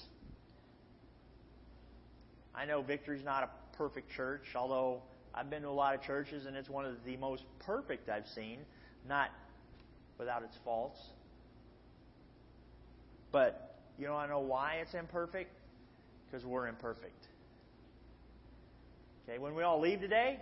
I 2.55 2.65
know 2.65 2.83
Victory's 2.83 3.25
not 3.25 3.45
a 3.45 3.77
perfect 3.77 4.11
church, 4.11 4.43
although 4.55 5.03
I've 5.35 5.51
been 5.51 5.63
to 5.63 5.69
a 5.69 5.71
lot 5.71 5.95
of 5.95 6.03
churches 6.03 6.47
and 6.47 6.57
it's 6.57 6.69
one 6.69 6.85
of 6.85 6.95
the 7.05 7.17
most 7.17 7.43
perfect 7.61 8.09
I've 8.09 8.27
seen, 8.35 8.59
not 9.09 9.31
without 10.19 10.43
its 10.43 10.57
faults. 10.65 10.99
But 13.31 13.68
you 13.99 14.07
know, 14.07 14.15
I 14.15 14.27
know 14.27 14.41
why 14.41 14.77
it's 14.77 14.95
imperfect? 14.95 15.51
Because 16.31 16.47
we're 16.47 16.69
imperfect. 16.69 17.27
Okay, 19.29 19.39
when 19.39 19.55
we 19.55 19.63
all 19.63 19.81
leave 19.81 20.01
today, 20.01 20.39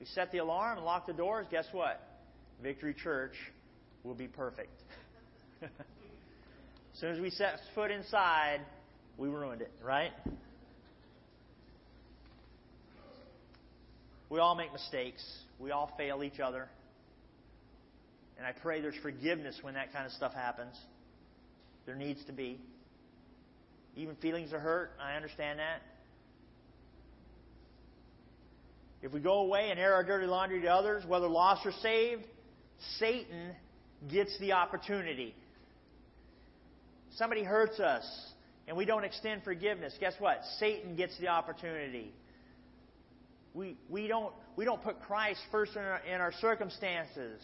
we 0.00 0.06
set 0.06 0.32
the 0.32 0.38
alarm 0.38 0.78
and 0.78 0.86
lock 0.86 1.06
the 1.06 1.12
doors. 1.12 1.46
Guess 1.50 1.66
what? 1.72 2.00
Victory 2.62 2.94
Church 2.94 3.34
will 4.02 4.14
be 4.14 4.26
perfect. 4.26 4.82
as 5.62 5.68
soon 7.00 7.10
as 7.10 7.20
we 7.20 7.30
set 7.30 7.60
foot 7.74 7.90
inside, 7.90 8.60
we 9.18 9.28
ruined 9.28 9.60
it, 9.60 9.70
right? 9.82 10.12
We 14.30 14.38
all 14.40 14.54
make 14.54 14.72
mistakes. 14.72 15.22
We 15.60 15.70
all 15.70 15.92
fail 15.96 16.24
each 16.24 16.40
other. 16.40 16.68
And 18.36 18.46
I 18.46 18.52
pray 18.52 18.80
there's 18.80 18.96
forgiveness 19.02 19.56
when 19.62 19.74
that 19.74 19.92
kind 19.92 20.06
of 20.06 20.12
stuff 20.12 20.34
happens. 20.34 20.76
There 21.86 21.94
needs 21.94 22.24
to 22.26 22.32
be. 22.32 22.60
Even 23.96 24.16
feelings 24.16 24.52
are 24.52 24.58
hurt. 24.58 24.92
I 25.00 25.14
understand 25.14 25.58
that. 25.58 25.82
If 29.02 29.12
we 29.12 29.20
go 29.20 29.40
away 29.40 29.68
and 29.70 29.78
air 29.78 29.94
our 29.94 30.02
dirty 30.02 30.26
laundry 30.26 30.62
to 30.62 30.68
others, 30.68 31.04
whether 31.06 31.28
lost 31.28 31.66
or 31.66 31.72
saved, 31.82 32.24
Satan 32.98 33.54
gets 34.10 34.36
the 34.38 34.52
opportunity. 34.52 35.34
Somebody 37.16 37.44
hurts 37.44 37.78
us 37.80 38.04
and 38.66 38.76
we 38.76 38.84
don't 38.84 39.04
extend 39.04 39.42
forgiveness. 39.44 39.94
Guess 40.00 40.14
what? 40.18 40.40
Satan 40.58 40.96
gets 40.96 41.16
the 41.18 41.28
opportunity. 41.28 42.12
We, 43.52 43.76
we, 43.88 44.08
don't, 44.08 44.32
we 44.56 44.64
don't 44.64 44.82
put 44.82 45.02
Christ 45.02 45.40
first 45.52 45.76
in 45.76 45.82
our, 45.82 46.00
in 46.00 46.20
our 46.20 46.32
circumstances. 46.40 47.40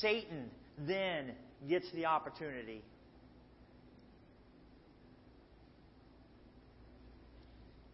Satan 0.00 0.50
then 0.86 1.32
gets 1.68 1.90
the 1.92 2.06
opportunity. 2.06 2.82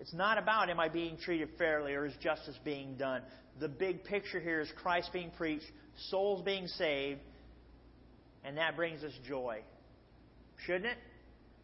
It's 0.04 0.12
not 0.12 0.36
about 0.36 0.68
am 0.68 0.78
I 0.78 0.90
being 0.90 1.16
treated 1.16 1.48
fairly 1.56 1.94
or 1.94 2.04
is 2.04 2.12
justice 2.22 2.58
being 2.62 2.96
done. 2.98 3.22
The 3.58 3.68
big 3.68 4.04
picture 4.04 4.38
here 4.38 4.60
is 4.60 4.68
Christ 4.82 5.08
being 5.14 5.30
preached, 5.30 5.64
souls 6.10 6.42
being 6.42 6.66
saved, 6.66 7.20
and 8.44 8.58
that 8.58 8.76
brings 8.76 9.02
us 9.02 9.12
joy. 9.26 9.62
Shouldn't 10.66 10.84
it? 10.84 10.98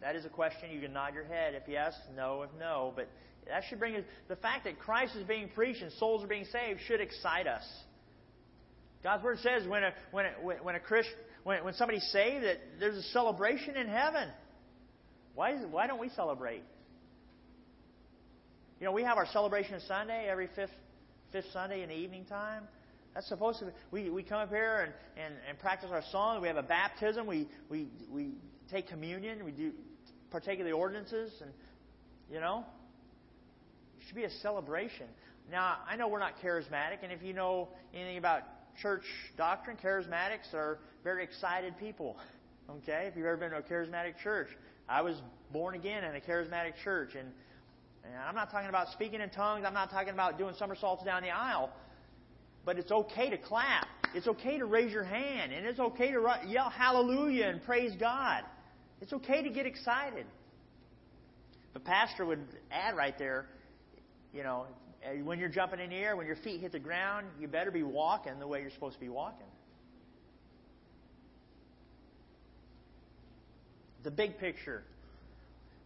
That 0.01 0.17
is 0.17 0.25
a 0.25 0.31
question. 0.31 0.71
You 0.71 0.81
can 0.81 0.95
nod 0.95 1.13
your 1.13 1.25
head 1.25 1.53
if 1.55 1.65
yes, 1.69 1.93
no 2.17 2.41
if 2.41 2.51
no. 2.59 2.95
But 2.97 3.09
that 3.47 3.65
should 3.69 3.79
bring 3.79 3.95
us. 3.95 4.05
The 4.29 4.37
fact 4.37 4.65
that 4.65 4.79
Christ 4.79 5.17
is 5.17 5.25
being 5.25 5.51
preached 5.51 5.83
and 5.83 5.93
souls 5.93 6.25
are 6.25 6.27
being 6.27 6.47
saved 6.47 6.81
should 6.89 7.03
excite 7.03 7.47
us. 7.47 7.65
God's 9.03 9.23
Word 9.23 9.41
says 9.41 9.69
when 9.69 9.85
a, 9.85 9.93
when 10.13 10.25
a, 10.25 10.31
when 10.63 10.77
a 10.77 10.81
when, 11.45 11.63
when 11.63 11.75
somebody's 11.75 12.11
saved, 12.11 12.43
that 12.47 12.57
there's 12.79 12.97
a 12.97 13.09
celebration 13.11 13.77
in 13.77 13.87
heaven. 13.87 14.31
Why, 15.35 15.53
is, 15.53 15.61
why 15.71 15.87
don't 15.87 16.01
we 16.01 16.09
celebrate? 16.09 16.63
You 18.81 18.87
know, 18.87 18.93
we 18.93 19.03
have 19.03 19.19
our 19.19 19.27
celebration 19.27 19.75
of 19.75 19.83
Sunday 19.83 20.27
every 20.27 20.49
fifth, 20.57 20.71
fifth 21.33 21.53
Sunday 21.53 21.83
in 21.83 21.91
the 21.91 21.95
evening 21.95 22.25
time. 22.25 22.63
That's 23.13 23.29
supposed 23.29 23.59
to 23.59 23.67
be. 23.67 23.73
We, 23.91 24.09
we 24.09 24.23
come 24.23 24.39
up 24.39 24.49
here 24.49 24.85
and, 24.85 25.23
and, 25.23 25.35
and 25.47 25.59
practice 25.59 25.91
our 25.93 26.03
songs. 26.11 26.41
We 26.41 26.49
have 26.49 26.57
a 26.57 26.63
baptism. 26.63 27.27
We, 27.27 27.47
we, 27.69 27.89
we 28.11 28.31
take 28.71 28.89
communion. 28.89 29.45
We 29.45 29.51
do 29.51 29.73
partake 30.31 30.61
of 30.61 30.65
the 30.65 30.73
ordinances. 30.73 31.31
And, 31.43 31.51
you 32.33 32.41
know, 32.41 32.65
it 33.99 34.07
should 34.07 34.17
be 34.17 34.25
a 34.25 34.31
celebration. 34.31 35.09
Now, 35.51 35.77
I 35.87 35.97
know 35.97 36.09
we're 36.09 36.19
not 36.19 36.41
charismatic. 36.43 37.03
And 37.03 37.13
if 37.13 37.23
you 37.23 37.35
know 37.35 37.69
anything 37.93 38.17
about 38.17 38.45
church 38.81 39.05
doctrine, 39.37 39.77
charismatics 39.85 40.55
are 40.55 40.79
very 41.05 41.23
excited 41.23 41.77
people. 41.79 42.17
Okay? 42.71 43.09
If 43.11 43.17
you've 43.19 43.27
ever 43.27 43.37
been 43.37 43.51
to 43.51 43.59
a 43.59 43.63
charismatic 43.63 44.15
church, 44.23 44.49
I 44.89 45.03
was 45.03 45.17
born 45.53 45.75
again 45.75 46.03
in 46.03 46.17
a 46.17 46.21
charismatic 46.21 46.73
church. 46.83 47.11
And 47.15 47.29
and 48.05 48.15
I'm 48.17 48.35
not 48.35 48.51
talking 48.51 48.69
about 48.69 48.89
speaking 48.93 49.21
in 49.21 49.31
tongues. 49.31 49.65
I'm 49.67 49.75
not 49.75 49.91
talking 49.91 50.13
about 50.13 50.39
doing 50.39 50.55
somersaults 50.59 51.05
down 51.05 51.23
the 51.23 51.31
aisle. 51.31 51.71
But 52.65 52.79
it's 52.79 52.91
okay 52.91 53.31
to 53.31 53.39
clap. 53.39 53.87
It's 54.15 54.27
okay 54.27 54.59
to 54.59 54.65
raise 54.65 54.93
your 54.93 55.05
hand. 55.05 55.53
And 55.53 55.67
it's 55.67 55.79
okay 55.79 56.11
to 56.13 56.35
yell 56.47 56.71
hallelujah 56.71 57.47
and 57.47 57.63
praise 57.63 57.93
God. 57.99 58.45
It's 59.01 59.13
okay 59.13 59.43
to 59.43 59.51
get 59.51 59.67
excited. 59.67 60.27
The 61.73 61.81
pastor 61.81 62.27
would 62.27 62.45
add 62.71 62.97
right 62.97 63.17
there, 63.19 63.47
you 64.35 64.43
know, 64.43 64.67
when 65.23 65.39
you're 65.39 65.49
jumping 65.49 65.81
in 65.81 65.91
the 65.91 65.97
air, 65.97 66.17
when 66.17 66.27
your 66.27 66.37
feet 66.37 66.61
hit 66.61 66.73
the 66.73 66.79
ground, 66.79 67.27
you 67.41 67.49
better 67.49 67.71
be 67.71 67.83
walking 67.83 68.39
the 68.39 68.47
way 68.47 68.61
you're 68.61 68.71
supposed 68.71 68.97
to 68.97 69.01
be 69.01 69.09
walking. 69.09 69.47
The 74.03 74.11
big 74.11 74.39
picture. 74.39 74.83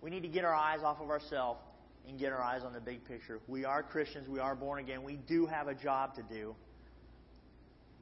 We 0.00 0.10
need 0.10 0.22
to 0.22 0.28
get 0.28 0.44
our 0.44 0.54
eyes 0.54 0.80
off 0.82 1.00
of 1.00 1.10
ourselves 1.10 1.60
and 2.08 2.18
get 2.18 2.32
our 2.32 2.42
eyes 2.42 2.62
on 2.64 2.72
the 2.72 2.80
big 2.80 3.04
picture. 3.04 3.40
We 3.48 3.64
are 3.64 3.82
Christians. 3.82 4.28
We 4.28 4.40
are 4.40 4.54
born 4.54 4.78
again. 4.78 5.02
We 5.02 5.16
do 5.16 5.46
have 5.46 5.68
a 5.68 5.74
job 5.74 6.14
to 6.16 6.22
do. 6.22 6.54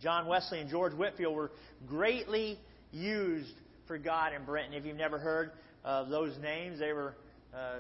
John 0.03 0.27
Wesley 0.27 0.61
and 0.61 0.69
George 0.69 0.93
Whitefield 0.93 1.37
were 1.37 1.53
greatly 1.87 2.59
used 2.91 3.55
for 3.87 3.99
God 3.99 4.33
in 4.33 4.45
Britain. 4.45 4.75
If 4.75 4.85
you've 4.85 4.97
never 4.97 5.19
heard 5.19 5.53
of 5.85 6.09
those 6.09 6.37
names, 6.39 6.81
they 6.81 6.93
were 6.93 7.15
uh, 7.55 7.79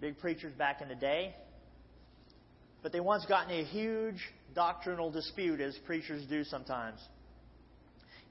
big 0.00 0.18
preachers 0.18 0.52
back 0.52 0.82
in 0.82 0.88
the 0.88 0.94
day. 0.94 1.34
But 2.82 2.92
they 2.92 3.00
once 3.00 3.24
got 3.26 3.50
in 3.50 3.58
a 3.58 3.64
huge 3.64 4.18
doctrinal 4.54 5.10
dispute, 5.10 5.60
as 5.60 5.74
preachers 5.86 6.26
do 6.26 6.44
sometimes. 6.44 7.00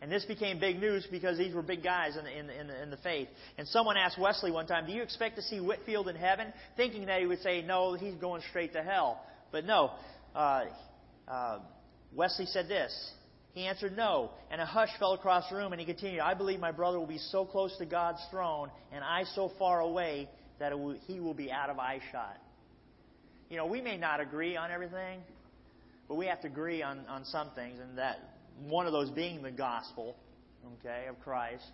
And 0.02 0.12
this 0.12 0.26
became 0.26 0.60
big 0.60 0.80
news 0.80 1.08
because 1.10 1.38
these 1.38 1.54
were 1.54 1.62
big 1.62 1.82
guys 1.82 2.18
in 2.18 2.26
the, 2.26 2.38
in, 2.38 2.68
the, 2.68 2.84
in, 2.84 2.90
the, 2.90 2.98
faith. 2.98 3.30
And 3.58 3.66
someone 3.70 3.96
asked 3.96 4.20
Wesley 4.20 4.52
one 4.52 4.68
time, 4.68 4.86
Do 4.86 4.92
you 4.92 5.02
expect 5.02 5.38
to 5.38 5.42
see 5.42 5.60
Whitefield 5.60 6.10
in 6.10 6.18
heaven? 6.18 6.52
Thinking 6.76 7.06
that 7.06 7.22
he 7.22 7.26
would 7.26 7.42
say, 7.42 7.62
No, 7.62 7.94
he's 7.94 8.16
going 8.16 8.42
straight 8.50 8.74
to 8.74 8.84
hell. 8.84 9.22
But 9.52 9.66
no. 9.66 9.92
Uh, 10.36 10.66
uh, 11.28 11.60
Wesley 12.14 12.46
said 12.48 12.68
this. 12.68 12.94
He 13.54 13.68
answered 13.68 13.96
no, 13.96 14.32
and 14.50 14.60
a 14.60 14.66
hush 14.66 14.90
fell 14.98 15.14
across 15.14 15.48
the 15.50 15.56
room, 15.56 15.74
and 15.74 15.80
he 15.80 15.86
continued, 15.86 16.22
I 16.22 16.34
believe 16.34 16.60
my 16.60 16.72
brother 16.72 16.98
will 16.98 17.06
be 17.06 17.20
so 17.20 17.46
close 17.46 17.76
to 17.78 17.86
God's 17.86 18.20
throne, 18.32 18.72
and 18.92 19.04
I 19.04 19.26
so 19.36 19.52
far 19.60 19.80
away 19.80 20.28
that 20.60 20.78
will, 20.78 20.98
he 21.06 21.20
will 21.20 21.36
be 21.36 21.52
out 21.52 21.70
of 21.70 21.78
eyeshot. 21.78 22.38
You 23.50 23.58
know, 23.58 23.68
we 23.68 23.80
may 23.80 23.96
not 23.96 24.20
agree 24.20 24.58
on 24.58 24.72
everything, 24.72 25.20
but 26.08 26.16
we 26.16 26.26
have 26.26 26.42
to 26.42 26.48
agree 26.48 26.82
on, 26.82 27.06
on 27.08 27.26
some 27.26 27.52
things, 27.52 27.80
and 27.80 28.00
that 28.00 28.18
one 28.62 28.86
of 28.86 28.94
those 28.94 29.10
being 29.10 29.42
the 29.42 29.52
gospel, 29.52 30.16
okay, 30.80 31.08
of 31.08 31.20
Christ. 31.22 31.66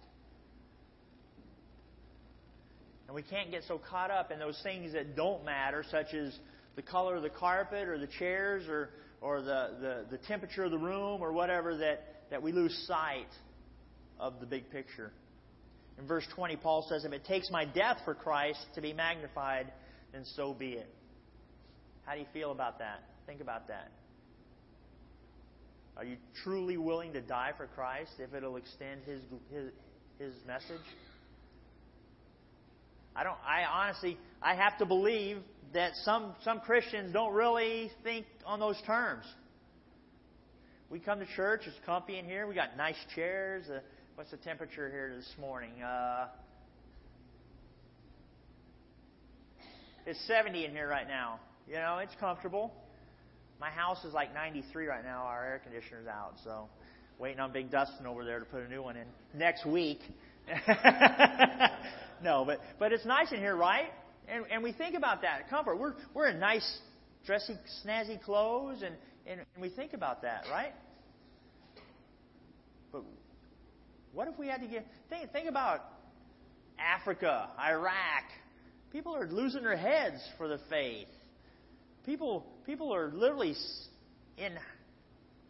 And 3.07 3.15
we 3.15 3.23
can't 3.23 3.49
get 3.49 3.63
so 3.67 3.79
caught 3.79 4.11
up 4.11 4.31
in 4.31 4.39
those 4.39 4.59
things 4.61 4.93
that 4.93 5.15
don't 5.15 5.43
matter, 5.43 5.83
such 5.89 6.13
as 6.13 6.37
the 6.75 6.81
color 6.81 7.15
of 7.15 7.23
the 7.23 7.29
carpet 7.29 7.87
or 7.87 7.97
the 7.97 8.07
chairs 8.19 8.67
or, 8.69 8.89
or 9.19 9.41
the, 9.41 10.05
the, 10.09 10.17
the 10.17 10.17
temperature 10.27 10.63
of 10.63 10.71
the 10.71 10.77
room 10.77 11.21
or 11.21 11.31
whatever, 11.31 11.75
that, 11.77 12.03
that 12.29 12.41
we 12.41 12.51
lose 12.51 12.85
sight 12.87 13.27
of 14.19 14.39
the 14.39 14.45
big 14.45 14.69
picture. 14.69 15.11
In 15.97 16.07
verse 16.07 16.25
20, 16.35 16.55
Paul 16.57 16.85
says, 16.87 17.03
If 17.03 17.11
it 17.11 17.25
takes 17.25 17.49
my 17.49 17.65
death 17.65 17.97
for 18.05 18.13
Christ 18.13 18.59
to 18.75 18.81
be 18.81 18.93
magnified, 18.93 19.71
then 20.13 20.23
so 20.35 20.53
be 20.53 20.73
it. 20.73 20.89
How 22.05 22.13
do 22.13 22.19
you 22.19 22.27
feel 22.31 22.51
about 22.51 22.79
that? 22.79 23.03
Think 23.25 23.41
about 23.41 23.67
that. 23.67 23.91
Are 25.99 26.05
you 26.05 26.15
truly 26.45 26.77
willing 26.77 27.11
to 27.11 27.19
die 27.19 27.51
for 27.57 27.67
Christ 27.67 28.11
if 28.19 28.33
it'll 28.33 28.55
extend 28.55 29.01
His 29.03 29.21
His, 29.51 29.69
his 30.17 30.33
message? 30.47 30.79
I 33.13 33.25
don't. 33.25 33.35
I 33.45 33.65
honestly, 33.65 34.17
I 34.41 34.55
have 34.55 34.77
to 34.77 34.85
believe 34.85 35.39
that 35.73 35.91
some 36.05 36.35
some 36.45 36.61
Christians 36.61 37.11
don't 37.11 37.33
really 37.33 37.91
think 38.01 38.25
on 38.45 38.61
those 38.61 38.81
terms. 38.87 39.25
We 40.89 40.99
come 40.99 41.19
to 41.19 41.25
church. 41.35 41.63
It's 41.65 41.75
comfy 41.85 42.17
in 42.17 42.23
here. 42.23 42.47
We 42.47 42.55
got 42.55 42.77
nice 42.77 42.95
chairs. 43.13 43.65
Uh, 43.69 43.79
what's 44.15 44.31
the 44.31 44.37
temperature 44.37 44.89
here 44.89 45.13
this 45.13 45.35
morning? 45.37 45.83
Uh, 45.83 46.27
it's 50.05 50.25
70 50.27 50.63
in 50.63 50.71
here 50.71 50.87
right 50.87 51.09
now. 51.09 51.41
You 51.67 51.75
know, 51.75 51.97
it's 51.97 52.15
comfortable. 52.21 52.71
My 53.59 53.69
house 53.69 54.03
is 54.05 54.13
like 54.13 54.33
93 54.33 54.87
right 54.87 55.03
now. 55.03 55.23
Our 55.23 55.43
air 55.43 55.61
conditioner's 55.63 56.07
out, 56.07 56.35
so 56.43 56.69
waiting 57.19 57.39
on 57.39 57.51
Big 57.51 57.69
Dustin 57.69 58.05
over 58.07 58.23
there 58.23 58.39
to 58.39 58.45
put 58.45 58.63
a 58.63 58.69
new 58.69 58.81
one 58.81 58.95
in 58.95 59.05
next 59.33 59.65
week. 59.65 59.99
no, 62.23 62.45
but 62.45 62.59
but 62.79 62.93
it's 62.93 63.05
nice 63.05 63.31
in 63.31 63.39
here, 63.39 63.55
right? 63.55 63.89
And 64.29 64.45
and 64.49 64.63
we 64.63 64.71
think 64.71 64.95
about 64.95 65.23
that 65.23 65.49
comfort. 65.49 65.77
We're 65.77 65.93
we're 66.13 66.27
in 66.27 66.39
nice, 66.39 66.79
dressy, 67.25 67.57
snazzy 67.85 68.21
clothes, 68.21 68.81
and 68.81 68.95
and, 69.27 69.41
and 69.41 69.61
we 69.61 69.69
think 69.69 69.93
about 69.93 70.21
that, 70.21 70.45
right? 70.49 70.73
But 72.93 73.03
what 74.13 74.29
if 74.29 74.39
we 74.39 74.47
had 74.47 74.61
to 74.61 74.67
get 74.67 74.87
think 75.09 75.31
think 75.33 75.49
about 75.49 75.81
Africa, 76.79 77.49
Iraq? 77.59 78.23
People 78.91 79.15
are 79.15 79.27
losing 79.27 79.63
their 79.63 79.77
heads 79.77 80.17
for 80.37 80.47
the 80.47 80.59
faith. 80.69 81.07
People 82.05 82.45
people 82.65 82.93
are 82.93 83.11
literally 83.13 83.55
in 84.37 84.53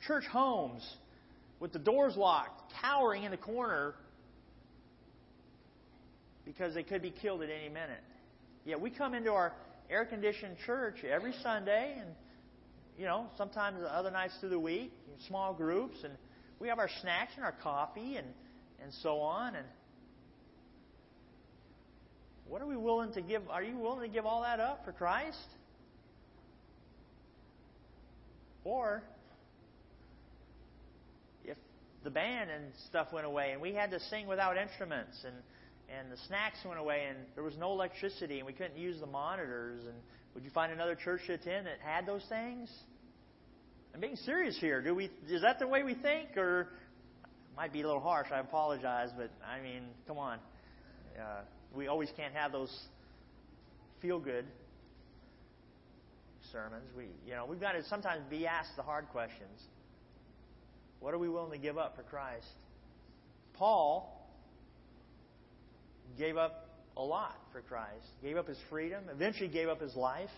church 0.05 0.25
homes 0.25 0.87
with 1.59 1.73
the 1.73 1.79
doors 1.79 2.15
locked, 2.15 2.73
cowering 2.81 3.23
in 3.23 3.31
the 3.31 3.37
corner 3.37 3.95
because 6.45 6.73
they 6.73 6.83
could 6.83 7.01
be 7.01 7.11
killed 7.11 7.41
at 7.41 7.49
any 7.49 7.69
minute. 7.69 8.03
Yet 8.65 8.79
we 8.81 8.89
come 8.89 9.13
into 9.13 9.31
our 9.31 9.53
air 9.89 10.05
conditioned 10.05 10.57
church 10.65 11.03
every 11.03 11.33
Sunday 11.43 11.95
and 11.99 12.09
you 12.99 13.05
know, 13.05 13.27
sometimes 13.37 13.79
the 13.79 13.87
other 13.87 14.11
nights 14.11 14.33
through 14.41 14.49
the 14.49 14.59
week, 14.59 14.91
small 15.27 15.53
groups, 15.53 15.95
and 16.03 16.13
we 16.59 16.67
have 16.67 16.79
our 16.79 16.89
snacks 17.01 17.31
and 17.37 17.45
our 17.45 17.55
coffee 17.63 18.17
and, 18.17 18.27
and 18.83 18.91
so 19.01 19.21
on. 19.21 19.55
And 19.55 19.65
what 22.45 22.61
are 22.61 22.67
we 22.67 22.75
willing 22.75 23.13
to 23.13 23.21
give? 23.21 23.41
Are 23.49 23.63
you 23.63 23.77
willing 23.77 24.01
to 24.01 24.13
give 24.13 24.25
all 24.25 24.41
that 24.41 24.59
up 24.59 24.83
for 24.83 24.91
Christ? 24.91 25.37
Or 28.63 29.03
if 31.43 31.57
the 32.03 32.09
band 32.09 32.49
and 32.49 32.65
stuff 32.87 33.07
went 33.13 33.25
away 33.25 33.51
and 33.51 33.61
we 33.61 33.73
had 33.73 33.91
to 33.91 33.99
sing 33.99 34.27
without 34.27 34.57
instruments 34.57 35.17
and 35.25 35.35
and 35.91 36.11
the 36.11 36.17
snacks 36.27 36.59
went 36.63 36.79
away 36.79 37.07
and 37.09 37.17
there 37.33 37.43
was 37.43 37.57
no 37.57 37.71
electricity 37.71 38.37
and 38.37 38.45
we 38.45 38.53
couldn't 38.53 38.77
use 38.77 38.99
the 38.99 39.07
monitors 39.07 39.83
and 39.85 39.95
would 40.35 40.43
you 40.43 40.51
find 40.51 40.71
another 40.71 40.95
church 40.95 41.21
to 41.27 41.33
attend 41.33 41.65
that 41.65 41.79
had 41.83 42.05
those 42.05 42.23
things? 42.29 42.69
I'm 43.93 43.99
being 43.99 44.15
serious 44.17 44.57
here. 44.59 44.81
Do 44.81 44.93
we? 44.93 45.09
Is 45.27 45.41
that 45.41 45.59
the 45.59 45.67
way 45.67 45.83
we 45.83 45.95
think, 45.95 46.37
or 46.37 46.69
might 47.57 47.73
be 47.73 47.81
a 47.81 47.85
little 47.85 48.01
harsh? 48.01 48.27
I 48.31 48.39
apologize, 48.39 49.09
but 49.17 49.31
I 49.45 49.61
mean, 49.61 49.83
come 50.07 50.17
on. 50.17 50.39
Uh, 51.19 51.41
we 51.75 51.87
always 51.87 52.09
can't 52.15 52.33
have 52.33 52.51
those 52.51 52.73
feel 54.01 54.19
good 54.19 54.45
sermons. 56.51 56.85
We, 56.95 57.05
you 57.25 57.33
know, 57.33 57.45
we've 57.45 57.59
got 57.59 57.73
to 57.73 57.83
sometimes 57.85 58.21
be 58.29 58.47
asked 58.47 58.75
the 58.75 58.83
hard 58.83 59.07
questions. 59.09 59.61
What 60.99 61.13
are 61.13 61.17
we 61.17 61.29
willing 61.29 61.51
to 61.51 61.57
give 61.57 61.77
up 61.77 61.95
for 61.95 62.03
Christ? 62.03 62.45
Paul 63.53 64.15
gave 66.17 66.37
up 66.37 66.69
a 66.97 67.01
lot 67.01 67.37
for 67.51 67.61
Christ. 67.61 68.05
Gave 68.21 68.37
up 68.37 68.47
his 68.47 68.57
freedom, 68.69 69.03
eventually 69.11 69.49
gave 69.49 69.69
up 69.69 69.81
his 69.81 69.95
life. 69.95 70.29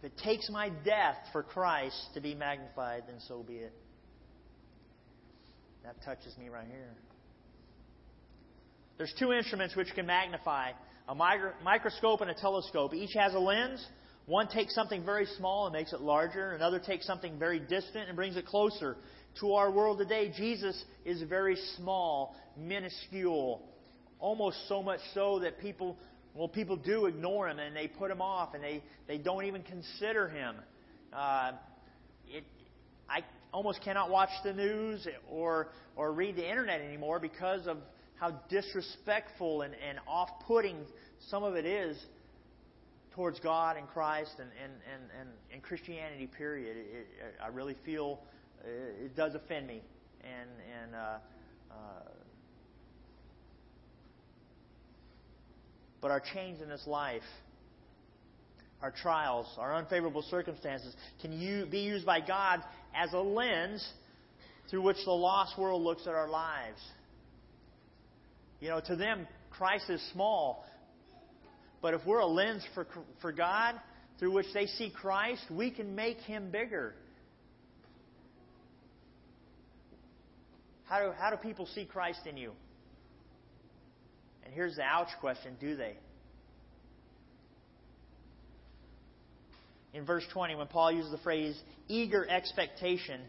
If 0.00 0.12
it 0.12 0.18
takes 0.18 0.48
my 0.50 0.68
death 0.84 1.16
for 1.32 1.42
Christ 1.42 2.10
to 2.14 2.20
be 2.20 2.34
magnified, 2.34 3.04
then 3.08 3.16
so 3.26 3.42
be 3.42 3.54
it. 3.54 3.72
That 5.82 5.96
touches 6.04 6.36
me 6.38 6.48
right 6.48 6.66
here. 6.66 6.94
There's 8.96 9.14
two 9.18 9.32
instruments 9.32 9.74
which 9.74 9.88
can 9.94 10.06
magnify 10.06 10.72
a 11.08 11.14
microscope 11.14 12.20
and 12.20 12.30
a 12.30 12.34
telescope. 12.34 12.94
Each 12.94 13.14
has 13.14 13.34
a 13.34 13.38
lens. 13.38 13.84
One 14.26 14.46
takes 14.48 14.74
something 14.74 15.04
very 15.04 15.26
small 15.38 15.66
and 15.66 15.72
makes 15.72 15.92
it 15.94 16.02
larger. 16.02 16.52
Another 16.52 16.78
takes 16.78 17.06
something 17.06 17.38
very 17.38 17.58
distant 17.58 18.08
and 18.08 18.16
brings 18.16 18.36
it 18.36 18.44
closer 18.44 18.96
to 19.40 19.54
our 19.54 19.70
world 19.70 19.98
today, 19.98 20.32
Jesus 20.36 20.82
is 21.04 21.22
very 21.22 21.56
small, 21.76 22.34
minuscule, 22.56 23.62
almost 24.18 24.56
so 24.68 24.82
much 24.82 25.00
so 25.14 25.38
that 25.40 25.60
people, 25.60 25.96
well, 26.34 26.48
people 26.48 26.76
do 26.76 27.06
ignore 27.06 27.48
him 27.48 27.58
and 27.58 27.74
they 27.74 27.86
put 27.86 28.10
him 28.10 28.20
off 28.20 28.54
and 28.54 28.62
they, 28.62 28.82
they 29.06 29.18
don't 29.18 29.44
even 29.44 29.62
consider 29.62 30.28
him. 30.28 30.56
Uh, 31.12 31.52
it, 32.26 32.44
I 33.08 33.20
almost 33.52 33.82
cannot 33.82 34.10
watch 34.10 34.30
the 34.42 34.52
news 34.52 35.06
or, 35.30 35.68
or 35.94 36.12
read 36.12 36.36
the 36.36 36.48
internet 36.48 36.80
anymore 36.80 37.20
because 37.20 37.66
of 37.66 37.78
how 38.18 38.40
disrespectful 38.48 39.62
and, 39.62 39.74
and 39.88 39.98
off 40.06 40.28
putting 40.46 40.76
some 41.30 41.44
of 41.44 41.54
it 41.54 41.64
is 41.64 41.96
towards 43.14 43.40
God 43.40 43.76
and 43.76 43.88
Christ 43.88 44.32
and, 44.38 44.48
and, 44.62 44.72
and, 44.92 45.02
and, 45.20 45.28
and 45.52 45.62
Christianity, 45.62 46.26
period. 46.26 46.76
It, 46.76 46.86
it, 46.92 47.06
I 47.42 47.48
really 47.48 47.76
feel 47.84 48.20
it 48.64 49.16
does 49.16 49.34
offend 49.34 49.66
me, 49.66 49.82
and 50.22 50.50
and 50.82 50.94
uh, 50.94 50.98
uh, 51.70 51.74
but 56.00 56.10
our 56.10 56.22
change 56.34 56.60
in 56.60 56.68
this 56.68 56.84
life, 56.86 57.22
our 58.82 58.90
trials, 58.90 59.46
our 59.58 59.74
unfavorable 59.74 60.22
circumstances, 60.22 60.94
can 61.20 61.32
you, 61.32 61.66
be 61.66 61.80
used 61.80 62.06
by 62.06 62.20
God 62.20 62.62
as 62.94 63.12
a 63.12 63.18
lens 63.18 63.86
through 64.70 64.82
which 64.82 64.98
the 65.04 65.12
lost 65.12 65.58
world 65.58 65.82
looks 65.82 66.02
at 66.06 66.14
our 66.14 66.28
lives. 66.28 66.80
You 68.60 68.68
know, 68.68 68.80
to 68.80 68.96
them, 68.96 69.26
Christ 69.50 69.88
is 69.88 70.02
small. 70.12 70.64
But 71.80 71.94
if 71.94 72.04
we're 72.04 72.18
a 72.18 72.26
lens 72.26 72.64
for, 72.74 72.86
for 73.20 73.32
God 73.32 73.76
through 74.18 74.32
which 74.32 74.46
they 74.52 74.66
see 74.66 74.90
Christ, 74.90 75.42
we 75.50 75.70
can 75.70 75.94
make 75.94 76.18
him 76.18 76.50
bigger. 76.50 76.94
How 80.84 81.00
do, 81.00 81.12
how 81.12 81.30
do 81.30 81.36
people 81.36 81.66
see 81.74 81.84
Christ 81.84 82.20
in 82.26 82.36
you? 82.36 82.52
And 84.44 84.52
here's 84.52 84.76
the 84.76 84.82
ouch 84.82 85.08
question 85.20 85.54
do 85.60 85.76
they? 85.76 85.96
In 89.94 90.04
verse 90.04 90.24
20, 90.32 90.56
when 90.56 90.66
Paul 90.66 90.92
uses 90.92 91.10
the 91.10 91.18
phrase 91.18 91.58
eager 91.88 92.28
expectation, 92.28 93.20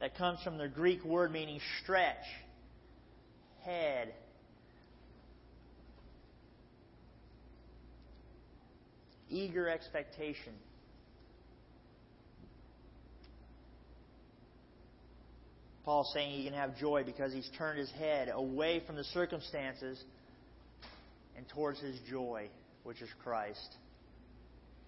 that 0.00 0.16
comes 0.16 0.38
from 0.42 0.58
the 0.58 0.68
Greek 0.68 1.04
word 1.04 1.32
meaning 1.32 1.60
stretch, 1.82 2.24
head, 3.64 4.14
eager 9.30 9.68
expectation. 9.68 10.52
Paul's 15.84 16.10
saying 16.12 16.32
he 16.32 16.44
can 16.44 16.52
have 16.52 16.76
joy 16.76 17.02
because 17.04 17.32
he's 17.32 17.48
turned 17.56 17.78
his 17.78 17.90
head 17.92 18.28
away 18.30 18.82
from 18.86 18.96
the 18.96 19.04
circumstances 19.04 20.02
and 21.36 21.48
towards 21.48 21.80
his 21.80 21.98
joy, 22.10 22.48
which 22.82 23.00
is 23.00 23.08
Christ, 23.24 23.74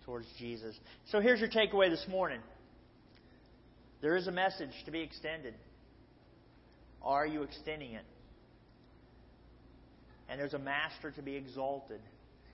towards 0.04 0.26
Jesus. 0.38 0.78
So 1.10 1.20
here's 1.20 1.40
your 1.40 1.48
takeaway 1.48 1.88
this 1.88 2.04
morning 2.08 2.40
there 4.02 4.16
is 4.16 4.26
a 4.26 4.32
message 4.32 4.70
to 4.84 4.90
be 4.90 5.00
extended. 5.00 5.54
Are 7.02 7.26
you 7.26 7.42
extending 7.42 7.92
it? 7.92 8.04
And 10.28 10.40
there's 10.40 10.54
a 10.54 10.58
master 10.58 11.10
to 11.12 11.22
be 11.22 11.34
exalted. 11.34 12.00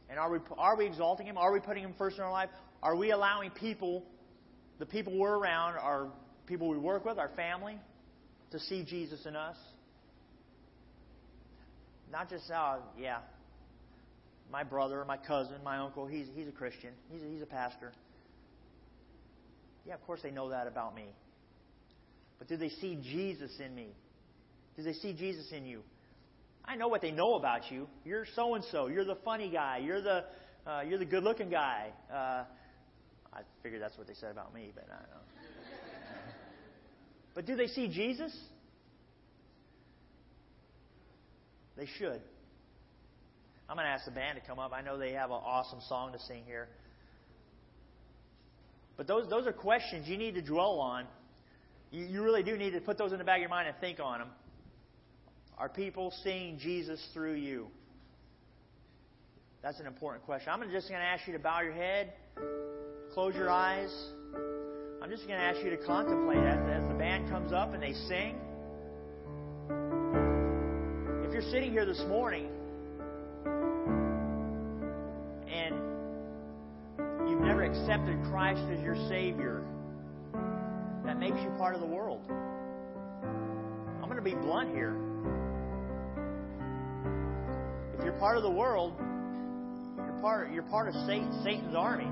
And 0.08 0.18
are 0.18 0.30
we, 0.30 0.38
are 0.56 0.76
we 0.76 0.86
exalting 0.86 1.26
him? 1.26 1.36
Are 1.36 1.52
we 1.52 1.60
putting 1.60 1.82
him 1.82 1.94
first 1.98 2.16
in 2.16 2.22
our 2.22 2.30
life? 2.30 2.50
Are 2.82 2.94
we 2.94 3.10
allowing 3.10 3.50
people, 3.50 4.04
the 4.78 4.86
people 4.86 5.18
we're 5.18 5.36
around, 5.36 5.76
our 5.76 6.08
people 6.46 6.68
we 6.68 6.78
work 6.78 7.04
with, 7.04 7.18
our 7.18 7.30
family, 7.30 7.78
to 8.52 8.60
see 8.60 8.84
Jesus 8.84 9.26
in 9.26 9.36
us. 9.36 9.56
Not 12.10 12.30
just, 12.30 12.44
oh, 12.54 12.78
yeah, 12.98 13.18
my 14.50 14.62
brother, 14.62 15.04
my 15.04 15.16
cousin, 15.16 15.56
my 15.64 15.78
uncle, 15.78 16.06
he's, 16.06 16.26
he's 16.34 16.48
a 16.48 16.52
Christian, 16.52 16.90
he's 17.10 17.22
a, 17.22 17.26
he's 17.26 17.42
a 17.42 17.46
pastor. 17.46 17.92
Yeah, 19.86 19.94
of 19.94 20.06
course 20.06 20.20
they 20.22 20.30
know 20.30 20.50
that 20.50 20.66
about 20.66 20.94
me. 20.94 21.06
But 22.38 22.48
do 22.48 22.56
they 22.56 22.68
see 22.68 22.98
Jesus 23.02 23.50
in 23.64 23.74
me? 23.74 23.88
Do 24.76 24.82
they 24.82 24.92
see 24.92 25.14
Jesus 25.14 25.50
in 25.52 25.64
you? 25.64 25.80
I 26.68 26.76
know 26.76 26.88
what 26.88 27.00
they 27.00 27.12
know 27.12 27.34
about 27.34 27.70
you. 27.70 27.86
You're 28.04 28.26
so 28.34 28.54
and 28.54 28.64
so. 28.72 28.88
You're 28.88 29.04
the 29.04 29.18
funny 29.24 29.50
guy. 29.50 29.78
You're 29.78 30.02
the 30.02 30.24
uh, 30.66 30.80
you're 30.80 30.98
the 30.98 31.04
good-looking 31.04 31.48
guy. 31.48 31.90
Uh, 32.12 32.44
I 33.32 33.42
figured 33.62 33.80
that's 33.80 33.96
what 33.96 34.08
they 34.08 34.14
said 34.14 34.32
about 34.32 34.52
me, 34.52 34.72
but 34.74 34.84
I 34.90 34.98
don't 34.98 35.10
know. 35.10 35.20
But 37.36 37.44
do 37.44 37.54
they 37.54 37.66
see 37.66 37.86
Jesus? 37.88 38.34
They 41.76 41.86
should. 41.98 42.20
I'm 43.68 43.76
going 43.76 43.86
to 43.86 43.92
ask 43.92 44.06
the 44.06 44.10
band 44.10 44.40
to 44.40 44.46
come 44.46 44.58
up. 44.58 44.72
I 44.72 44.80
know 44.80 44.96
they 44.96 45.12
have 45.12 45.30
an 45.30 45.40
awesome 45.44 45.80
song 45.88 46.12
to 46.12 46.18
sing 46.20 46.44
here. 46.46 46.68
But 48.96 49.06
those, 49.06 49.28
those 49.28 49.46
are 49.46 49.52
questions 49.52 50.08
you 50.08 50.16
need 50.16 50.34
to 50.36 50.42
dwell 50.42 50.80
on. 50.80 51.04
You, 51.90 52.06
you 52.06 52.22
really 52.22 52.42
do 52.42 52.56
need 52.56 52.70
to 52.70 52.80
put 52.80 52.96
those 52.96 53.12
in 53.12 53.18
the 53.18 53.24
back 53.24 53.36
of 53.36 53.42
your 53.42 53.50
mind 53.50 53.68
and 53.68 53.76
think 53.78 54.00
on 54.00 54.20
them. 54.20 54.28
Are 55.58 55.70
people 55.70 56.12
seeing 56.22 56.58
Jesus 56.58 57.02
through 57.14 57.34
you? 57.34 57.68
That's 59.62 59.80
an 59.80 59.86
important 59.86 60.24
question. 60.24 60.50
I'm 60.52 60.60
just 60.70 60.88
going 60.88 61.00
to 61.00 61.06
ask 61.06 61.26
you 61.26 61.32
to 61.32 61.38
bow 61.38 61.62
your 61.62 61.72
head, 61.72 62.12
close 63.14 63.34
your 63.34 63.48
eyes. 63.50 63.90
I'm 65.02 65.08
just 65.08 65.26
going 65.26 65.38
to 65.38 65.44
ask 65.44 65.64
you 65.64 65.70
to 65.70 65.78
contemplate 65.78 66.38
as, 66.38 66.82
as 66.82 66.88
the 66.88 66.94
band 66.94 67.30
comes 67.30 67.52
up 67.52 67.72
and 67.72 67.82
they 67.82 67.94
sing. 68.06 68.36
If 71.24 71.32
you're 71.32 71.50
sitting 71.50 71.70
here 71.70 71.86
this 71.86 72.02
morning 72.06 72.48
and 75.50 75.74
you've 77.30 77.40
never 77.40 77.64
accepted 77.64 78.22
Christ 78.30 78.60
as 78.70 78.80
your 78.80 78.96
Savior, 79.08 79.62
that 81.06 81.18
makes 81.18 81.38
you 81.38 81.48
part 81.56 81.74
of 81.74 81.80
the 81.80 81.86
world. 81.86 82.20
I'm 82.30 84.04
going 84.04 84.16
to 84.16 84.22
be 84.22 84.34
blunt 84.34 84.74
here. 84.74 85.05
You're 88.16 88.20
part 88.22 88.38
of 88.38 88.44
the 88.44 88.50
world, 88.50 88.94
you're 88.98 90.18
part, 90.22 90.50
you're 90.50 90.62
part 90.62 90.88
of 90.88 90.94
Satan, 91.06 91.38
Satan's 91.44 91.76
army. 91.76 92.08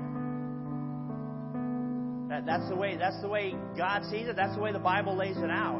That, 2.29 2.45
that's 2.45 2.69
the 2.69 2.75
way 2.75 2.95
that's 2.95 3.19
the 3.23 3.27
way 3.27 3.55
God 3.75 4.03
sees 4.11 4.27
it. 4.27 4.35
That's 4.35 4.53
the 4.53 4.61
way 4.61 4.71
the 4.71 4.77
Bible 4.77 5.17
lays 5.17 5.37
it 5.37 5.49
out. 5.49 5.79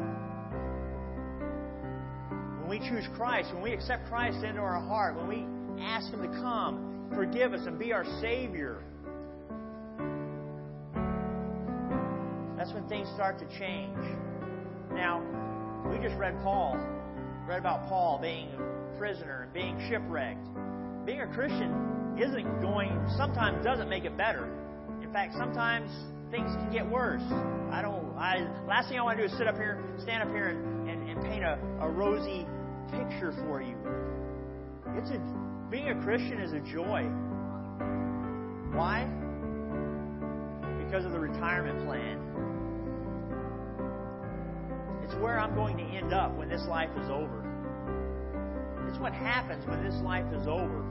When 2.58 2.68
we 2.68 2.80
choose 2.80 3.04
Christ, 3.16 3.54
when 3.54 3.62
we 3.62 3.72
accept 3.72 4.08
Christ 4.08 4.42
into 4.42 4.58
our 4.58 4.80
heart, 4.80 5.14
when 5.16 5.28
we 5.28 5.46
ask 5.84 6.12
Him 6.12 6.22
to 6.22 6.40
come, 6.40 7.08
forgive 7.14 7.52
us, 7.52 7.64
and 7.64 7.78
be 7.78 7.92
our 7.92 8.04
Savior, 8.20 8.82
that's 12.58 12.72
when 12.72 12.88
things 12.88 13.06
start 13.14 13.38
to 13.38 13.46
change. 13.60 13.96
Now, 14.90 15.22
we 15.88 15.98
just 15.98 16.18
read 16.18 16.34
Paul, 16.42 16.76
read 17.46 17.60
about 17.60 17.88
Paul 17.88 18.18
being 18.20 18.50
prisoner 18.98 19.42
and 19.42 19.52
being 19.52 19.78
shipwrecked. 19.88 20.46
Being 21.04 21.20
a 21.20 21.26
Christian 21.28 22.16
isn't 22.18 22.60
going, 22.60 22.90
sometimes 23.16 23.64
doesn't 23.64 23.88
make 23.88 24.04
it 24.04 24.16
better. 24.16 24.48
In 25.02 25.12
fact, 25.12 25.34
sometimes 25.34 25.90
things 26.30 26.50
can 26.56 26.70
get 26.72 26.88
worse. 26.88 27.22
I 27.70 27.80
don't. 27.82 28.16
I 28.16 28.46
last 28.66 28.88
thing 28.88 28.98
I 28.98 29.02
want 29.02 29.18
to 29.18 29.26
do 29.26 29.32
is 29.32 29.38
sit 29.38 29.46
up 29.46 29.56
here, 29.56 29.82
stand 30.02 30.22
up 30.22 30.28
here, 30.28 30.48
and, 30.48 30.88
and, 30.88 31.08
and 31.08 31.22
paint 31.22 31.44
a, 31.44 31.58
a 31.80 31.88
rosy 31.88 32.46
picture 32.90 33.32
for 33.44 33.62
you. 33.62 33.76
It's 34.96 35.10
a 35.10 35.18
being 35.70 35.90
a 35.90 36.02
Christian 36.02 36.40
is 36.40 36.52
a 36.52 36.60
joy. 36.60 37.02
Why? 38.72 39.06
Because 40.84 41.04
of 41.04 41.12
the 41.12 41.18
retirement 41.18 41.84
plan. 41.86 42.22
It's 45.04 45.14
where 45.22 45.38
I'm 45.38 45.54
going 45.54 45.76
to 45.76 45.84
end 45.84 46.12
up 46.12 46.36
when 46.36 46.48
this 46.48 46.62
life 46.68 46.90
is 47.00 47.08
over. 47.10 47.45
It's 48.88 48.98
what 48.98 49.12
happens 49.12 49.66
when 49.66 49.82
this 49.84 49.94
life 50.02 50.26
is 50.32 50.46
over, 50.46 50.84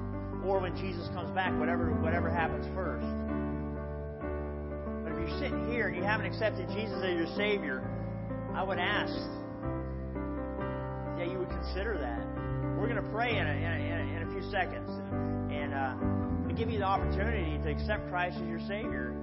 or 0.46 0.60
when 0.60 0.76
Jesus 0.76 1.08
comes 1.14 1.32
back. 1.32 1.58
Whatever 1.60 1.92
whatever 2.02 2.30
happens 2.30 2.66
first 2.76 3.08
But 5.04 5.14
if 5.14 5.20
you're 5.20 5.40
sitting 5.40 5.72
here 5.72 5.88
and 5.88 5.96
you 5.96 6.04
haven't 6.04 6.26
accepted 6.26 6.68
Jesus 6.70 6.98
as 7.04 7.16
your 7.16 7.32
Savior, 7.36 7.84
I 8.54 8.64
would 8.64 8.80
ask 8.80 9.14
that 11.18 11.28
you 11.32 11.40
would 11.40 11.50
consider 11.50 11.98
that. 11.98 12.22
We're 12.78 12.88
going 12.92 13.02
to 13.02 13.10
pray 13.12 13.38
in 13.38 13.48
a, 13.48 13.56
in 13.56 13.72
a, 13.72 14.22
in 14.22 14.28
a 14.28 14.32
few 14.32 14.44
seconds 14.52 14.90
and 15.50 15.74
uh, 15.74 15.96
give 16.56 16.70
you 16.70 16.80
the 16.80 16.86
opportunity 16.86 17.58
to 17.64 17.70
accept 17.70 18.10
Christ 18.10 18.38
as 18.42 18.48
your 18.48 18.60
Savior. 18.60 19.14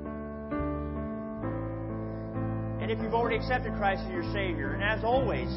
And 2.81 2.91
if 2.91 2.99
you've 3.01 3.15
already 3.15 3.37
accepted 3.37 3.75
Christ 3.77 4.03
as 4.05 4.13
your 4.13 4.31
Savior, 4.33 4.75
and 4.75 4.83
as 4.83 5.03
always, 5.03 5.49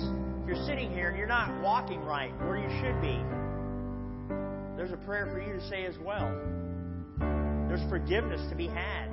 you're 0.48 0.64
sitting 0.66 0.92
here 0.92 1.10
and 1.10 1.18
you're 1.18 1.28
not 1.28 1.62
walking 1.62 2.02
right 2.02 2.32
where 2.42 2.58
you 2.58 2.70
should 2.82 3.02
be, 3.02 3.20
there's 4.78 4.92
a 4.92 5.06
prayer 5.06 5.26
for 5.32 5.40
you 5.40 5.54
to 5.54 5.70
say 5.70 5.86
as 5.86 5.98
well. 5.98 6.30
There's 7.68 7.90
forgiveness 7.90 8.42
to 8.50 8.56
be 8.56 8.68
had. 8.68 9.10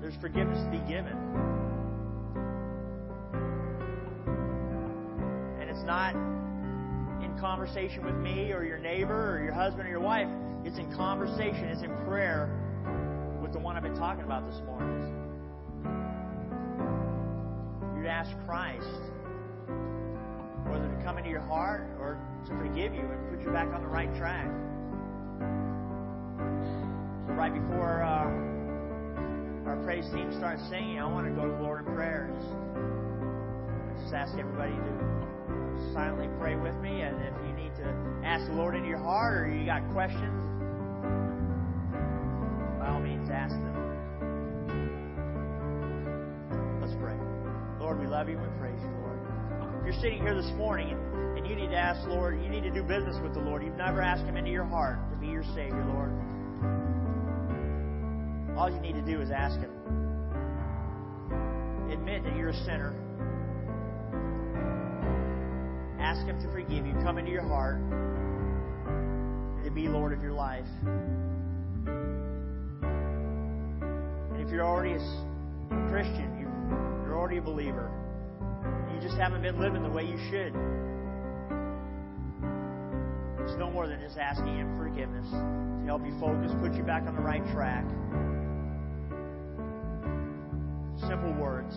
There's 0.00 0.14
forgiveness 0.20 0.62
to 0.64 0.70
be 0.70 0.78
given. 0.88 1.16
And 5.60 5.68
it's 5.68 5.84
not 5.84 6.14
in 6.14 7.36
conversation 7.40 8.04
with 8.04 8.14
me 8.14 8.52
or 8.52 8.64
your 8.64 8.78
neighbor 8.78 9.36
or 9.36 9.42
your 9.42 9.52
husband 9.52 9.88
or 9.88 9.90
your 9.90 10.00
wife. 10.00 10.28
It's 10.64 10.78
in 10.78 10.94
conversation, 10.94 11.64
it's 11.64 11.82
in 11.82 11.94
prayer 12.06 12.48
with 13.42 13.52
the 13.52 13.58
one 13.58 13.76
I've 13.76 13.82
been 13.82 13.96
talking 13.96 14.24
about 14.24 14.48
this 14.48 14.60
morning. 14.66 15.16
You'd 17.96 18.06
ask 18.06 18.30
Christ 18.46 18.86
whether 20.70 20.88
to 20.88 21.02
come 21.04 21.18
into 21.18 21.30
your 21.30 21.40
heart 21.40 21.88
or 21.98 22.18
to 22.46 22.54
forgive 22.56 22.94
you 22.94 23.02
and 23.02 23.30
put 23.30 23.44
you 23.44 23.52
back 23.52 23.68
on 23.74 23.82
the 23.82 23.88
right 23.88 24.14
track. 24.16 24.46
So, 27.26 27.34
right 27.34 27.52
before. 27.52 28.02
Uh, 28.02 28.50
our 29.70 29.76
praise 29.84 30.04
team 30.12 30.32
starts 30.36 30.62
singing, 30.68 30.98
I 30.98 31.06
want 31.06 31.28
to 31.28 31.32
go 31.32 31.46
to 31.46 31.52
the 31.52 31.62
Lord 31.62 31.86
in 31.86 31.94
prayer. 31.94 32.32
Just, 32.34 34.02
just 34.02 34.14
ask 34.14 34.32
everybody 34.36 34.72
to 34.72 35.92
silently 35.94 36.26
pray 36.40 36.56
with 36.56 36.74
me. 36.82 37.02
And 37.02 37.14
if 37.22 37.34
you 37.46 37.52
need 37.52 37.74
to 37.76 37.86
ask 38.24 38.46
the 38.46 38.54
Lord 38.54 38.74
into 38.74 38.88
your 38.88 38.98
heart 38.98 39.46
or 39.46 39.54
you 39.54 39.64
got 39.66 39.88
questions, 39.92 40.42
by 42.80 42.88
all 42.88 42.98
means, 42.98 43.30
ask 43.30 43.54
them. 43.54 43.78
Let's 46.80 46.94
pray. 46.98 47.14
Lord, 47.78 48.00
we 48.00 48.06
love 48.08 48.28
you 48.28 48.38
and 48.38 48.42
we 48.42 48.58
praise 48.58 48.80
you. 48.82 48.99
If 49.80 49.86
you're 49.86 49.94
sitting 50.02 50.20
here 50.20 50.34
this 50.34 50.52
morning 50.58 50.90
and, 50.90 51.38
and 51.38 51.46
you 51.46 51.56
need 51.56 51.70
to 51.70 51.76
ask, 51.76 52.06
Lord, 52.06 52.38
you 52.42 52.50
need 52.50 52.64
to 52.64 52.70
do 52.70 52.82
business 52.82 53.16
with 53.22 53.32
the 53.32 53.40
Lord, 53.40 53.62
you've 53.64 53.78
never 53.78 54.02
asked 54.02 54.24
Him 54.24 54.36
into 54.36 54.50
your 54.50 54.66
heart 54.66 54.98
to 55.10 55.16
be 55.16 55.28
your 55.28 55.42
Savior, 55.54 55.82
Lord. 55.86 56.12
All 58.58 58.68
you 58.70 58.78
need 58.80 58.92
to 58.92 59.00
do 59.00 59.22
is 59.22 59.30
ask 59.30 59.58
Him. 59.58 59.70
Admit 61.90 62.24
that 62.24 62.36
you're 62.36 62.50
a 62.50 62.64
sinner. 62.66 62.94
Ask 65.98 66.26
Him 66.26 66.38
to 66.42 66.52
forgive 66.52 66.84
you. 66.84 66.92
Come 67.02 67.16
into 67.16 67.30
your 67.30 67.48
heart 67.48 67.80
to 69.64 69.70
be 69.70 69.88
Lord 69.88 70.12
of 70.12 70.22
your 70.22 70.32
life. 70.34 70.68
And 74.30 74.42
if 74.42 74.50
you're 74.50 74.66
already 74.66 74.92
a 74.92 74.98
Christian, 75.88 76.36
you're 77.06 77.16
already 77.16 77.38
a 77.38 77.42
believer, 77.42 77.90
you 78.94 79.00
just 79.00 79.16
haven't 79.16 79.42
been 79.42 79.58
living 79.60 79.82
the 79.82 79.90
way 79.90 80.04
you 80.04 80.18
should. 80.30 80.54
It's 83.44 83.58
no 83.58 83.70
more 83.70 83.86
than 83.86 84.00
just 84.00 84.18
asking 84.18 84.56
Him 84.56 84.76
forgiveness 84.76 85.28
to 85.30 85.84
help 85.86 86.04
you 86.04 86.18
focus, 86.20 86.52
put 86.60 86.74
you 86.74 86.82
back 86.82 87.06
on 87.06 87.14
the 87.14 87.22
right 87.22 87.44
track 87.52 87.84
simple 91.10 91.32
words. 91.32 91.74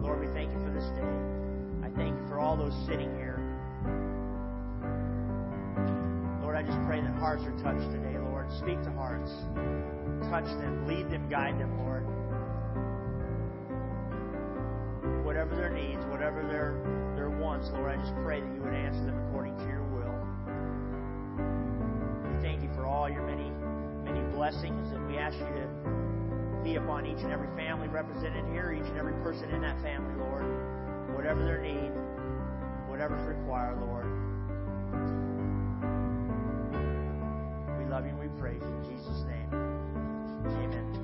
Lord, 0.00 0.20
we 0.20 0.32
thank 0.32 0.52
you 0.52 0.60
for 0.60 0.70
this 0.70 0.84
day. 0.94 1.10
I 1.82 1.90
thank 1.96 2.14
you 2.14 2.26
for 2.28 2.38
all 2.38 2.56
those 2.56 2.74
sitting 2.86 3.10
here. 3.16 3.40
Lord, 6.42 6.56
I 6.56 6.62
just 6.62 6.78
pray 6.86 7.00
that 7.00 7.14
hearts 7.18 7.42
are 7.44 7.56
touched 7.62 7.90
today, 7.90 8.18
Lord. 8.18 8.46
Speak 8.58 8.80
to 8.84 8.92
hearts. 8.92 9.32
Touch 10.30 10.46
them, 10.60 10.86
lead 10.86 11.10
them, 11.10 11.28
guide 11.28 11.58
them, 11.58 11.78
Lord. 11.78 12.06
Whatever 15.24 15.56
their 15.56 15.70
needs, 15.70 16.04
whatever 16.06 16.42
their, 16.46 16.76
their 17.16 17.30
wants, 17.30 17.70
Lord, 17.72 17.90
I 17.90 18.00
just 18.00 18.14
pray 18.22 18.40
that 18.40 18.54
you 18.54 18.60
would 18.60 18.74
answer 18.74 19.04
them 19.04 19.16
according 19.28 19.56
to 19.56 19.64
your 19.64 19.82
will. 19.88 20.20
We 22.28 22.36
thank 22.44 22.62
you 22.62 22.68
for 22.76 22.86
all 22.86 23.08
your 23.08 23.26
many 23.26 23.50
many 24.04 24.20
blessings, 24.36 24.92
and 24.92 25.06
we 25.08 25.16
ask 25.16 25.34
you 25.38 25.46
to 25.46 25.66
be 26.62 26.76
upon 26.76 27.06
each 27.06 27.18
and 27.24 27.32
every 27.32 27.48
family 27.56 27.88
represented 27.88 28.44
here, 28.52 28.72
each 28.72 28.88
and 28.88 28.98
every 28.98 29.14
person 29.24 29.50
in 29.50 29.62
that 29.62 29.80
family, 29.82 30.14
Lord. 30.20 30.44
Whatever 31.16 31.44
their 31.44 31.60
need, 31.60 31.90
whatever's 32.88 33.26
required, 33.26 33.80
Lord. 33.80 34.06
We 37.78 37.90
love 37.90 38.04
you 38.04 38.10
and 38.10 38.20
we 38.20 38.28
praise 38.40 38.60
you 38.60 38.68
in 38.68 38.84
Jesus' 38.84 39.24
name. 39.24 39.48
Amen. 40.46 41.03